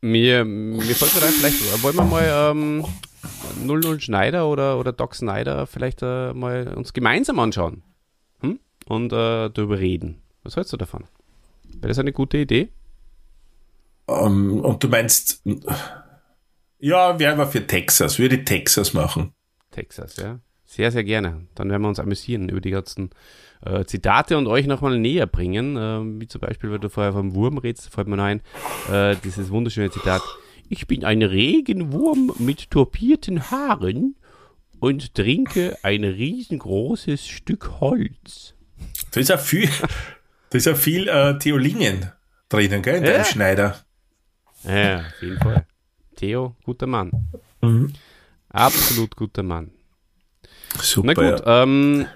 mir, 0.00 0.44
mir 0.44 0.84
mir 0.84 0.94
da 0.94 1.06
vielleicht, 1.06 1.82
wollen 1.82 1.96
wir 1.96 2.04
mal 2.04 2.50
ähm, 2.52 2.84
00 3.64 4.00
Schneider 4.00 4.48
oder, 4.48 4.78
oder 4.78 4.92
Doc 4.92 5.14
Snyder 5.14 5.66
vielleicht 5.66 6.02
äh, 6.02 6.32
mal 6.32 6.68
uns 6.74 6.92
gemeinsam 6.92 7.38
anschauen 7.38 7.82
hm? 8.40 8.58
und 8.86 9.12
äh, 9.12 9.50
darüber 9.50 9.78
reden. 9.78 10.22
Was 10.42 10.56
hältst 10.56 10.72
du 10.72 10.76
davon? 10.76 11.04
Wäre 11.64 11.88
das 11.88 11.98
eine 11.98 12.12
gute 12.12 12.38
Idee? 12.38 12.68
Um, 14.06 14.26
ähm, 14.26 14.60
und 14.60 14.82
du 14.82 14.88
meinst, 14.88 15.42
ja, 16.78 17.18
wären 17.18 17.38
wir 17.38 17.46
für 17.46 17.66
Texas, 17.66 18.18
würde 18.18 18.44
Texas 18.44 18.92
machen. 18.92 19.32
Texas, 19.70 20.16
ja. 20.16 20.40
Sehr, 20.64 20.90
sehr 20.92 21.04
gerne. 21.04 21.46
Dann 21.54 21.68
werden 21.68 21.82
wir 21.82 21.88
uns 21.88 21.98
amüsieren 21.98 22.48
über 22.48 22.60
die 22.60 22.70
ganzen 22.70 23.10
äh, 23.64 23.84
Zitate 23.84 24.38
und 24.38 24.46
euch 24.46 24.66
nochmal 24.66 24.98
näher 24.98 25.26
bringen. 25.26 25.76
Äh, 25.76 26.20
wie 26.20 26.28
zum 26.28 26.40
Beispiel, 26.40 26.70
weil 26.70 26.78
du 26.78 26.88
vorher 26.88 27.12
vom 27.12 27.34
Wurm 27.34 27.58
redest, 27.58 27.92
fällt 27.92 28.08
mir 28.08 28.16
noch 28.16 28.24
ein, 28.24 28.42
äh, 28.90 29.16
dieses 29.24 29.50
wunderschöne 29.50 29.90
Zitat. 29.90 30.22
Ich 30.68 30.86
bin 30.86 31.04
ein 31.04 31.22
Regenwurm 31.22 32.32
mit 32.38 32.70
turpierten 32.70 33.50
Haaren 33.50 34.16
und 34.78 35.14
trinke 35.14 35.76
ein 35.82 36.04
riesengroßes 36.04 37.28
Stück 37.28 37.80
Holz. 37.80 38.54
Da 39.10 39.20
ist 39.20 39.28
ja 39.28 39.36
viel, 39.38 39.68
da 40.50 40.58
ist 40.58 40.66
ja 40.66 40.74
viel 40.74 41.08
äh, 41.08 41.38
Theolingen 41.38 42.12
drinnen, 42.48 42.82
gell, 42.82 42.96
in 42.96 43.04
ja. 43.04 43.24
Schneider. 43.24 43.76
Ja, 44.64 45.00
auf 45.00 45.22
jeden 45.22 45.38
Fall. 45.38 45.66
Theo, 46.16 46.54
guter 46.64 46.86
Mann. 46.86 47.10
Mhm. 47.62 47.92
Absolut 48.50 49.16
guter 49.16 49.42
Mann. 49.42 49.70
Super. 50.80 51.06
Na 51.06 51.14
gut, 51.14 51.46
ja. 51.46 51.62
ähm, 51.62 52.06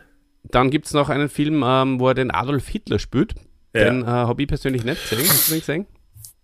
dann 0.55 0.71
gibt 0.71 0.87
es 0.87 0.93
noch 0.93 1.09
einen 1.09 1.29
Film, 1.29 1.65
ähm, 1.67 1.99
wo 1.99 2.09
er 2.09 2.15
den 2.15 2.31
Adolf 2.31 2.69
Hitler 2.69 2.99
spielt. 2.99 3.35
Ja. 3.75 3.85
Den 3.85 4.03
äh, 4.03 4.07
habe 4.07 4.43
ich 4.43 4.49
persönlich 4.49 4.85
nicht 4.85 5.11
gesehen. 5.11 5.29
Hast 5.29 5.49
du 5.49 5.53
den 5.53 5.61
gesehen? 5.61 5.87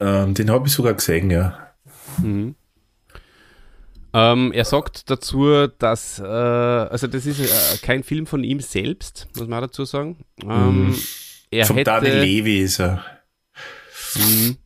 Ähm, 0.00 0.34
den 0.34 0.50
habe 0.50 0.66
ich 0.66 0.72
sogar 0.72 0.94
gesehen, 0.94 1.30
ja. 1.30 1.74
Mhm. 2.18 2.54
Ähm, 4.12 4.52
er 4.52 4.64
sagt 4.64 5.08
dazu, 5.08 5.68
dass, 5.78 6.18
äh, 6.18 6.24
also 6.24 7.06
das 7.06 7.26
ist 7.26 7.38
äh, 7.38 7.78
kein 7.86 8.02
Film 8.02 8.26
von 8.26 8.42
ihm 8.42 8.58
selbst, 8.60 9.28
muss 9.36 9.46
man 9.46 9.60
dazu 9.60 9.84
sagen. 9.84 10.24
Ähm, 10.42 10.88
mhm. 10.88 10.96
er 11.52 11.66
Von 11.66 11.76
hätte, 11.76 11.90
Daniel 11.90 12.18
Levy 12.18 12.58
ist 12.58 12.80
er. 12.80 13.04
Mh, 14.16 14.56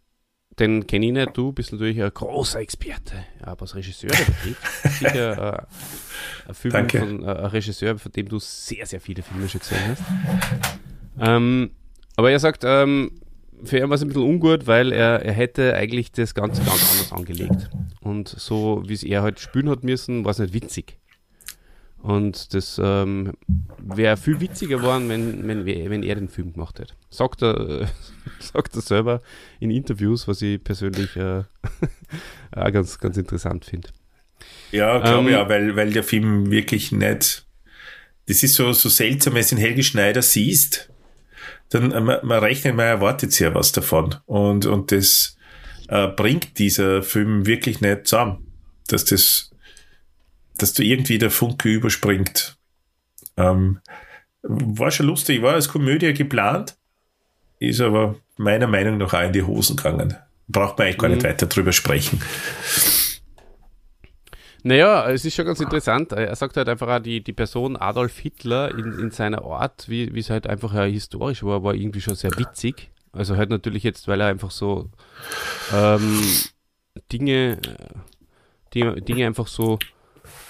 den 0.59 0.86
kenne 0.86 1.07
ich 1.07 1.12
nicht, 1.12 1.36
du 1.36 1.52
bist 1.52 1.72
natürlich 1.72 2.02
ein 2.02 2.11
großer 2.12 2.61
Experte, 2.61 3.24
ja, 3.44 3.55
was 3.59 3.74
Regisseur 3.74 4.11
betrifft. 4.11 4.98
Sicher 4.98 5.55
äh, 5.55 6.48
ein 6.48 6.55
Film 6.55 6.72
Danke. 6.72 6.98
von 7.00 7.22
äh, 7.22 7.26
ein 7.26 7.46
Regisseur, 7.46 7.98
von 7.98 8.12
dem 8.12 8.28
du 8.28 8.38
sehr, 8.38 8.86
sehr 8.86 9.00
viele 9.00 9.22
Filme 9.22 9.48
schon 9.48 9.61
gesehen 9.61 9.80
hast. 9.88 10.02
Ähm, 11.20 11.70
aber 12.16 12.30
er 12.30 12.38
sagt, 12.38 12.62
ähm, 12.64 13.12
für 13.64 13.78
ihn 13.78 13.88
war 13.88 13.94
es 13.94 14.02
ein 14.02 14.09
bisschen 14.09 14.22
ungut, 14.22 14.66
weil 14.66 14.92
er, 14.92 15.22
er 15.22 15.32
hätte 15.32 15.74
eigentlich 15.74 16.12
das 16.12 16.34
Ganze 16.34 16.62
ganz 16.62 16.82
anders 16.82 17.12
angelegt. 17.12 17.70
Und 18.00 18.28
so, 18.28 18.82
wie 18.86 18.94
es 18.94 19.02
er 19.02 19.22
halt 19.22 19.40
spielen 19.40 19.68
hat 19.70 19.84
müssen, 19.84 20.24
war 20.24 20.32
es 20.32 20.38
nicht 20.38 20.55
witzig. 20.55 20.98
Und 22.05 22.52
das 22.52 22.78
ähm, 22.84 23.32
wäre 23.78 24.18
viel 24.18 24.38
witziger 24.38 24.76
geworden, 24.76 25.09
wenn, 25.09 25.48
wenn, 25.48 25.64
wenn 25.64 26.02
er 26.02 26.16
den 26.16 26.28
Film 26.28 26.52
gemacht 26.52 26.78
hätte. 26.78 26.92
Sagt 27.09 27.40
er, 27.40 27.80
äh, 27.80 27.86
sagt 28.40 28.76
er 28.76 28.82
selber 28.82 29.22
in 29.59 29.70
Interviews, 29.70 30.28
was 30.28 30.42
ich 30.42 30.62
persönlich 30.62 31.16
äh, 31.16 31.44
auch 32.55 32.72
ganz, 32.72 32.98
ganz 32.98 33.16
interessant 33.16 33.64
finde. 33.64 33.88
Ja, 34.70 34.98
glaube 34.98 35.28
ähm, 35.28 35.28
ich 35.28 35.36
auch, 35.36 35.48
weil, 35.48 35.76
weil 35.76 35.94
der 35.94 36.05
Film 36.05 36.50
wirklich 36.50 36.92
nicht. 36.92 37.46
Das 38.26 38.42
ist 38.42 38.52
so, 38.52 38.74
so 38.74 38.90
seltsam, 38.90 39.32
wenn 39.32 39.42
du 39.42 39.48
den 39.48 39.59
Helge 39.59 39.82
Schneider 39.82 40.20
siehst, 40.20 40.90
dann 41.70 41.90
äh, 41.90 42.02
man, 42.02 42.18
man 42.22 42.38
rechnet, 42.40 42.76
man 42.76 42.84
erwartet 42.84 43.32
sehr 43.32 43.55
was 43.55 43.72
davon. 43.72 44.16
Und, 44.26 44.66
und 44.66 44.92
das 44.92 45.38
äh, 45.88 46.09
bringt 46.09 46.59
dieser 46.59 47.02
Film 47.02 47.46
wirklich 47.46 47.80
nicht 47.80 48.09
zusammen. 48.09 48.46
Dass 48.88 49.07
das 49.07 49.53
dass 50.59 50.72
du 50.72 50.82
irgendwie 50.82 51.18
der 51.18 51.30
Funke 51.30 51.68
überspringt. 51.68 52.57
Ähm, 53.36 53.80
war 54.42 54.90
schon 54.90 55.07
lustig, 55.07 55.42
war 55.42 55.55
als 55.55 55.68
Komödie 55.68 56.12
geplant, 56.14 56.76
ist 57.59 57.80
aber 57.80 58.16
meiner 58.36 58.66
Meinung 58.66 58.98
nach 58.98 59.14
auch 59.14 59.22
in 59.22 59.32
die 59.32 59.42
Hosen 59.42 59.76
gegangen. 59.76 60.16
Braucht 60.48 60.78
man 60.78 60.86
eigentlich 60.86 60.98
gar 60.98 61.09
mhm. 61.09 61.14
nicht 61.14 61.26
weiter 61.26 61.46
drüber 61.46 61.72
sprechen. 61.72 62.20
Naja, 64.66 65.11
es 65.11 65.24
ist 65.26 65.34
schon 65.34 65.44
ganz 65.44 65.61
interessant. 65.61 66.12
Er 66.12 66.34
sagt 66.36 66.57
halt 66.57 66.68
einfach 66.70 66.88
auch, 66.88 66.98
die, 66.98 67.22
die 67.22 67.34
Person 67.34 67.76
Adolf 67.76 68.18
Hitler 68.18 68.70
in, 68.70 68.98
in 68.98 69.11
seiner 69.11 69.44
Art, 69.44 69.88
wie, 69.90 70.14
wie 70.14 70.20
es 70.20 70.30
halt 70.30 70.46
einfach 70.46 70.72
ja 70.72 70.84
historisch 70.84 71.42
war, 71.42 71.62
war 71.62 71.74
irgendwie 71.74 72.00
schon 72.00 72.14
sehr 72.14 72.30
witzig. 72.38 72.90
Also 73.12 73.36
halt 73.36 73.50
natürlich 73.50 73.82
jetzt, 73.82 74.09
weil 74.09 74.22
er 74.22 74.28
einfach 74.28 74.50
so 74.50 74.90
ähm, 75.72 76.18
Dinge, 77.12 77.59
die, 78.72 79.00
Dinge 79.02 79.26
einfach 79.26 79.48
so 79.48 79.78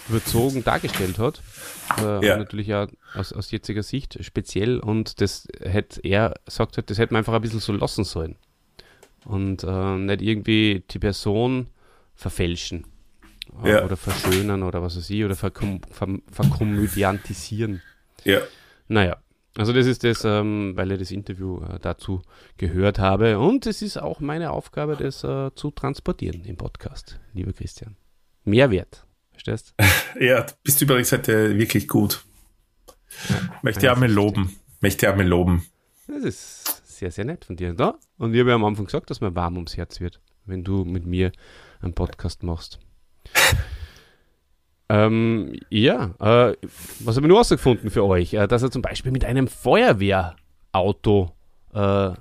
überzogen 0.09 0.65
dargestellt 0.65 1.19
hat. 1.19 1.43
Äh, 1.99 2.27
ja. 2.27 2.37
Natürlich 2.37 2.67
ja 2.67 2.89
aus, 3.15 3.33
aus 3.33 3.51
jetziger 3.51 3.83
Sicht 3.83 4.19
speziell 4.23 4.79
und 4.79 5.21
das 5.21 5.49
hätte 5.61 6.01
er 6.03 6.35
sagt 6.47 6.79
hat, 6.79 6.91
das 6.91 6.99
hätte 6.99 7.13
man 7.13 7.21
einfach 7.21 7.35
ein 7.35 7.43
bisschen 7.43 7.61
so 7.61 7.73
lassen 7.73 8.05
sollen. 8.05 8.37
Und 9.25 9.65
äh, 9.65 9.97
nicht 9.97 10.23
irgendwie 10.23 10.85
die 10.91 10.99
Person 10.99 11.69
verfälschen 12.15 12.87
äh, 13.63 13.71
ja. 13.71 13.85
oder 13.85 13.97
verschönern 13.97 14.63
oder 14.63 14.83
was 14.83 14.97
weiß 14.97 15.09
ich 15.11 15.25
oder 15.25 15.35
verkom 15.35 15.81
ver 15.91 16.09
verkomödiantisieren. 16.31 17.83
Ja. 18.25 18.41
Naja, 18.89 19.17
also 19.57 19.73
das 19.73 19.87
ist 19.87 20.05
das, 20.05 20.25
ähm, 20.25 20.73
weil 20.75 20.93
ich 20.93 20.99
das 20.99 21.11
Interview 21.11 21.61
äh, 21.63 21.79
dazu 21.81 22.23
gehört 22.59 22.99
habe 22.99 23.39
und 23.39 23.67
es 23.67 23.83
ist 23.83 23.97
auch 23.99 24.21
meine 24.21 24.51
Aufgabe, 24.51 24.97
das 24.97 25.23
äh, 25.25 25.55
zu 25.55 25.71
transportieren 25.71 26.45
im 26.45 26.57
Podcast, 26.57 27.21
lieber 27.33 27.53
Christian. 27.53 27.97
Mehrwert. 28.45 29.04
Verstehst? 29.35 29.75
ja, 30.21 30.47
bist 30.63 30.81
du 30.81 30.85
übrigens 30.85 31.13
heute 31.13 31.59
wirklich 31.59 31.89
gut. 31.89 32.25
Ja, 33.29 33.37
Möchte 33.63 33.87
ja 33.87 33.95
mal 33.95 34.11
loben. 34.11 34.57
Möchte 34.81 35.07
ja 35.07 35.15
mal 35.15 35.27
loben. 35.27 35.67
Das 36.07 36.23
ist 36.23 36.83
sehr, 36.87 37.11
sehr 37.11 37.25
nett 37.25 37.45
von 37.45 37.57
dir. 37.57 37.75
Da? 37.75 37.99
Und 38.19 38.33
ich 38.33 38.41
habe 38.41 38.51
ja 38.51 38.55
am 38.55 38.65
Anfang 38.65 38.85
gesagt, 38.87 39.11
dass 39.11 39.21
mir 39.21 39.35
warm 39.35 39.57
ums 39.57 39.77
Herz 39.77 40.01
wird, 40.01 40.21
wenn 40.47 40.63
du 40.63 40.85
mit 40.85 41.05
mir 41.05 41.33
einen 41.83 41.95
Podcast 41.95 42.45
machst. 42.45 42.79
ähm, 44.89 45.59
ja, 45.69 46.15
äh, 46.21 46.57
was 47.01 47.17
habe 47.17 47.27
ich 47.27 47.29
nur 47.29 47.39
herausgefunden 47.39 47.91
für 47.91 48.05
euch? 48.05 48.35
Äh, 48.35 48.47
dass 48.47 48.63
er 48.63 48.71
zum 48.71 48.83
Beispiel 48.83 49.11
mit 49.13 49.25
einem 49.25 49.49
Feuerwehrauto 49.49 51.35
äh, 51.73 52.13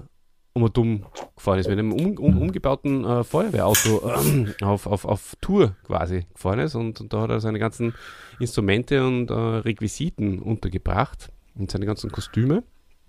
um 0.54 0.64
und 0.64 0.78
dumm 0.78 1.06
gefahren 1.36 1.60
ist, 1.60 1.68
mit 1.68 1.80
einem 1.80 1.92
um, 1.92 2.18
um, 2.18 2.42
umgebauten 2.42 3.04
äh, 3.04 3.24
Feuerwehrauto 3.24 4.10
äh, 4.10 4.64
auf, 4.64 4.86
auf, 4.86 5.06
auf 5.06 5.36
Tour 5.42 5.76
quasi 5.84 6.26
gefahren 6.34 6.60
ist 6.60 6.76
und, 6.76 7.02
und, 7.02 7.12
da 7.12 7.22
hat 7.22 7.32
er 7.32 7.40
seine 7.40 7.60
ganzen 7.60 7.94
Instrumente 8.40 9.06
und 9.06 9.32
äh, 9.32 9.34
Requisiten 9.34 10.40
untergebracht 10.40 11.32
und 11.56 11.72
seine 11.72 11.86
ganzen 11.86 12.12
Kostüme 12.12 12.64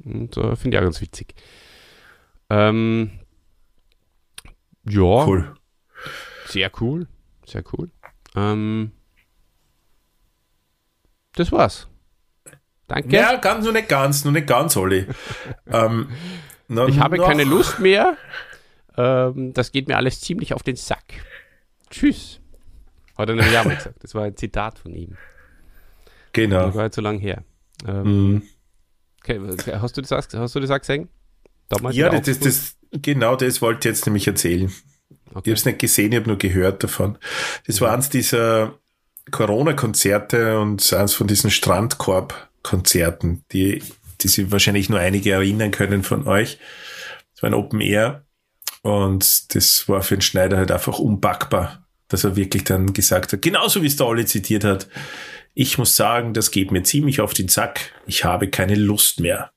und 0.04 0.36
äh, 0.36 0.56
finde 0.56 0.76
ich 0.76 0.80
auch 0.80 0.84
ganz 0.86 1.00
witzig. 1.00 1.34
Ähm, 2.50 3.10
ja. 4.88 5.26
Cool. 5.26 5.54
Sehr 6.46 6.70
cool. 6.80 7.06
Sehr 7.46 7.62
cool. 7.72 7.90
Ähm, 8.34 8.92
das 11.34 11.52
war's. 11.52 11.88
Danke. 12.86 13.16
Ja, 13.16 13.36
ganz, 13.36 13.64
nur 13.64 13.72
nicht 13.72 13.88
ganz, 13.88 14.24
nur 14.24 14.32
nicht 14.32 14.46
ganz, 14.46 14.76
Olli. 14.76 15.06
ähm, 15.66 16.08
na, 16.68 16.86
ich 16.86 16.98
habe 16.98 17.16
noch. 17.16 17.26
keine 17.26 17.44
Lust 17.44 17.78
mehr. 17.80 18.16
Ähm, 18.96 19.52
das 19.52 19.72
geht 19.72 19.88
mir 19.88 19.96
alles 19.96 20.20
ziemlich 20.20 20.54
auf 20.54 20.62
den 20.62 20.76
Sack. 20.76 21.04
Tschüss. 21.90 22.40
Hat 23.16 23.28
er 23.28 23.34
nämlich 23.36 23.56
auch 23.56 23.64
mal 23.64 23.76
gesagt. 23.76 24.02
Das 24.02 24.14
war 24.14 24.24
ein 24.24 24.36
Zitat 24.36 24.78
von 24.78 24.94
ihm. 24.94 25.16
Genau. 26.32 26.66
Das 26.66 26.74
war 26.74 26.84
jetzt 26.84 26.96
so 26.96 27.02
lange 27.02 27.18
her. 27.18 27.44
Ähm, 27.86 28.32
mhm. 28.32 28.42
okay, 29.20 29.40
hast, 29.80 29.96
du 29.96 30.02
das, 30.02 30.10
hast 30.10 30.54
du 30.54 30.60
das 30.60 30.70
auch 30.70 30.78
gesehen? 30.78 31.08
Damals 31.68 31.96
ja, 31.96 32.08
das, 32.08 32.38
das, 32.40 32.76
genau 32.92 33.36
das 33.36 33.62
wollte 33.62 33.88
ich 33.88 33.94
jetzt 33.94 34.06
nämlich 34.06 34.26
erzählen. 34.26 34.72
Okay. 35.30 35.30
Ich 35.30 35.36
habe 35.36 35.52
es 35.52 35.64
nicht 35.64 35.78
gesehen, 35.78 36.12
ich 36.12 36.18
habe 36.18 36.28
nur 36.28 36.38
gehört 36.38 36.82
davon. 36.84 37.18
Das 37.66 37.80
mhm. 37.80 37.84
war 37.84 37.92
eins 37.92 38.10
dieser 38.10 38.78
Corona-Konzerte 39.30 40.60
und 40.60 40.92
eins 40.92 41.14
von 41.14 41.26
diesen 41.26 41.50
Strandkorb-Konzerten, 41.50 43.44
die 43.52 43.82
die 44.24 44.28
sich 44.28 44.50
wahrscheinlich 44.50 44.88
nur 44.88 44.98
einige 44.98 45.32
erinnern 45.32 45.70
können 45.70 46.02
von 46.02 46.26
euch. 46.26 46.58
Es 47.34 47.42
war 47.42 47.50
ein 47.50 47.54
Open 47.54 47.80
Air 47.80 48.26
und 48.82 49.54
das 49.54 49.88
war 49.88 50.02
für 50.02 50.16
den 50.16 50.22
Schneider 50.22 50.56
halt 50.56 50.70
einfach 50.70 50.98
unpackbar, 50.98 51.86
dass 52.08 52.24
er 52.24 52.36
wirklich 52.36 52.64
dann 52.64 52.92
gesagt 52.92 53.32
hat, 53.32 53.42
genauso 53.42 53.82
wie 53.82 53.86
es 53.86 53.96
der 53.96 54.06
Olli 54.06 54.26
zitiert 54.26 54.64
hat, 54.64 54.88
ich 55.54 55.78
muss 55.78 55.94
sagen, 55.94 56.34
das 56.34 56.50
geht 56.50 56.72
mir 56.72 56.82
ziemlich 56.82 57.20
auf 57.20 57.32
den 57.32 57.48
Sack, 57.48 57.92
ich 58.06 58.24
habe 58.24 58.50
keine 58.50 58.74
Lust 58.74 59.20
mehr. 59.20 59.52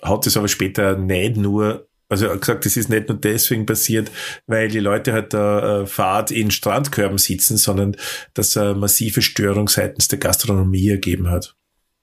Hat 0.00 0.26
es 0.26 0.36
aber 0.36 0.48
später 0.48 0.96
nicht 0.96 1.36
nur 1.36 1.88
also 2.08 2.26
er 2.26 2.32
hat 2.32 2.40
gesagt, 2.40 2.64
das 2.64 2.76
ist 2.76 2.88
nicht 2.88 3.08
nur 3.08 3.18
deswegen 3.18 3.66
passiert, 3.66 4.10
weil 4.46 4.68
die 4.68 4.80
Leute 4.80 5.12
halt 5.12 5.34
da 5.34 5.82
äh, 5.82 5.86
Fahrt 5.86 6.30
in 6.30 6.50
Strandkörben 6.50 7.18
sitzen, 7.18 7.56
sondern 7.56 7.96
dass 8.34 8.56
er 8.56 8.74
massive 8.74 9.20
Störung 9.20 9.68
seitens 9.68 10.08
der 10.08 10.18
Gastronomie 10.18 10.88
ergeben 10.88 11.28
hat. 11.30 11.54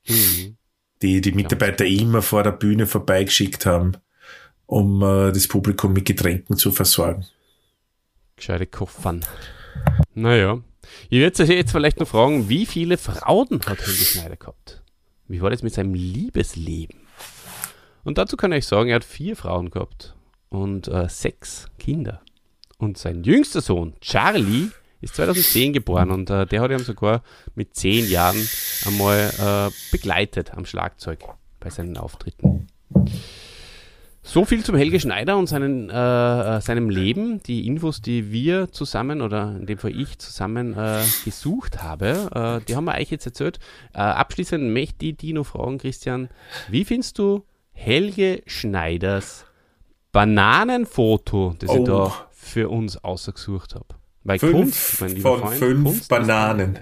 Mhm. 0.08 0.58
Die 1.02 1.22
die 1.22 1.32
Mitarbeiter 1.32 1.86
ja. 1.86 2.02
immer 2.02 2.22
vor 2.22 2.44
der 2.44 2.52
Bühne 2.52 2.88
vorbeigeschickt 2.88 3.66
haben, 3.66 3.98
um 4.66 5.02
äh, 5.02 5.32
das 5.32 5.48
Publikum 5.48 5.94
mit 5.94 6.06
Getränken 6.06 6.58
zu 6.58 6.72
versorgen. 6.72 7.26
Gescheite 8.36 8.66
Koffern. 8.66 9.26
Naja. 10.14 10.60
Ich 11.10 11.20
werde 11.20 11.44
euch 11.44 11.50
jetzt 11.50 11.72
vielleicht 11.72 12.00
noch 12.00 12.08
fragen, 12.08 12.48
wie 12.50 12.66
viele 12.66 12.98
Frauen 12.98 13.60
hat 13.66 13.80
Helge 13.80 14.06
Schneider 14.06 14.36
gehabt? 14.36 14.82
Wie 15.28 15.42
war 15.42 15.50
das 15.50 15.64
mit 15.64 15.74
seinem 15.74 15.94
Liebesleben? 15.94 17.00
Und 18.04 18.18
dazu 18.20 18.38
kann 18.38 18.52
ich 18.52 18.68
sagen, 18.68 18.90
er 18.90 18.98
hat 18.98 19.04
vier 19.04 19.36
Frauen 19.36 19.72
gehabt 19.72 20.16
und 20.50 20.88
äh, 20.88 21.10
sechs 21.10 21.68
Kinder. 21.80 22.22
Und 22.78 22.98
sein 22.98 23.24
jüngster 23.24 23.62
Sohn, 23.62 23.96
Charlie, 24.02 24.70
ist 25.06 25.16
2010 25.16 25.74
geboren 25.74 26.12
und 26.12 26.30
äh, 26.30 26.46
der 26.46 26.62
hat 26.62 26.72
ihn 26.72 26.80
sogar 26.80 27.22
mit 27.54 27.76
zehn 27.76 28.10
Jahren 28.10 28.48
einmal 28.86 29.32
äh, 29.70 29.92
begleitet 29.92 30.54
am 30.56 30.66
Schlagzeug 30.66 31.20
bei 31.60 31.70
seinen 31.70 31.96
Auftritten. 31.98 32.68
So 34.24 34.44
viel 34.44 34.64
zum 34.64 34.76
Helge 34.76 35.00
Schneider 35.00 35.38
und 35.38 35.46
seinen, 35.46 35.92
äh, 35.92 36.58
äh, 36.58 36.62
seinem 36.62 36.90
Leben. 36.90 37.44
Die 37.44 37.68
Infos, 37.68 38.02
die 38.02 38.32
wir 38.32 38.72
zusammen 38.72 39.22
oder 39.22 39.56
in 39.60 39.68
dem 39.68 39.78
Fall 39.78 39.96
ich 39.96 40.18
zusammen 40.18 40.74
äh, 40.74 41.04
gesucht 41.24 41.84
habe, 41.84 42.62
äh, 42.62 42.66
die 42.66 42.76
haben 42.76 42.86
wir 42.86 42.96
euch 42.96 43.12
jetzt 43.12 43.28
erzählt. 43.28 43.60
Äh, 43.94 44.00
abschließend 44.00 44.74
möchte 44.74 45.06
ich 45.06 45.18
die 45.18 45.34
noch 45.34 45.46
fragen, 45.46 45.78
Christian, 45.78 46.30
wie 46.68 46.84
findest 46.84 47.20
du 47.20 47.46
Helge 47.74 48.42
Schneiders 48.48 49.46
Bananenfoto, 50.12 51.56
das 51.60 51.70
oh. 51.70 51.78
ich 51.78 51.84
da 51.84 52.28
für 52.32 52.70
uns 52.70 52.98
ausgesucht 53.04 53.76
habe? 53.76 53.95
Bei 54.26 54.40
fünf 54.40 54.54
Kunst, 54.54 54.78
von 55.22 55.22
Freund, 55.22 55.58
fünf 55.58 55.84
Kunst 55.84 56.10
Bananen. 56.10 56.80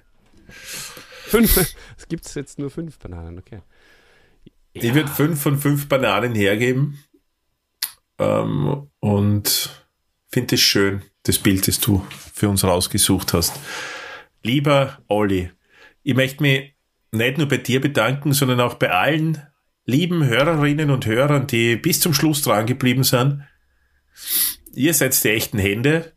Fünf, 0.47 1.57
es 1.97 2.07
gibt 2.07 2.33
jetzt 2.35 2.57
nur 2.57 2.69
fünf 2.71 2.97
Bananen, 2.97 3.37
okay. 3.37 3.59
Ja. 4.73 4.83
Ich 4.83 4.93
würde 4.95 5.09
fünf 5.09 5.41
von 5.41 5.59
fünf 5.59 5.89
Bananen 5.89 6.35
hergeben. 6.35 7.03
Ähm, 8.17 8.87
und 8.99 9.85
finde 10.29 10.55
es 10.55 10.61
schön, 10.61 11.01
das 11.23 11.37
Bild, 11.37 11.67
das 11.67 11.81
du 11.81 12.05
für 12.33 12.47
uns 12.47 12.63
rausgesucht 12.63 13.33
hast. 13.33 13.59
Lieber 14.41 14.99
Olli, 15.07 15.51
ich 16.01 16.15
möchte 16.15 16.41
mich 16.41 16.73
nicht 17.11 17.37
nur 17.37 17.47
bei 17.47 17.57
dir 17.57 17.81
bedanken, 17.81 18.33
sondern 18.33 18.61
auch 18.61 18.75
bei 18.75 18.89
allen 18.89 19.45
lieben 19.85 20.25
Hörerinnen 20.25 20.89
und 20.91 21.05
Hörern, 21.05 21.47
die 21.47 21.75
bis 21.75 21.99
zum 21.99 22.13
Schluss 22.13 22.41
dran 22.41 22.65
geblieben 22.65 23.03
sind. 23.03 23.43
Ihr 24.73 24.93
seid 24.93 25.21
die 25.23 25.29
echten 25.29 25.59
Hände. 25.59 26.12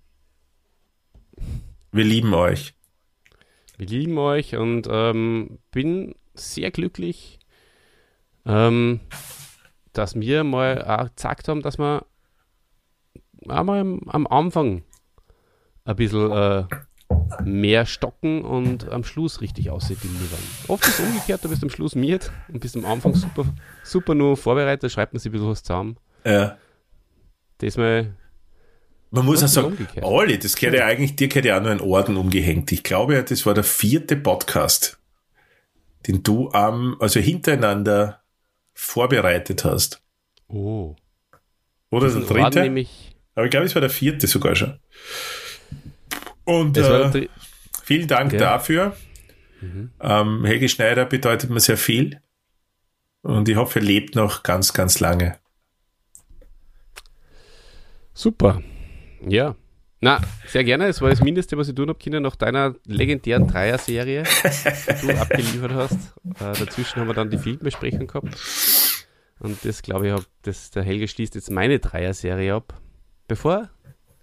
Wir 1.97 2.05
lieben 2.05 2.35
euch. 2.35 2.75
Wir 3.79 3.87
lieben 3.87 4.19
euch 4.19 4.55
und 4.55 4.87
ähm, 4.91 5.61
bin 5.71 6.15
sehr 6.35 6.71
glücklich, 6.71 7.39
ähm, 8.45 9.01
dass 9.95 10.15
wir 10.15 10.45
mal 10.45 10.85
auch 10.85 11.15
gesagt 11.15 11.49
haben, 11.49 11.63
dass 11.63 11.79
wir 11.79 12.05
einmal 13.49 13.81
am, 14.09 14.27
Anfang 14.27 14.83
ein 15.87 15.97
bisschen 15.97 16.31
äh, 16.33 16.65
mehr 17.43 17.87
stocken 17.87 18.45
und 18.45 18.91
am 18.91 19.03
Schluss 19.03 19.41
richtig 19.41 19.71
aussieht 19.71 19.97
wie 20.03 20.09
wir 20.09 20.39
Oft 20.69 20.87
ist 20.87 21.01
es 21.01 21.07
umgekehrt, 21.07 21.43
du 21.43 21.49
bist 21.49 21.63
am 21.63 21.71
Schluss 21.71 21.95
miert 21.95 22.31
und 22.49 22.61
bist 22.61 22.77
am 22.77 22.85
Anfang 22.85 23.15
super, 23.15 23.47
super 23.83 24.15
nur 24.15 24.37
vorbereitet, 24.37 24.93
schreibt 24.93 25.15
man 25.15 25.21
sich 25.21 25.31
ein 25.31 25.33
bisschen 25.33 25.49
was 25.49 25.63
zusammen. 25.63 25.97
Ja. 26.27 26.59
Diesmal. 27.63 28.15
Man 29.11 29.25
muss 29.25 29.43
auch 29.43 29.49
sagen, 29.49 29.89
Olli, 30.03 30.39
das 30.39 30.57
gehört 30.57 30.77
ja 30.77 30.87
eigentlich, 30.87 31.17
dir 31.17 31.29
gehört 31.29 31.47
ja 31.47 31.59
auch 31.59 31.63
nur 31.63 31.71
ein 31.71 31.81
Orden 31.81 32.17
umgehängt. 32.17 32.73
Ich 32.73 32.83
glaube, 32.83 33.23
das 33.23 33.47
war 33.47 33.55
der 33.55 33.65
vierte 33.65 34.17
Podcast, 34.17 34.99
den 36.07 36.23
du 36.23 36.51
am, 36.51 36.97
also 37.01 37.21
hintereinander 37.21 38.21
vorbereitet 38.75 39.65
hast. 39.65 40.03
Oh. 40.49 40.97
Oder 41.91 42.11
der 42.11 42.23
dritte? 42.23 42.87
Aber 43.35 43.45
ich 43.45 43.51
glaube, 43.51 43.67
es 43.67 43.75
war 43.75 43.81
der 43.81 43.91
vierte 43.91 44.27
sogar 44.27 44.57
schon. 44.57 44.79
Und 46.45 46.77
äh, 46.77 47.29
vielen 47.83 48.09
Dank 48.09 48.33
ja. 48.33 48.39
dafür. 48.39 48.97
Mhm. 49.61 49.91
Ähm, 50.01 50.45
Helge 50.45 50.69
Schneider 50.69 51.05
bedeutet 51.05 51.51
mir 51.51 51.61
sehr 51.61 51.77
viel. 51.77 52.21
Und 53.23 53.49
ich 53.49 53.57
hoffe, 53.57 53.81
er 53.81 53.85
lebt 53.85 54.15
noch 54.15 54.43
ganz, 54.43 54.73
ganz 54.73 55.01
lange. 55.01 55.39
Super. 58.15 58.63
Ja. 59.27 59.55
Na, 60.01 60.21
sehr 60.47 60.63
gerne. 60.63 60.87
Es 60.89 61.01
war 61.01 61.09
das 61.09 61.23
Mindeste, 61.23 61.57
was 61.57 61.69
ich 61.69 61.75
tun 61.75 61.89
habe 61.89 61.99
können, 61.99 62.23
nach 62.23 62.37
deiner 62.37 62.75
legendären 62.85 63.47
Dreier-Serie, 63.49 64.25
die 64.25 65.07
du 65.07 65.17
abgeliefert 65.21 65.73
hast. 65.73 66.15
Äh, 66.39 66.65
dazwischen 66.65 67.01
haben 67.01 67.09
wir 67.09 67.15
dann 67.15 67.31
die 67.31 67.39
Filmbesprechung 67.39 68.07
gehabt. 68.07 68.37
Und 69.39 69.65
das, 69.65 69.83
glaube 69.83 70.09
ich, 70.09 70.13
hab, 70.13 70.25
das, 70.43 70.71
der 70.71 70.83
Helge 70.83 71.09
schließt 71.09 71.35
jetzt 71.35 71.51
meine 71.51 71.79
Dreier-Serie 71.79 72.55
ab, 72.55 72.81
bevor 73.27 73.71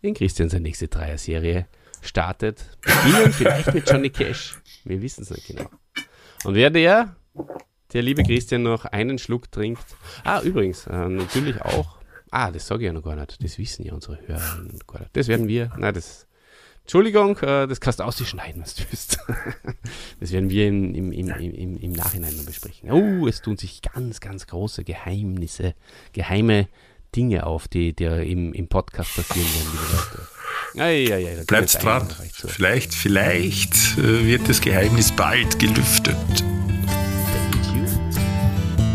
in 0.01 0.13
Christian 0.13 0.49
seine 0.49 0.63
nächste 0.63 0.87
Dreier-Serie 0.87 1.67
startet. 2.01 2.77
Beginnen 2.81 3.33
vielleicht 3.33 3.73
mit 3.73 3.89
Johnny 3.89 4.09
Cash. 4.09 4.57
Wir 4.83 5.01
wissen 5.01 5.23
es 5.23 5.31
nicht 5.31 5.47
genau. 5.47 5.69
Und 6.43 6.55
wer 6.55 6.69
der, 6.69 7.15
der 7.93 8.01
liebe 8.01 8.23
Christian, 8.23 8.63
noch 8.63 8.85
einen 8.85 9.17
Schluck 9.17 9.51
trinkt. 9.51 9.85
Ah, 10.23 10.41
übrigens, 10.41 10.87
äh, 10.87 11.07
natürlich 11.09 11.61
auch 11.61 11.97
Ah, 12.35 12.49
das 12.49 12.65
sage 12.65 12.81
ich 12.81 12.87
ja 12.87 12.93
noch 12.93 13.03
gar 13.03 13.15
nicht. 13.15 13.43
Das 13.43 13.59
wissen 13.59 13.85
ja 13.85 13.93
unsere 13.93 14.17
Hörer 14.25 14.39
gar 14.87 15.01
nicht. 15.01 15.09
Das 15.13 15.27
werden 15.27 15.47
wir, 15.47 15.71
nein, 15.77 15.93
das, 15.93 16.25
Entschuldigung, 16.81 17.37
äh, 17.37 17.67
das 17.67 17.79
kannst 17.79 17.99
du 17.99 18.03
ausschneiden, 18.05 18.63
was 18.63 18.73
du 18.73 18.83
willst. 18.89 19.19
Das 20.19 20.31
werden 20.31 20.49
wir 20.49 20.67
im, 20.67 20.95
im, 20.95 21.11
im, 21.11 21.29
im, 21.29 21.77
im 21.77 21.91
Nachhinein 21.91 22.35
noch 22.35 22.45
besprechen. 22.45 22.89
Oh, 22.91 23.27
es 23.27 23.41
tun 23.41 23.57
sich 23.57 23.83
ganz, 23.83 24.19
ganz 24.19 24.47
große 24.47 24.83
Geheimnisse, 24.83 25.75
geheime 26.13 26.69
Dinge 27.15 27.45
auf, 27.45 27.67
die, 27.67 27.93
die 27.93 28.05
im, 28.05 28.51
im 28.53 28.67
Podcast 28.67 29.15
passieren 29.15 29.47
werden, 29.53 29.69
liebe 29.71 29.95
Leute. 29.95 30.27
Ei, 30.81 31.13
ei, 31.13 31.39
ei, 31.39 31.43
Bleibt 31.45 31.83
dran. 31.83 32.09
Vielleicht, 32.31 32.95
vielleicht 32.95 33.75
äh, 33.99 34.25
wird 34.25 34.49
das 34.49 34.59
Geheimnis 34.59 35.11
bald 35.11 35.59
gelüftet. 35.59 36.15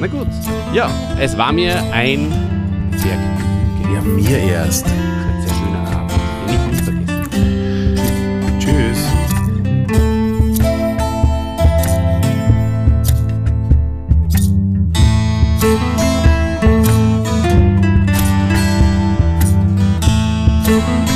Na 0.01 0.09
gut. 0.09 0.27
Ja, 0.75 0.91
es 1.21 1.39
war 1.39 1.53
mir 1.53 1.81
ein 1.93 2.49
sehr 2.97 3.28
mir 4.09 4.39
erst. 4.39 4.87
Sehr 4.87 5.55
schöner 5.55 5.87
Abend. 5.91 6.13
Ich 6.47 6.59
nie 6.67 6.77
vergessen. 6.83 7.07
Tschüss. 8.59 8.99
Thank 20.69 21.08